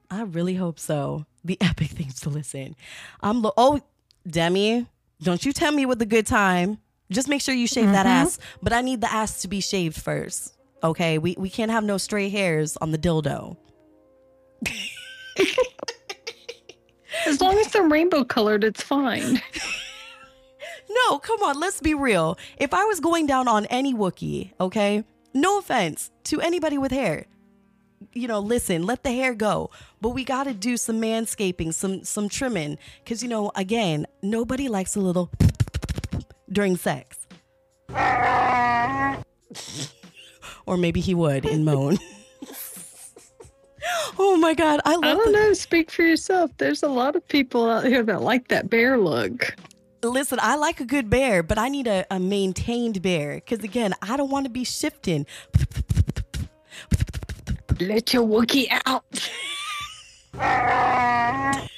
I 0.09 0.23
really 0.23 0.55
hope 0.55 0.79
so. 0.79 1.25
The 1.43 1.57
epic 1.61 1.89
things 1.89 2.19
to 2.21 2.29
listen. 2.29 2.75
I'm 3.21 3.41
lo- 3.41 3.53
oh 3.57 3.81
Demi, 4.27 4.87
don't 5.21 5.45
you 5.45 5.53
tell 5.53 5.71
me 5.71 5.85
with 5.85 6.01
a 6.01 6.05
good 6.05 6.27
time. 6.27 6.79
Just 7.11 7.29
make 7.29 7.41
sure 7.41 7.53
you 7.53 7.67
shave 7.67 7.91
that 7.91 8.07
mm-hmm. 8.07 8.25
ass, 8.25 8.39
but 8.63 8.73
I 8.73 8.81
need 8.81 9.01
the 9.01 9.11
ass 9.11 9.43
to 9.43 9.47
be 9.47 9.61
shaved 9.61 10.01
first. 10.01 10.55
Okay, 10.83 11.17
we 11.17 11.35
we 11.37 11.49
can't 11.49 11.71
have 11.71 11.83
no 11.83 11.97
stray 11.97 12.29
hairs 12.29 12.77
on 12.77 12.91
the 12.91 12.97
dildo. 12.97 13.57
As 17.25 17.41
long 17.41 17.57
as 17.57 17.67
they're 17.71 17.87
rainbow 17.87 18.23
colored, 18.23 18.63
it's 18.63 18.81
fine. 18.83 19.41
No, 21.09 21.19
come 21.19 21.41
on, 21.43 21.59
let's 21.59 21.81
be 21.81 21.93
real. 21.93 22.37
If 22.57 22.73
I 22.73 22.83
was 22.85 22.99
going 22.99 23.27
down 23.27 23.47
on 23.47 23.65
any 23.67 23.93
Wookiee, 23.93 24.51
okay, 24.59 25.03
no 25.33 25.59
offense 25.59 26.09
to 26.25 26.41
anybody 26.41 26.77
with 26.77 26.91
hair, 26.91 27.25
you 28.13 28.27
know, 28.27 28.39
listen, 28.39 28.83
let 28.85 29.03
the 29.03 29.11
hair 29.11 29.33
go. 29.35 29.69
But 30.01 30.09
we 30.09 30.23
got 30.23 30.45
to 30.45 30.53
do 30.53 30.77
some 30.77 31.01
manscaping, 31.01 31.73
some 31.73 32.03
some 32.03 32.29
trimming, 32.29 32.77
because 33.03 33.21
you 33.23 33.29
know, 33.29 33.51
again, 33.55 34.05
nobody 34.21 34.67
likes 34.67 34.95
a 34.95 34.99
little 34.99 35.29
during 36.51 36.75
sex. 36.77 37.27
or 40.65 40.77
maybe 40.77 41.01
he 41.01 41.13
would 41.13 41.45
in 41.45 41.63
moan. 41.65 41.97
oh 44.17 44.37
my 44.37 44.53
god, 44.53 44.79
I 44.85 44.93
I 44.93 44.95
love 44.95 45.17
don't 45.17 45.25
the- 45.25 45.31
know. 45.31 45.53
Speak 45.53 45.91
for 45.91 46.01
yourself. 46.03 46.51
There's 46.57 46.83
a 46.83 46.87
lot 46.87 47.15
of 47.15 47.27
people 47.27 47.69
out 47.69 47.85
here 47.85 48.03
that 48.03 48.21
like 48.21 48.47
that 48.49 48.69
bear 48.69 48.97
look. 48.97 49.55
Listen, 50.09 50.39
I 50.41 50.55
like 50.55 50.79
a 50.79 50.85
good 50.85 51.09
bear, 51.09 51.43
but 51.43 51.57
I 51.57 51.69
need 51.69 51.87
a, 51.87 52.05
a 52.11 52.19
maintained 52.19 53.01
bear. 53.01 53.35
Because 53.35 53.63
again, 53.63 53.93
I 54.01 54.17
don't 54.17 54.29
want 54.29 54.45
to 54.45 54.49
be 54.49 54.63
shifting. 54.63 55.25
Let 57.79 58.13
your 58.13 58.25
Wookiee 58.25 58.67
out. 58.85 59.29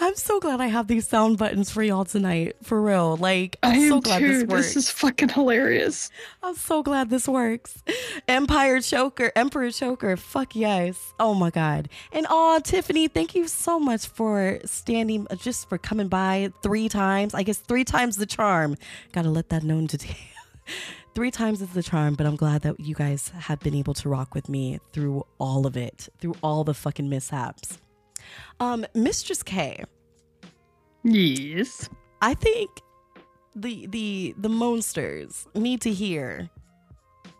I'm 0.00 0.14
so 0.14 0.40
glad 0.40 0.60
I 0.60 0.66
have 0.66 0.86
these 0.88 1.06
sound 1.08 1.38
buttons 1.38 1.70
for 1.70 1.82
y'all 1.82 2.04
tonight. 2.04 2.56
For 2.62 2.80
real. 2.80 3.16
Like, 3.16 3.56
I 3.62 3.70
I'm 3.70 3.80
am 3.80 3.88
so 3.88 4.00
glad 4.00 4.18
too. 4.18 4.28
this 4.28 4.44
works. 4.46 4.66
This 4.66 4.76
is 4.76 4.90
fucking 4.90 5.28
hilarious. 5.30 6.10
I'm 6.42 6.54
so 6.56 6.82
glad 6.82 7.10
this 7.10 7.28
works. 7.28 7.82
Empire 8.28 8.80
Choker, 8.80 9.30
Emperor 9.36 9.70
Choker. 9.70 10.16
Fuck 10.16 10.56
yes. 10.56 11.12
Oh 11.18 11.34
my 11.34 11.50
God. 11.50 11.88
And 12.12 12.26
oh, 12.28 12.60
Tiffany, 12.62 13.08
thank 13.08 13.34
you 13.34 13.46
so 13.48 13.78
much 13.78 14.06
for 14.06 14.58
standing, 14.64 15.26
uh, 15.30 15.36
just 15.36 15.68
for 15.68 15.78
coming 15.78 16.08
by 16.08 16.52
three 16.62 16.88
times. 16.88 17.34
I 17.34 17.42
guess 17.42 17.58
three 17.58 17.84
times 17.84 18.16
the 18.16 18.26
charm. 18.26 18.76
Gotta 19.12 19.30
let 19.30 19.50
that 19.50 19.62
known 19.62 19.86
today. 19.86 20.16
three 21.14 21.30
times 21.30 21.60
is 21.62 21.70
the 21.70 21.82
charm, 21.82 22.14
but 22.14 22.26
I'm 22.26 22.36
glad 22.36 22.62
that 22.62 22.80
you 22.80 22.94
guys 22.94 23.30
have 23.36 23.60
been 23.60 23.74
able 23.74 23.94
to 23.94 24.08
rock 24.08 24.34
with 24.34 24.48
me 24.48 24.78
through 24.92 25.26
all 25.38 25.66
of 25.66 25.76
it, 25.76 26.08
through 26.20 26.34
all 26.42 26.64
the 26.64 26.74
fucking 26.74 27.08
mishaps. 27.08 27.78
Um, 28.60 28.86
Mistress 28.94 29.42
K, 29.42 29.84
Yes. 31.04 31.88
I 32.22 32.34
think 32.34 32.70
the 33.56 33.86
the 33.86 34.34
the 34.38 34.48
monsters 34.48 35.46
need 35.54 35.80
to 35.80 35.92
hear 35.92 36.48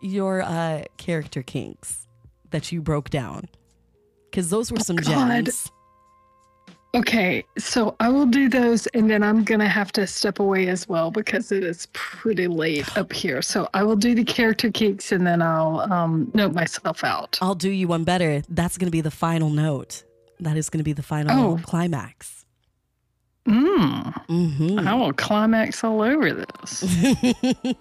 your 0.01 0.41
uh 0.41 0.83
character 0.97 1.41
kinks 1.43 2.07
that 2.49 2.71
you 2.71 2.81
broke 2.81 3.09
down 3.09 3.47
because 4.29 4.49
those 4.49 4.71
were 4.71 4.79
some 4.79 4.95
God. 4.97 5.45
gems. 5.45 5.71
Okay, 6.93 7.45
so 7.57 7.95
I 8.01 8.09
will 8.09 8.25
do 8.25 8.49
those 8.49 8.85
and 8.87 9.09
then 9.09 9.23
I'm 9.23 9.45
going 9.45 9.61
to 9.61 9.67
have 9.69 9.93
to 9.93 10.05
step 10.05 10.39
away 10.39 10.67
as 10.67 10.89
well 10.89 11.09
because 11.09 11.49
it 11.53 11.63
is 11.63 11.87
pretty 11.93 12.47
late 12.47 12.97
up 12.97 13.13
here. 13.13 13.41
So 13.41 13.69
I 13.73 13.83
will 13.83 13.95
do 13.95 14.13
the 14.13 14.25
character 14.25 14.69
kinks 14.69 15.13
and 15.13 15.25
then 15.25 15.41
I'll 15.41 15.79
um, 15.89 16.29
note 16.33 16.53
myself 16.53 17.05
out. 17.05 17.37
I'll 17.41 17.55
do 17.55 17.69
you 17.69 17.87
one 17.87 18.03
better. 18.03 18.41
That's 18.49 18.77
gonna 18.77 18.91
be 18.91 18.99
the 18.99 19.09
final 19.11 19.49
note. 19.49 20.03
That 20.41 20.57
is 20.57 20.69
gonna 20.69 20.83
be 20.83 20.93
the 20.93 21.03
final 21.03 21.53
Oh. 21.53 21.59
climax. 21.63 22.45
Mm, 23.47 24.13
hmm 24.27 24.79
I 24.87 24.93
will 24.95 25.13
climax 25.13 25.83
all 25.83 26.01
over 26.01 26.31
this. 26.33 26.83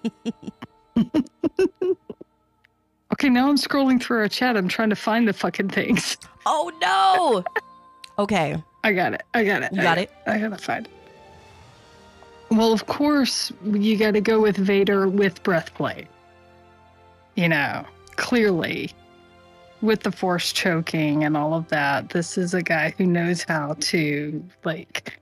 Okay, 3.13 3.29
now 3.29 3.49
I'm 3.51 3.57
scrolling 3.57 4.01
through 4.01 4.19
our 4.21 4.29
chat. 4.29 4.57
I'm 4.57 4.69
trying 4.69 4.89
to 4.91 4.97
find 4.97 5.27
the 5.29 5.33
fucking 5.33 5.69
things. 5.69 6.17
oh 6.47 6.71
no. 6.81 7.45
okay, 8.23 8.63
I 8.85 8.93
got 8.93 9.13
it. 9.15 9.23
I 9.35 9.45
got 9.45 9.63
it. 9.63 9.73
You 9.73 9.81
I 9.81 9.85
got 9.85 9.99
it? 9.99 10.11
I 10.27 10.39
gotta 10.39 10.57
find 10.57 10.87
it. 10.87 10.93
Well, 12.51 12.73
of 12.73 12.87
course, 12.87 13.53
you 13.65 13.97
got 13.97 14.13
to 14.13 14.21
go 14.21 14.41
with 14.41 14.57
Vader 14.57 15.07
with 15.09 15.43
breathplate. 15.43 16.07
You 17.37 17.49
know, 17.49 17.85
clearly, 18.17 18.91
with 19.83 20.03
the 20.03 20.13
force 20.13 20.53
choking 20.53 21.25
and 21.25 21.37
all 21.37 21.55
of 21.55 21.69
that, 21.69 22.11
this 22.11 22.37
is 22.37 22.55
a 22.55 22.63
guy 22.63 22.95
who 22.99 23.07
knows 23.07 23.43
how 23.43 23.75
to 23.81 24.45
like 24.65 25.21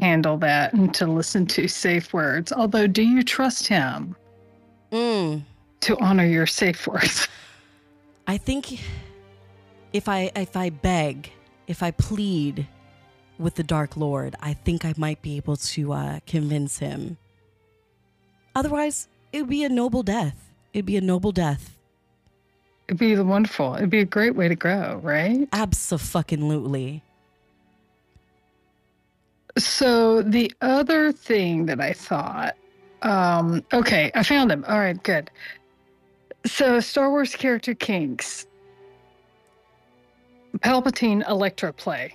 handle 0.00 0.36
that 0.38 0.72
and 0.72 0.92
to 0.94 1.06
listen 1.06 1.46
to 1.46 1.68
safe 1.68 2.12
words. 2.12 2.52
Although, 2.52 2.86
do 2.86 3.02
you 3.02 3.22
trust 3.22 3.66
him 3.66 4.16
mm. 4.92 5.42
to 5.80 5.98
honor 5.98 6.26
your 6.26 6.46
safe 6.46 6.86
words? 6.86 7.28
I 8.26 8.38
think 8.38 8.80
if 9.92 10.08
I 10.08 10.32
if 10.34 10.56
I 10.56 10.70
beg, 10.70 11.30
if 11.66 11.82
I 11.82 11.92
plead, 11.92 12.66
with 13.38 13.54
the 13.54 13.62
Dark 13.62 13.96
Lord, 13.96 14.34
I 14.40 14.54
think 14.54 14.84
I 14.84 14.94
might 14.96 15.22
be 15.22 15.36
able 15.36 15.56
to 15.56 15.92
uh, 15.92 16.20
convince 16.26 16.78
him. 16.78 17.18
Otherwise, 18.54 19.08
it 19.32 19.42
would 19.42 19.50
be 19.50 19.64
a 19.64 19.68
noble 19.68 20.02
death. 20.02 20.52
It'd 20.72 20.86
be 20.86 20.96
a 20.96 21.02
noble 21.02 21.32
death. 21.32 21.75
It'd 22.88 22.98
be 22.98 23.16
wonderful. 23.16 23.74
It'd 23.74 23.90
be 23.90 24.00
a 24.00 24.04
great 24.04 24.36
way 24.36 24.48
to 24.48 24.54
grow, 24.54 25.00
right? 25.02 25.48
Absolutely. 25.52 27.02
So 29.58 30.22
the 30.22 30.52
other 30.60 31.12
thing 31.12 31.66
that 31.66 31.80
I 31.80 31.92
thought, 31.92 32.56
um, 33.02 33.64
okay, 33.72 34.10
I 34.14 34.22
found 34.22 34.52
him. 34.52 34.64
All 34.68 34.78
right, 34.78 35.02
good. 35.02 35.30
So 36.44 36.78
Star 36.80 37.10
Wars 37.10 37.34
character 37.34 37.74
kinks, 37.74 38.46
Palpatine 40.58 41.28
Electro 41.28 41.72
play, 41.72 42.14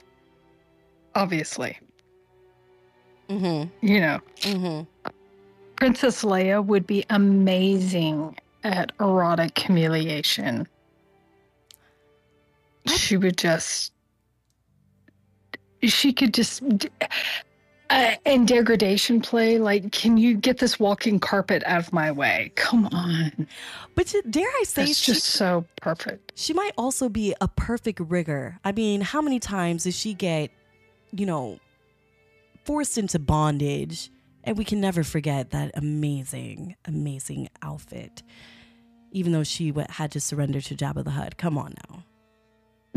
obviously. 1.15 1.77
Mm-hmm. 3.29 3.85
You 3.85 3.99
know, 3.99 4.19
Mm-hmm. 4.41 5.09
Princess 5.75 6.23
Leia 6.23 6.63
would 6.63 6.85
be 6.85 7.03
amazing 7.09 8.37
at 8.63 8.91
erotic 8.99 9.57
humiliation. 9.57 10.67
She 12.87 13.17
would 13.17 13.37
just, 13.37 13.93
she 15.83 16.13
could 16.13 16.33
just, 16.33 16.63
uh, 17.89 18.15
and 18.25 18.47
degradation 18.47 19.21
play. 19.21 19.57
Like, 19.59 19.91
can 19.91 20.17
you 20.17 20.35
get 20.35 20.57
this 20.57 20.79
walking 20.79 21.19
carpet 21.19 21.61
out 21.65 21.79
of 21.79 21.93
my 21.93 22.11
way? 22.11 22.51
Come 22.55 22.87
on. 22.87 23.47
But 23.95 24.07
to- 24.07 24.23
dare 24.29 24.47
I 24.47 24.63
say, 24.65 24.85
It's 24.85 25.01
just 25.05 25.25
so 25.25 25.65
perfect. 25.81 26.31
she 26.35 26.53
might 26.53 26.71
also 26.77 27.07
be 27.09 27.35
a 27.41 27.47
perfect 27.47 27.99
rigger. 27.99 28.57
I 28.63 28.71
mean, 28.71 29.01
how 29.01 29.21
many 29.21 29.39
times 29.39 29.83
does 29.83 29.95
she 29.95 30.13
get, 30.13 30.49
you 31.11 31.25
know, 31.25 31.59
forced 32.65 32.97
into 32.97 33.19
bondage? 33.19 34.09
And 34.43 34.57
we 34.57 34.65
can 34.65 34.81
never 34.81 35.03
forget 35.03 35.51
that 35.51 35.71
amazing, 35.75 36.75
amazing 36.85 37.49
outfit. 37.61 38.23
Even 39.11 39.31
though 39.33 39.43
she 39.43 39.73
had 39.89 40.11
to 40.11 40.21
surrender 40.21 40.61
to 40.61 40.75
Jabba 40.75 41.03
the 41.03 41.11
Hutt. 41.11 41.37
Come 41.37 41.57
on 41.57 41.73
now. 41.89 42.03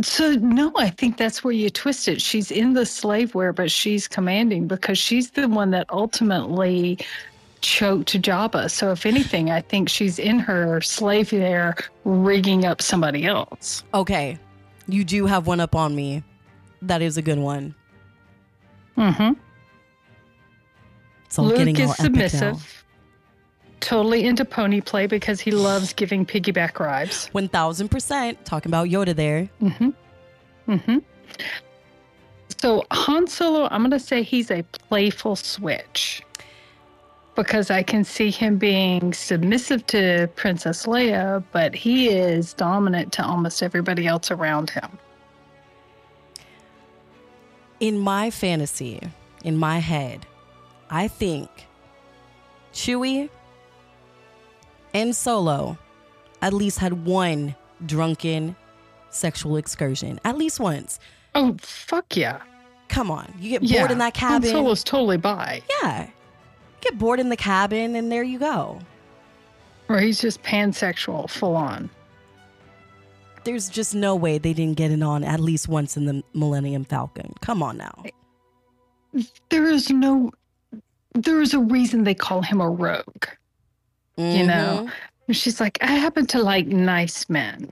So, 0.02 0.32
no, 0.32 0.72
I 0.76 0.90
think 0.90 1.18
that's 1.18 1.44
where 1.44 1.52
you 1.52 1.70
twist 1.70 2.08
it. 2.08 2.20
She's 2.20 2.50
in 2.50 2.72
the 2.72 2.84
slave 2.84 3.34
wear, 3.34 3.52
but 3.52 3.70
she's 3.70 4.08
commanding 4.08 4.66
because 4.66 4.98
she's 4.98 5.30
the 5.30 5.48
one 5.48 5.70
that 5.70 5.86
ultimately 5.90 6.98
choked 7.60 8.20
Jabba. 8.20 8.70
So, 8.70 8.90
if 8.90 9.06
anything, 9.06 9.52
I 9.52 9.60
think 9.60 9.88
she's 9.88 10.18
in 10.18 10.40
her 10.40 10.80
slave 10.80 11.32
wear 11.32 11.76
rigging 12.04 12.64
up 12.64 12.82
somebody 12.82 13.24
else. 13.24 13.84
Okay, 13.94 14.36
you 14.88 15.04
do 15.04 15.26
have 15.26 15.46
one 15.46 15.60
up 15.60 15.76
on 15.76 15.94
me. 15.94 16.24
That 16.82 17.00
is 17.00 17.16
a 17.16 17.22
good 17.22 17.38
one. 17.38 17.74
Mm-hmm. 18.96 19.32
Luke 21.38 21.78
is 21.78 21.80
all 21.80 21.92
epic 21.92 21.96
now. 21.98 22.04
submissive, 22.04 22.84
totally 23.80 24.24
into 24.24 24.44
pony 24.44 24.80
play 24.80 25.06
because 25.06 25.40
he 25.40 25.50
loves 25.50 25.92
giving 25.92 26.24
piggyback 26.24 26.78
rides. 26.78 27.28
One 27.32 27.48
thousand 27.48 27.90
percent 27.90 28.44
talking 28.44 28.70
about 28.70 28.88
Yoda 28.88 29.14
there. 29.14 29.48
Mm-hmm. 29.60 29.90
Mm-hmm. 30.68 30.98
So 32.60 32.84
Han 32.90 33.26
Solo, 33.26 33.68
I'm 33.70 33.82
going 33.82 33.90
to 33.90 33.98
say 34.00 34.22
he's 34.22 34.50
a 34.50 34.62
playful 34.62 35.36
switch 35.36 36.22
because 37.34 37.70
I 37.70 37.82
can 37.82 38.04
see 38.04 38.30
him 38.30 38.56
being 38.58 39.12
submissive 39.12 39.86
to 39.88 40.30
Princess 40.36 40.86
Leia, 40.86 41.44
but 41.52 41.74
he 41.74 42.08
is 42.08 42.54
dominant 42.54 43.12
to 43.14 43.26
almost 43.26 43.62
everybody 43.62 44.06
else 44.06 44.30
around 44.30 44.70
him. 44.70 44.98
In 47.80 47.98
my 47.98 48.30
fantasy, 48.30 49.00
in 49.42 49.56
my 49.56 49.78
head, 49.78 50.24
I 50.94 51.08
think 51.08 51.50
Chewie 52.72 53.28
and 54.94 55.14
Solo 55.14 55.76
at 56.40 56.52
least 56.52 56.78
had 56.78 57.04
one 57.04 57.56
drunken 57.84 58.54
sexual 59.10 59.56
excursion. 59.56 60.20
At 60.24 60.38
least 60.38 60.60
once. 60.60 61.00
Oh, 61.34 61.56
fuck 61.60 62.16
yeah. 62.16 62.42
Come 62.86 63.10
on. 63.10 63.34
You 63.40 63.50
get 63.50 63.64
yeah. 63.64 63.80
bored 63.80 63.90
in 63.90 63.98
that 63.98 64.14
cabin. 64.14 64.48
Solo's 64.48 64.84
totally 64.84 65.16
bi. 65.16 65.62
yeah. 65.82 66.06
Get 66.80 66.96
bored 66.96 67.18
in 67.18 67.28
the 67.28 67.36
cabin 67.36 67.96
and 67.96 68.12
there 68.12 68.22
you 68.22 68.38
go. 68.38 68.78
Or 69.88 69.98
he's 69.98 70.20
just 70.20 70.44
pansexual, 70.44 71.28
full 71.28 71.56
on. 71.56 71.90
There's 73.42 73.68
just 73.68 73.96
no 73.96 74.14
way 74.14 74.38
they 74.38 74.52
didn't 74.52 74.76
get 74.76 74.92
it 74.92 75.02
on 75.02 75.24
at 75.24 75.40
least 75.40 75.66
once 75.66 75.96
in 75.96 76.04
the 76.04 76.22
Millennium 76.34 76.84
Falcon. 76.84 77.34
Come 77.40 77.64
on 77.64 77.78
now. 77.78 78.04
There 79.48 79.66
is 79.66 79.90
no, 79.90 80.30
there 81.14 81.40
is 81.40 81.54
a 81.54 81.58
reason 81.60 82.04
they 82.04 82.14
call 82.14 82.42
him 82.42 82.60
a 82.60 82.68
rogue. 82.68 83.24
You 84.16 84.46
know, 84.46 84.86
Mhm. 84.86 84.92
And 85.26 85.36
she's 85.36 85.58
like, 85.60 85.78
I 85.80 85.92
happen 85.92 86.26
to 86.28 86.42
like 86.42 86.66
nice 86.66 87.28
men 87.30 87.70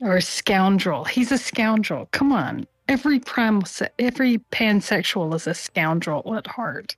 or 0.00 0.16
a 0.16 0.22
scoundrel. 0.22 1.04
He's 1.04 1.30
a 1.32 1.38
scoundrel. 1.38 2.08
Come 2.12 2.32
on. 2.32 2.66
Every 2.88 3.20
primal, 3.20 3.62
every 3.98 4.38
pansexual 4.50 5.34
is 5.34 5.46
a 5.46 5.54
scoundrel 5.54 6.34
at 6.34 6.46
heart, 6.46 6.96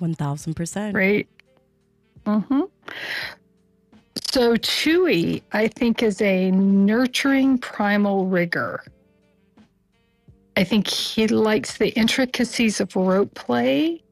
1000%. 0.00 0.94
right? 0.94 1.28
Mm-hmm. 2.24 2.62
So 4.30 4.54
Chewie, 4.56 5.42
I 5.52 5.68
think, 5.68 6.02
is 6.02 6.20
a 6.20 6.50
nurturing 6.50 7.58
primal 7.58 8.26
rigger. 8.26 8.82
I 10.58 10.64
think 10.64 10.88
he 10.88 11.28
likes 11.28 11.78
the 11.78 11.90
intricacies 11.90 12.80
of 12.80 12.96
rope 12.96 13.32
play, 13.34 14.02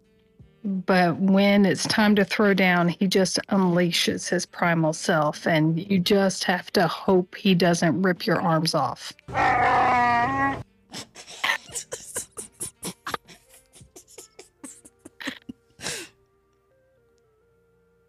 but 0.63 1.17
when 1.17 1.67
it's 1.67 1.83
time 1.89 2.15
to 2.15 2.25
throw 2.25 2.55
down, 2.55 2.87
he 2.87 3.09
just 3.09 3.41
unleashes 3.49 4.29
his 4.29 4.47
primal 4.47 4.93
self, 4.93 5.45
and 5.49 5.77
you 5.91 5.99
just 5.99 6.45
have 6.45 6.71
to 6.75 6.87
hope 6.87 7.35
he 7.35 7.57
doesn't 7.57 8.01
rip 8.01 8.27
your 8.27 8.41
arms 8.41 8.77
off. 8.77 9.13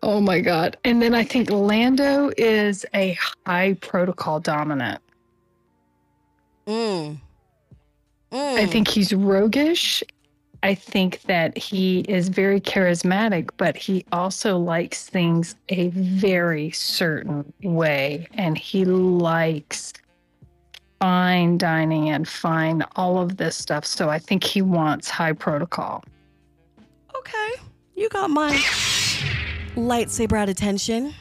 Oh 0.03 0.21
my 0.21 0.39
God. 0.39 0.77
And 0.85 1.01
then 1.01 1.13
I 1.13 1.25
think 1.25 1.49
Lando 1.49 2.31
is 2.37 2.85
a 2.93 3.17
high 3.45 3.73
protocol 3.81 4.39
dominant. 4.39 5.01
Mm. 6.65 7.19
I 8.31 8.35
Mm. 8.65 8.71
think 8.71 8.87
he's 8.87 9.13
roguish. 9.13 10.03
I 10.63 10.73
think 10.73 11.21
that 11.23 11.57
he 11.57 11.99
is 12.01 12.29
very 12.29 12.59
charismatic, 12.59 13.49
but 13.57 13.77
he 13.77 14.03
also 14.11 14.57
likes 14.57 15.05
things 15.07 15.55
a 15.69 15.89
very 15.89 16.71
certain 16.71 17.53
way. 17.63 18.27
And 18.33 18.57
he 18.57 18.83
likes 18.83 19.93
fine 20.99 21.59
dining 21.59 22.09
and 22.09 22.27
fine 22.27 22.83
all 22.95 23.19
of 23.19 23.37
this 23.37 23.55
stuff. 23.55 23.85
So 23.85 24.09
I 24.09 24.17
think 24.17 24.43
he 24.43 24.63
wants 24.63 25.09
high 25.09 25.33
protocol. 25.33 26.03
Okay. 27.15 27.51
You 27.95 28.09
got 28.09 28.29
my 28.31 28.51
lightsaber 29.75 30.33
at 30.37 30.49
attention. 30.49 31.13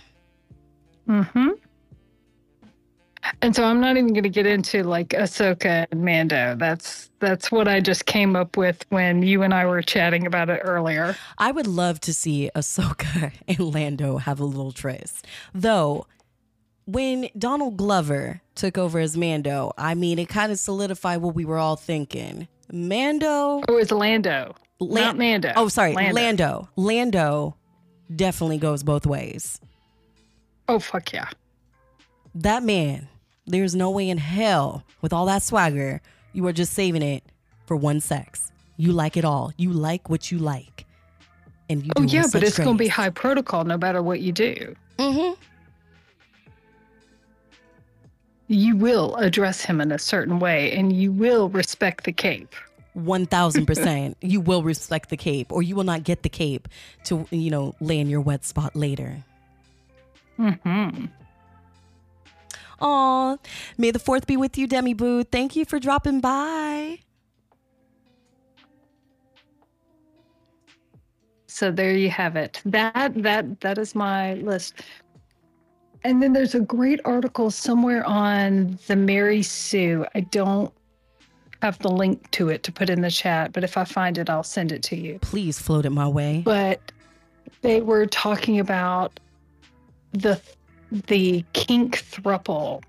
Mm-hmm. 1.08 1.50
And 3.42 3.54
so 3.54 3.64
I'm 3.64 3.80
not 3.80 3.96
even 3.96 4.12
going 4.12 4.22
to 4.22 4.28
get 4.28 4.46
into 4.46 4.82
like 4.82 5.08
Ahsoka 5.10 5.86
and 5.90 6.04
Mando. 6.04 6.56
That's 6.56 7.10
that's 7.20 7.50
what 7.52 7.68
I 7.68 7.80
just 7.80 8.06
came 8.06 8.34
up 8.34 8.56
with 8.56 8.84
when 8.88 9.22
you 9.22 9.42
and 9.42 9.52
I 9.54 9.66
were 9.66 9.82
chatting 9.82 10.26
about 10.26 10.50
it 10.50 10.60
earlier. 10.64 11.16
I 11.38 11.52
would 11.52 11.66
love 11.66 12.00
to 12.00 12.14
see 12.14 12.50
Ahsoka 12.54 13.32
and 13.48 13.60
Lando 13.60 14.18
have 14.18 14.40
a 14.40 14.44
little 14.44 14.72
tryst. 14.72 15.26
Though, 15.54 16.06
when 16.86 17.28
Donald 17.38 17.76
Glover 17.76 18.40
took 18.54 18.78
over 18.78 18.98
as 18.98 19.16
Mando, 19.16 19.72
I 19.76 19.94
mean, 19.94 20.18
it 20.18 20.28
kind 20.28 20.50
of 20.50 20.58
solidified 20.58 21.20
what 21.20 21.34
we 21.34 21.44
were 21.44 21.58
all 21.58 21.76
thinking. 21.76 22.48
Mando. 22.72 23.62
Oh, 23.68 23.76
it's 23.76 23.92
Lando, 23.92 24.54
Lan- 24.80 25.04
not 25.04 25.18
Mando. 25.18 25.52
Oh, 25.56 25.68
sorry. 25.68 25.92
Lando. 25.94 26.14
Lando. 26.14 26.68
Lando 26.76 27.56
definitely 28.14 28.58
goes 28.58 28.82
both 28.82 29.06
ways. 29.06 29.60
Oh, 30.68 30.78
fuck 30.78 31.12
yeah. 31.12 31.28
That 32.34 32.62
man, 32.62 33.08
there's 33.46 33.74
no 33.74 33.90
way 33.90 34.08
in 34.10 34.18
hell 34.18 34.84
with 35.00 35.12
all 35.12 35.26
that 35.26 35.42
swagger, 35.42 36.00
you 36.32 36.46
are 36.46 36.52
just 36.52 36.72
saving 36.72 37.02
it 37.02 37.22
for 37.66 37.76
one 37.76 38.00
sex. 38.00 38.52
You 38.76 38.92
like 38.92 39.16
it 39.16 39.24
all. 39.24 39.52
You 39.56 39.72
like 39.72 40.10
what 40.10 40.30
you 40.30 40.38
like. 40.38 40.84
And 41.68 41.84
you 41.84 41.90
Oh, 41.96 42.02
yeah, 42.02 42.26
but 42.32 42.42
it's 42.42 42.58
going 42.58 42.76
to 42.76 42.82
be 42.82 42.88
high 42.88 43.10
protocol 43.10 43.64
no 43.64 43.76
matter 43.78 44.02
what 44.02 44.20
you 44.20 44.32
do. 44.32 44.76
Mm-hmm. 44.98 45.40
You 48.48 48.76
will 48.76 49.16
address 49.16 49.62
him 49.62 49.80
in 49.80 49.90
a 49.90 49.98
certain 49.98 50.38
way 50.38 50.72
and 50.72 50.92
you 50.92 51.10
will 51.10 51.48
respect 51.48 52.04
the 52.04 52.12
cape. 52.12 52.54
One 52.92 53.26
thousand 53.26 53.66
percent. 53.66 54.16
You 54.22 54.40
will 54.40 54.62
respect 54.62 55.10
the 55.10 55.18
cape, 55.18 55.52
or 55.52 55.62
you 55.62 55.76
will 55.76 55.84
not 55.84 56.02
get 56.02 56.22
the 56.22 56.30
cape 56.30 56.66
to 57.04 57.26
you 57.30 57.50
know 57.50 57.74
lay 57.80 57.98
in 57.98 58.08
your 58.08 58.22
wet 58.22 58.42
spot 58.44 58.74
later. 58.74 59.22
Mm-hmm. 60.38 61.06
Aw, 62.80 63.36
may 63.78 63.90
the 63.90 63.98
fourth 63.98 64.26
be 64.26 64.36
with 64.36 64.58
you, 64.58 64.66
Demi 64.66 64.94
Boo. 64.94 65.24
Thank 65.24 65.56
you 65.56 65.64
for 65.64 65.78
dropping 65.78 66.20
by. 66.20 67.00
So 71.46 71.70
there 71.70 71.92
you 71.92 72.10
have 72.10 72.36
it. 72.36 72.60
That 72.66 73.14
that 73.22 73.60
that 73.60 73.78
is 73.78 73.94
my 73.94 74.34
list. 74.34 74.82
And 76.04 76.22
then 76.22 76.34
there's 76.34 76.54
a 76.54 76.60
great 76.60 77.00
article 77.04 77.50
somewhere 77.50 78.04
on 78.04 78.78
the 78.86 78.94
Mary 78.94 79.42
Sue. 79.42 80.04
I 80.14 80.20
don't 80.20 80.72
have 81.62 81.78
the 81.78 81.88
link 81.88 82.30
to 82.32 82.48
it 82.48 82.62
to 82.64 82.72
put 82.72 82.90
in 82.90 83.00
the 83.00 83.10
chat, 83.10 83.52
but 83.52 83.64
if 83.64 83.76
I 83.76 83.84
find 83.84 84.18
it, 84.18 84.28
I'll 84.28 84.42
send 84.42 84.70
it 84.70 84.82
to 84.84 84.96
you. 84.96 85.18
Please 85.20 85.58
float 85.58 85.86
it 85.86 85.90
my 85.90 86.06
way. 86.06 86.42
But 86.44 86.92
they 87.62 87.80
were 87.80 88.06
talking 88.06 88.60
about 88.60 89.18
the 90.12 90.40
the 90.90 91.44
kink 91.52 91.98
thruple 92.10 92.82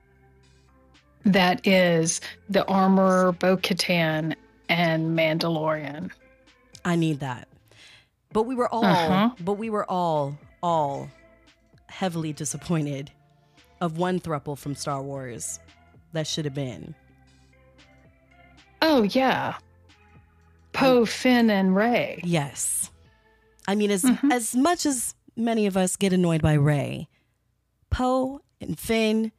that 1.26 1.66
is 1.68 2.22
the 2.50 2.66
armor, 2.68 3.34
Bo 3.34 3.58
Katan, 3.58 4.36
and 4.70 5.18
Mandalorian. 5.18 6.12
I 6.86 6.96
need 6.96 7.20
that. 7.20 7.48
But 8.32 8.44
we 8.44 8.56
were 8.56 8.70
all, 8.74 8.86
Uh-huh. 8.86 9.30
but 9.42 9.54
we 9.54 9.70
were 9.70 9.90
all, 9.90 10.38
all 10.64 11.10
heavily 11.88 12.34
disappointed 12.34 13.12
of 13.82 13.98
one 13.98 14.20
thruple 14.20 14.58
from 14.58 14.76
Star 14.76 15.02
Wars 15.02 15.60
that 16.14 16.28
should 16.28 16.46
have 16.46 16.54
been. 16.54 16.96
Oh 18.82 19.04
yeah. 19.04 19.56
Poe, 20.74 21.06
Finn, 21.06 21.50
and 21.50 21.76
Rey. 21.76 22.22
Yes. 22.24 22.92
I 23.68 23.76
mean, 23.76 23.92
as 23.92 24.04
Mhm. 24.04 24.32
as 24.32 24.56
much 24.56 24.86
as 24.86 25.16
many 25.36 25.66
of 25.66 25.76
us 25.76 25.96
get 25.96 26.14
annoyed 26.14 26.42
by 26.42 26.54
Rey, 26.54 27.08
Poe 27.98 28.42
and 28.62 28.78
Finn, 28.80 29.32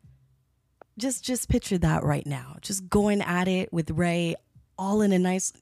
just 0.99 1.25
just 1.25 1.49
picture 1.49 1.79
that 1.79 2.03
right 2.03 2.27
now. 2.27 2.57
Just 2.61 2.89
going 2.89 3.23
at 3.23 3.47
it 3.47 3.73
with 3.73 3.89
Rey, 3.93 4.35
all 4.77 5.01
in 5.01 5.13
a 5.13 5.19
nice, 5.19 5.53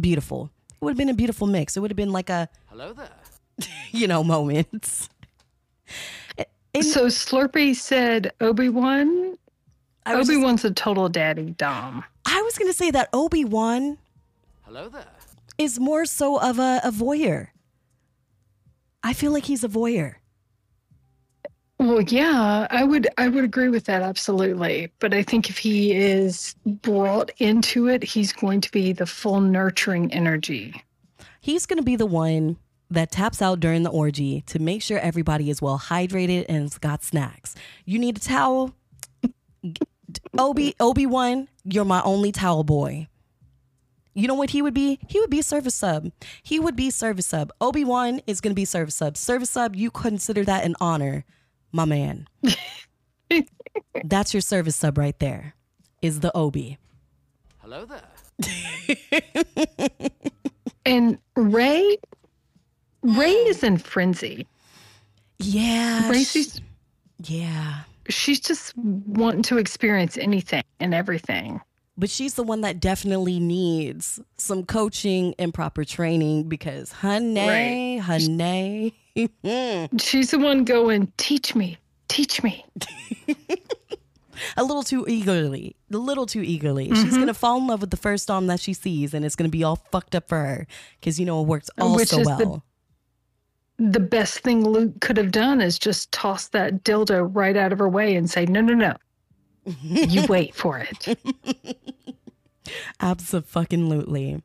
beautiful. 0.00 0.52
It 0.70 0.76
would 0.84 0.90
have 0.92 0.96
been 0.96 1.08
a 1.08 1.14
beautiful 1.14 1.48
mix. 1.48 1.76
It 1.76 1.80
would 1.80 1.90
have 1.90 1.96
been 1.96 2.12
like 2.12 2.30
a, 2.30 2.48
Hello 2.66 2.92
there. 2.92 3.10
you 3.90 4.06
know, 4.06 4.22
moments. 4.22 5.08
And 6.72 6.84
So 6.84 7.06
Slurpee 7.06 7.74
said 7.74 8.32
Obi 8.40 8.68
Wan. 8.68 9.36
I 10.04 10.14
was, 10.14 10.28
Obi 10.28 10.36
just- 10.36 10.44
Wan's 10.44 10.64
a 10.64 10.70
total 10.70 11.08
daddy 11.08 11.50
dom. 11.58 12.04
I 12.26 12.42
was 12.42 12.56
gonna 12.58 12.72
say 12.72 12.92
that 12.92 13.08
Obi 13.12 13.44
Wan 13.44 13.98
Hello 14.62 14.88
there. 14.88 15.04
is 15.58 15.80
more 15.80 16.04
so 16.04 16.38
of 16.40 16.60
a, 16.60 16.80
a 16.84 16.92
voyeur. 16.92 17.48
I 19.02 19.14
feel 19.14 19.32
like 19.32 19.46
he's 19.46 19.64
a 19.64 19.68
voyeur. 19.68 20.14
Well, 21.86 22.02
yeah, 22.02 22.66
I 22.68 22.82
would 22.82 23.06
I 23.16 23.28
would 23.28 23.44
agree 23.44 23.68
with 23.68 23.84
that 23.84 24.02
absolutely. 24.02 24.90
But 24.98 25.14
I 25.14 25.22
think 25.22 25.48
if 25.48 25.56
he 25.56 25.92
is 25.92 26.56
brought 26.66 27.30
into 27.38 27.86
it, 27.86 28.02
he's 28.02 28.32
going 28.32 28.60
to 28.62 28.70
be 28.72 28.92
the 28.92 29.06
full 29.06 29.40
nurturing 29.40 30.12
energy. 30.12 30.82
He's 31.40 31.64
going 31.64 31.76
to 31.78 31.84
be 31.84 31.94
the 31.94 32.06
one 32.06 32.56
that 32.90 33.12
taps 33.12 33.40
out 33.40 33.60
during 33.60 33.84
the 33.84 33.90
orgy 33.90 34.40
to 34.42 34.58
make 34.58 34.82
sure 34.82 34.98
everybody 34.98 35.48
is 35.48 35.62
well 35.62 35.78
hydrated 35.78 36.46
and 36.48 36.62
has 36.62 36.76
got 36.76 37.04
snacks. 37.04 37.54
You 37.84 38.00
need 38.00 38.16
a 38.16 38.20
towel? 38.20 38.74
Obi 40.38 40.74
Obi 40.80 41.06
Wan, 41.06 41.46
you're 41.62 41.84
my 41.84 42.02
only 42.02 42.32
towel 42.32 42.64
boy. 42.64 43.06
You 44.12 44.26
know 44.26 44.34
what 44.34 44.50
he 44.50 44.60
would 44.60 44.74
be? 44.74 44.98
He 45.08 45.20
would 45.20 45.30
be 45.30 45.40
service 45.40 45.76
sub. 45.76 46.10
He 46.42 46.58
would 46.58 46.74
be 46.74 46.90
service 46.90 47.26
sub. 47.26 47.52
Obi 47.60 47.84
Wan 47.84 48.20
is 48.26 48.40
going 48.40 48.50
to 48.50 48.56
be 48.56 48.64
service 48.64 48.96
sub. 48.96 49.16
Service 49.16 49.50
sub, 49.50 49.76
you 49.76 49.92
consider 49.92 50.42
that 50.44 50.64
an 50.64 50.74
honor, 50.80 51.24
my 51.72 51.84
man. 51.84 52.28
That's 54.04 54.34
your 54.34 54.40
service 54.40 54.76
sub 54.76 54.98
right 54.98 55.18
there. 55.18 55.54
Is 56.02 56.20
the 56.20 56.34
Obi. 56.36 56.78
Hello 57.58 57.84
there. 57.84 58.02
And 60.86 61.18
Rey 61.34 61.98
Rey 63.02 63.34
mm. 63.34 63.48
is 63.48 63.62
in 63.64 63.76
frenzy. 63.76 64.46
Yeah. 65.40 66.08
Rey 66.08 66.22
sh- 66.22 66.30
she's, 66.30 66.60
yeah. 67.24 67.80
she's 68.08 68.40
just 68.40 68.76
wanting 68.78 69.42
to 69.42 69.58
experience 69.58 70.16
anything 70.16 70.62
and 70.80 70.94
everything. 70.94 71.60
But 71.98 72.10
she's 72.10 72.34
the 72.34 72.42
one 72.42 72.60
that 72.62 72.80
definitely 72.80 73.38
needs 73.40 74.20
some 74.38 74.64
coaching 74.64 75.34
and 75.38 75.52
proper 75.54 75.84
training 75.84 76.44
because 76.48 76.92
honey, 76.92 77.98
honey. 77.98 78.94
She's 79.98 80.30
the 80.30 80.38
one 80.38 80.64
going, 80.64 81.10
teach 81.16 81.54
me, 81.54 81.78
teach 82.08 82.42
me. 82.42 82.64
a 84.58 84.62
little 84.62 84.82
too 84.82 85.06
eagerly, 85.08 85.74
a 85.90 85.96
little 85.96 86.26
too 86.26 86.42
eagerly. 86.42 86.88
She's 86.88 87.04
Mm-hmm. 87.04 87.20
gonna 87.20 87.32
fall 87.34 87.56
in 87.58 87.66
love 87.66 87.80
with 87.80 87.90
the 87.90 87.96
first 87.96 88.28
dom 88.28 88.46
that 88.48 88.60
she 88.60 88.74
sees, 88.74 89.14
and 89.14 89.24
it's 89.24 89.34
gonna 89.34 89.48
be 89.48 89.64
all 89.64 89.76
fucked 89.76 90.14
up 90.14 90.28
for 90.28 90.38
her 90.38 90.66
because 91.00 91.18
you 91.18 91.24
know 91.24 91.40
it 91.40 91.46
works 91.46 91.70
all 91.78 91.96
Which 91.96 92.08
so 92.08 92.20
is 92.20 92.26
the- 92.26 92.46
well. 92.46 92.62
The 93.78 94.00
best 94.00 94.38
thing 94.38 94.64
Luke 94.66 95.00
could 95.02 95.18
have 95.18 95.30
done 95.30 95.60
is 95.60 95.78
just 95.78 96.10
toss 96.10 96.48
that 96.48 96.82
dildo 96.82 97.30
right 97.34 97.56
out 97.58 97.72
of 97.74 97.78
her 97.78 97.88
way 97.88 98.16
and 98.16 98.28
say, 98.28 98.46
no, 98.46 98.62
no, 98.62 98.72
no. 98.72 98.94
You 99.82 100.26
wait 100.26 100.54
for 100.54 100.78
it. 100.78 101.18
Absolutely. 103.00 104.42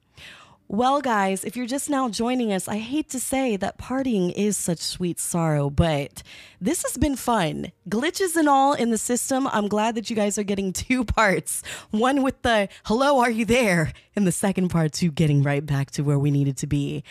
Well, 0.73 1.01
guys, 1.01 1.43
if 1.43 1.57
you're 1.57 1.65
just 1.65 1.89
now 1.89 2.07
joining 2.07 2.53
us, 2.53 2.69
I 2.69 2.77
hate 2.77 3.09
to 3.09 3.19
say 3.19 3.57
that 3.57 3.77
partying 3.77 4.31
is 4.31 4.55
such 4.55 4.79
sweet 4.79 5.19
sorrow, 5.19 5.69
but 5.69 6.23
this 6.61 6.83
has 6.83 6.95
been 6.95 7.17
fun. 7.17 7.73
Glitches 7.89 8.37
and 8.37 8.47
all 8.47 8.71
in 8.71 8.89
the 8.89 8.97
system. 8.97 9.47
I'm 9.47 9.67
glad 9.67 9.95
that 9.95 10.09
you 10.09 10.15
guys 10.15 10.37
are 10.37 10.43
getting 10.43 10.71
two 10.73 11.03
parts 11.03 11.61
one 11.89 12.23
with 12.23 12.41
the 12.41 12.69
hello, 12.85 13.19
are 13.19 13.29
you 13.29 13.43
there? 13.43 13.91
And 14.15 14.25
the 14.25 14.31
second 14.31 14.69
part, 14.69 14.93
to 14.93 15.11
getting 15.11 15.43
right 15.43 15.65
back 15.65 15.91
to 15.91 16.03
where 16.03 16.17
we 16.17 16.31
needed 16.31 16.55
to 16.57 16.67
be. 16.67 17.03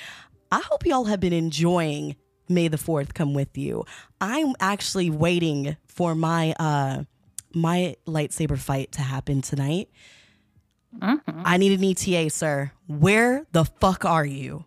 I 0.51 0.61
hope 0.61 0.87
y'all 0.87 1.05
have 1.05 1.21
been 1.21 1.35
enjoying 1.35 2.17
May 2.49 2.67
the 2.69 2.79
4th 2.79 3.15
come 3.15 3.35
with 3.35 3.57
you. 3.59 3.85
I'm 4.21 4.55
actually 4.59 5.11
waiting 5.11 5.77
for 5.87 6.15
my 6.15 6.55
uh 6.59 7.05
my 7.55 7.97
lightsaber 8.07 8.59
fight 8.59 8.93
to 8.93 9.03
happen 9.03 9.43
tonight. 9.43 9.89
Mm-hmm. 10.99 11.43
I 11.45 11.57
need 11.57 11.79
an 11.79 11.85
ETA, 11.85 12.31
sir. 12.31 12.73
Where 12.87 13.47
the 13.53 13.65
fuck 13.65 14.05
are 14.05 14.25
you 14.25 14.65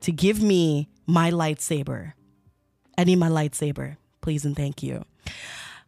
to 0.00 0.12
give 0.12 0.42
me 0.42 0.88
my 1.06 1.30
lightsaber? 1.30 2.12
I 2.96 3.04
need 3.04 3.16
my 3.16 3.28
lightsaber, 3.28 3.96
please 4.20 4.44
and 4.44 4.56
thank 4.56 4.82
you. 4.82 5.04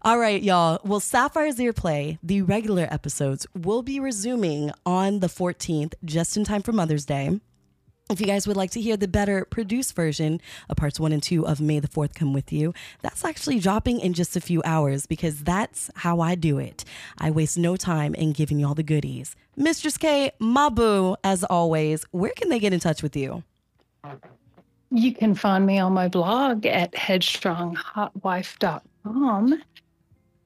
All 0.03 0.18
right, 0.18 0.42
y'all. 0.42 0.80
Well, 0.84 1.01
Sapphire's 1.01 1.57
Earplay, 1.57 2.18
the 2.22 2.42
regular 2.42 2.86
episodes, 2.90 3.47
will 3.55 3.82
be 3.82 3.99
resuming 3.99 4.70
on 4.84 5.20
the 5.20 5.26
14th, 5.26 5.94
just 6.05 6.36
in 6.36 6.44
time 6.44 6.62
for 6.62 6.72
Mother's 6.72 7.05
Day. 7.05 7.40
If 8.09 8.21
you 8.21 8.27
guys 8.27 8.47
would 8.47 8.57
like 8.57 8.71
to 8.71 8.81
hear 8.81 8.97
the 8.97 9.09
better 9.09 9.45
produced 9.45 9.97
version 9.97 10.41
of 10.69 10.77
parts 10.77 11.01
one 11.01 11.11
and 11.11 11.21
two 11.21 11.45
of 11.45 11.61
May 11.61 11.81
the 11.81 11.89
4th 11.89 12.15
Come 12.15 12.33
With 12.33 12.53
You, 12.53 12.73
that's 13.03 13.25
actually 13.25 13.59
dropping 13.59 13.99
in 13.99 14.13
just 14.13 14.37
a 14.37 14.41
few 14.41 14.63
hours 14.65 15.07
because 15.07 15.43
that's 15.43 15.91
how 15.97 16.21
I 16.21 16.37
do 16.37 16.57
it. 16.59 16.85
I 17.19 17.33
waste 17.33 17.59
no 17.59 17.75
time 17.75 18.15
in 18.15 18.31
giving 18.31 18.61
you 18.61 18.69
all 18.69 18.77
the 18.77 18.85
goodies. 18.85 19.35
Mistress 19.57 19.99
K, 19.99 20.31
Mabu, 20.41 21.17
as 21.25 21.43
always, 21.43 22.05
where 22.13 22.31
can 22.37 22.49
they 22.49 22.61
get 22.61 22.73
in 22.73 22.79
touch 22.79 23.03
with 23.03 23.17
you? 23.17 23.43
You 24.93 25.13
can 25.13 25.35
find 25.35 25.67
me 25.67 25.81
on 25.81 25.93
my 25.93 26.07
blog 26.07 26.65
at 26.65 26.93
headstronghotwife.com, 26.93 29.63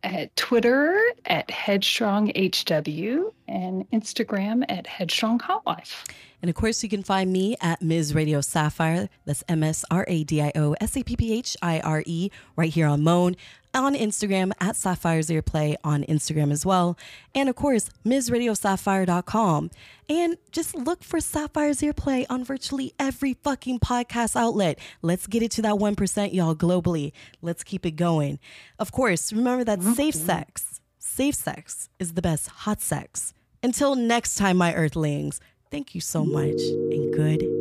at 0.03 0.34
Twitter 0.36 0.98
at 1.26 1.48
headstronghw, 1.48 3.32
and 3.48 3.90
Instagram 3.90 4.64
at 4.68 4.86
headstronghotwife. 4.86 6.05
And 6.42 6.48
of 6.48 6.55
course, 6.55 6.82
you 6.82 6.88
can 6.88 7.03
find 7.03 7.32
me 7.32 7.57
at 7.61 7.82
Ms. 7.82 8.14
Radio 8.14 8.40
Sapphire. 8.40 9.11
That's 9.26 9.44
M 9.48 9.62
S 9.62 9.84
R 9.90 10.05
A 10.09 10.24
D 10.24 10.40
I 10.40 10.53
O 10.55 10.74
S 10.80 10.96
A 10.96 11.03
P 11.03 11.16
P 11.16 11.34
H 11.34 11.57
I 11.61 11.80
R 11.80 12.03
E, 12.07 12.30
right 12.57 12.72
here 12.72 12.86
on 12.86 13.03
Moan, 13.03 13.36
on 13.75 13.95
Instagram 13.95 14.53
at 14.61 14.77
Sapphire's 14.77 15.29
Earplay 15.29 15.77
on 15.85 16.05
Instagram 16.05 16.53
as 16.53 16.66
well. 16.66 16.99
And 17.35 17.49
of 17.49 17.57
course, 17.57 17.91
MsRadioSapphire.com. 18.05 19.71
And 20.09 20.37
just 20.51 20.75
look 20.75 21.05
for 21.05 21.21
Sapphire's 21.21 21.81
Earplay 21.81 22.27
on 22.29 22.45
virtually 22.45 22.93
every 22.99 23.35
fucking 23.35 23.81
podcast 23.81 24.35
outlet. 24.37 24.79
Let's 25.03 25.27
get 25.27 25.43
it 25.43 25.51
to 25.53 25.62
that 25.62 25.75
1%, 25.75 26.35
y'all, 26.35 26.55
globally. 26.55 27.12
Let's 27.43 27.62
keep 27.62 27.87
it 27.87 27.93
going. 27.93 28.39
Of 28.79 28.93
course, 28.93 29.33
remember 29.33 29.64
that 29.64 29.79
mm-hmm. 29.81 29.93
safe 29.93 30.14
sex, 30.14 30.81
safe 30.99 31.35
sex 31.35 31.89
is 31.99 32.14
the 32.14 32.23
best 32.23 32.49
hot 32.49 32.81
sex. 32.81 33.35
Until 33.62 33.95
next 33.95 34.37
time, 34.37 34.57
my 34.57 34.75
earthlings. 34.75 35.41
Thank 35.71 35.95
you 35.95 36.01
so 36.01 36.25
much 36.25 36.61
and 36.61 37.14
good. 37.14 37.60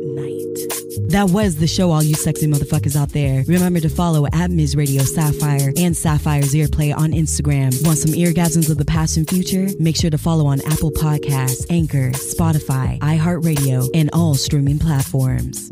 That 1.08 1.30
was 1.30 1.56
the 1.56 1.66
show, 1.66 1.90
all 1.90 2.02
you 2.02 2.14
sexy 2.14 2.46
motherfuckers 2.46 2.96
out 2.96 3.10
there. 3.10 3.44
Remember 3.46 3.80
to 3.80 3.88
follow 3.88 4.26
at 4.32 4.50
Ms. 4.50 4.76
Radio 4.76 5.02
Sapphire 5.02 5.72
and 5.76 5.96
Sapphire's 5.96 6.54
Earplay 6.54 6.96
on 6.96 7.10
Instagram. 7.10 7.84
Want 7.84 7.98
some 7.98 8.12
eargasms 8.12 8.70
of 8.70 8.78
the 8.78 8.84
past 8.84 9.16
and 9.16 9.28
future? 9.28 9.68
Make 9.78 9.96
sure 9.96 10.10
to 10.10 10.18
follow 10.18 10.46
on 10.46 10.60
Apple 10.62 10.92
Podcasts, 10.92 11.66
Anchor, 11.70 12.10
Spotify, 12.10 12.98
iHeartRadio, 13.00 13.88
and 13.94 14.10
all 14.12 14.34
streaming 14.34 14.78
platforms. 14.78 15.68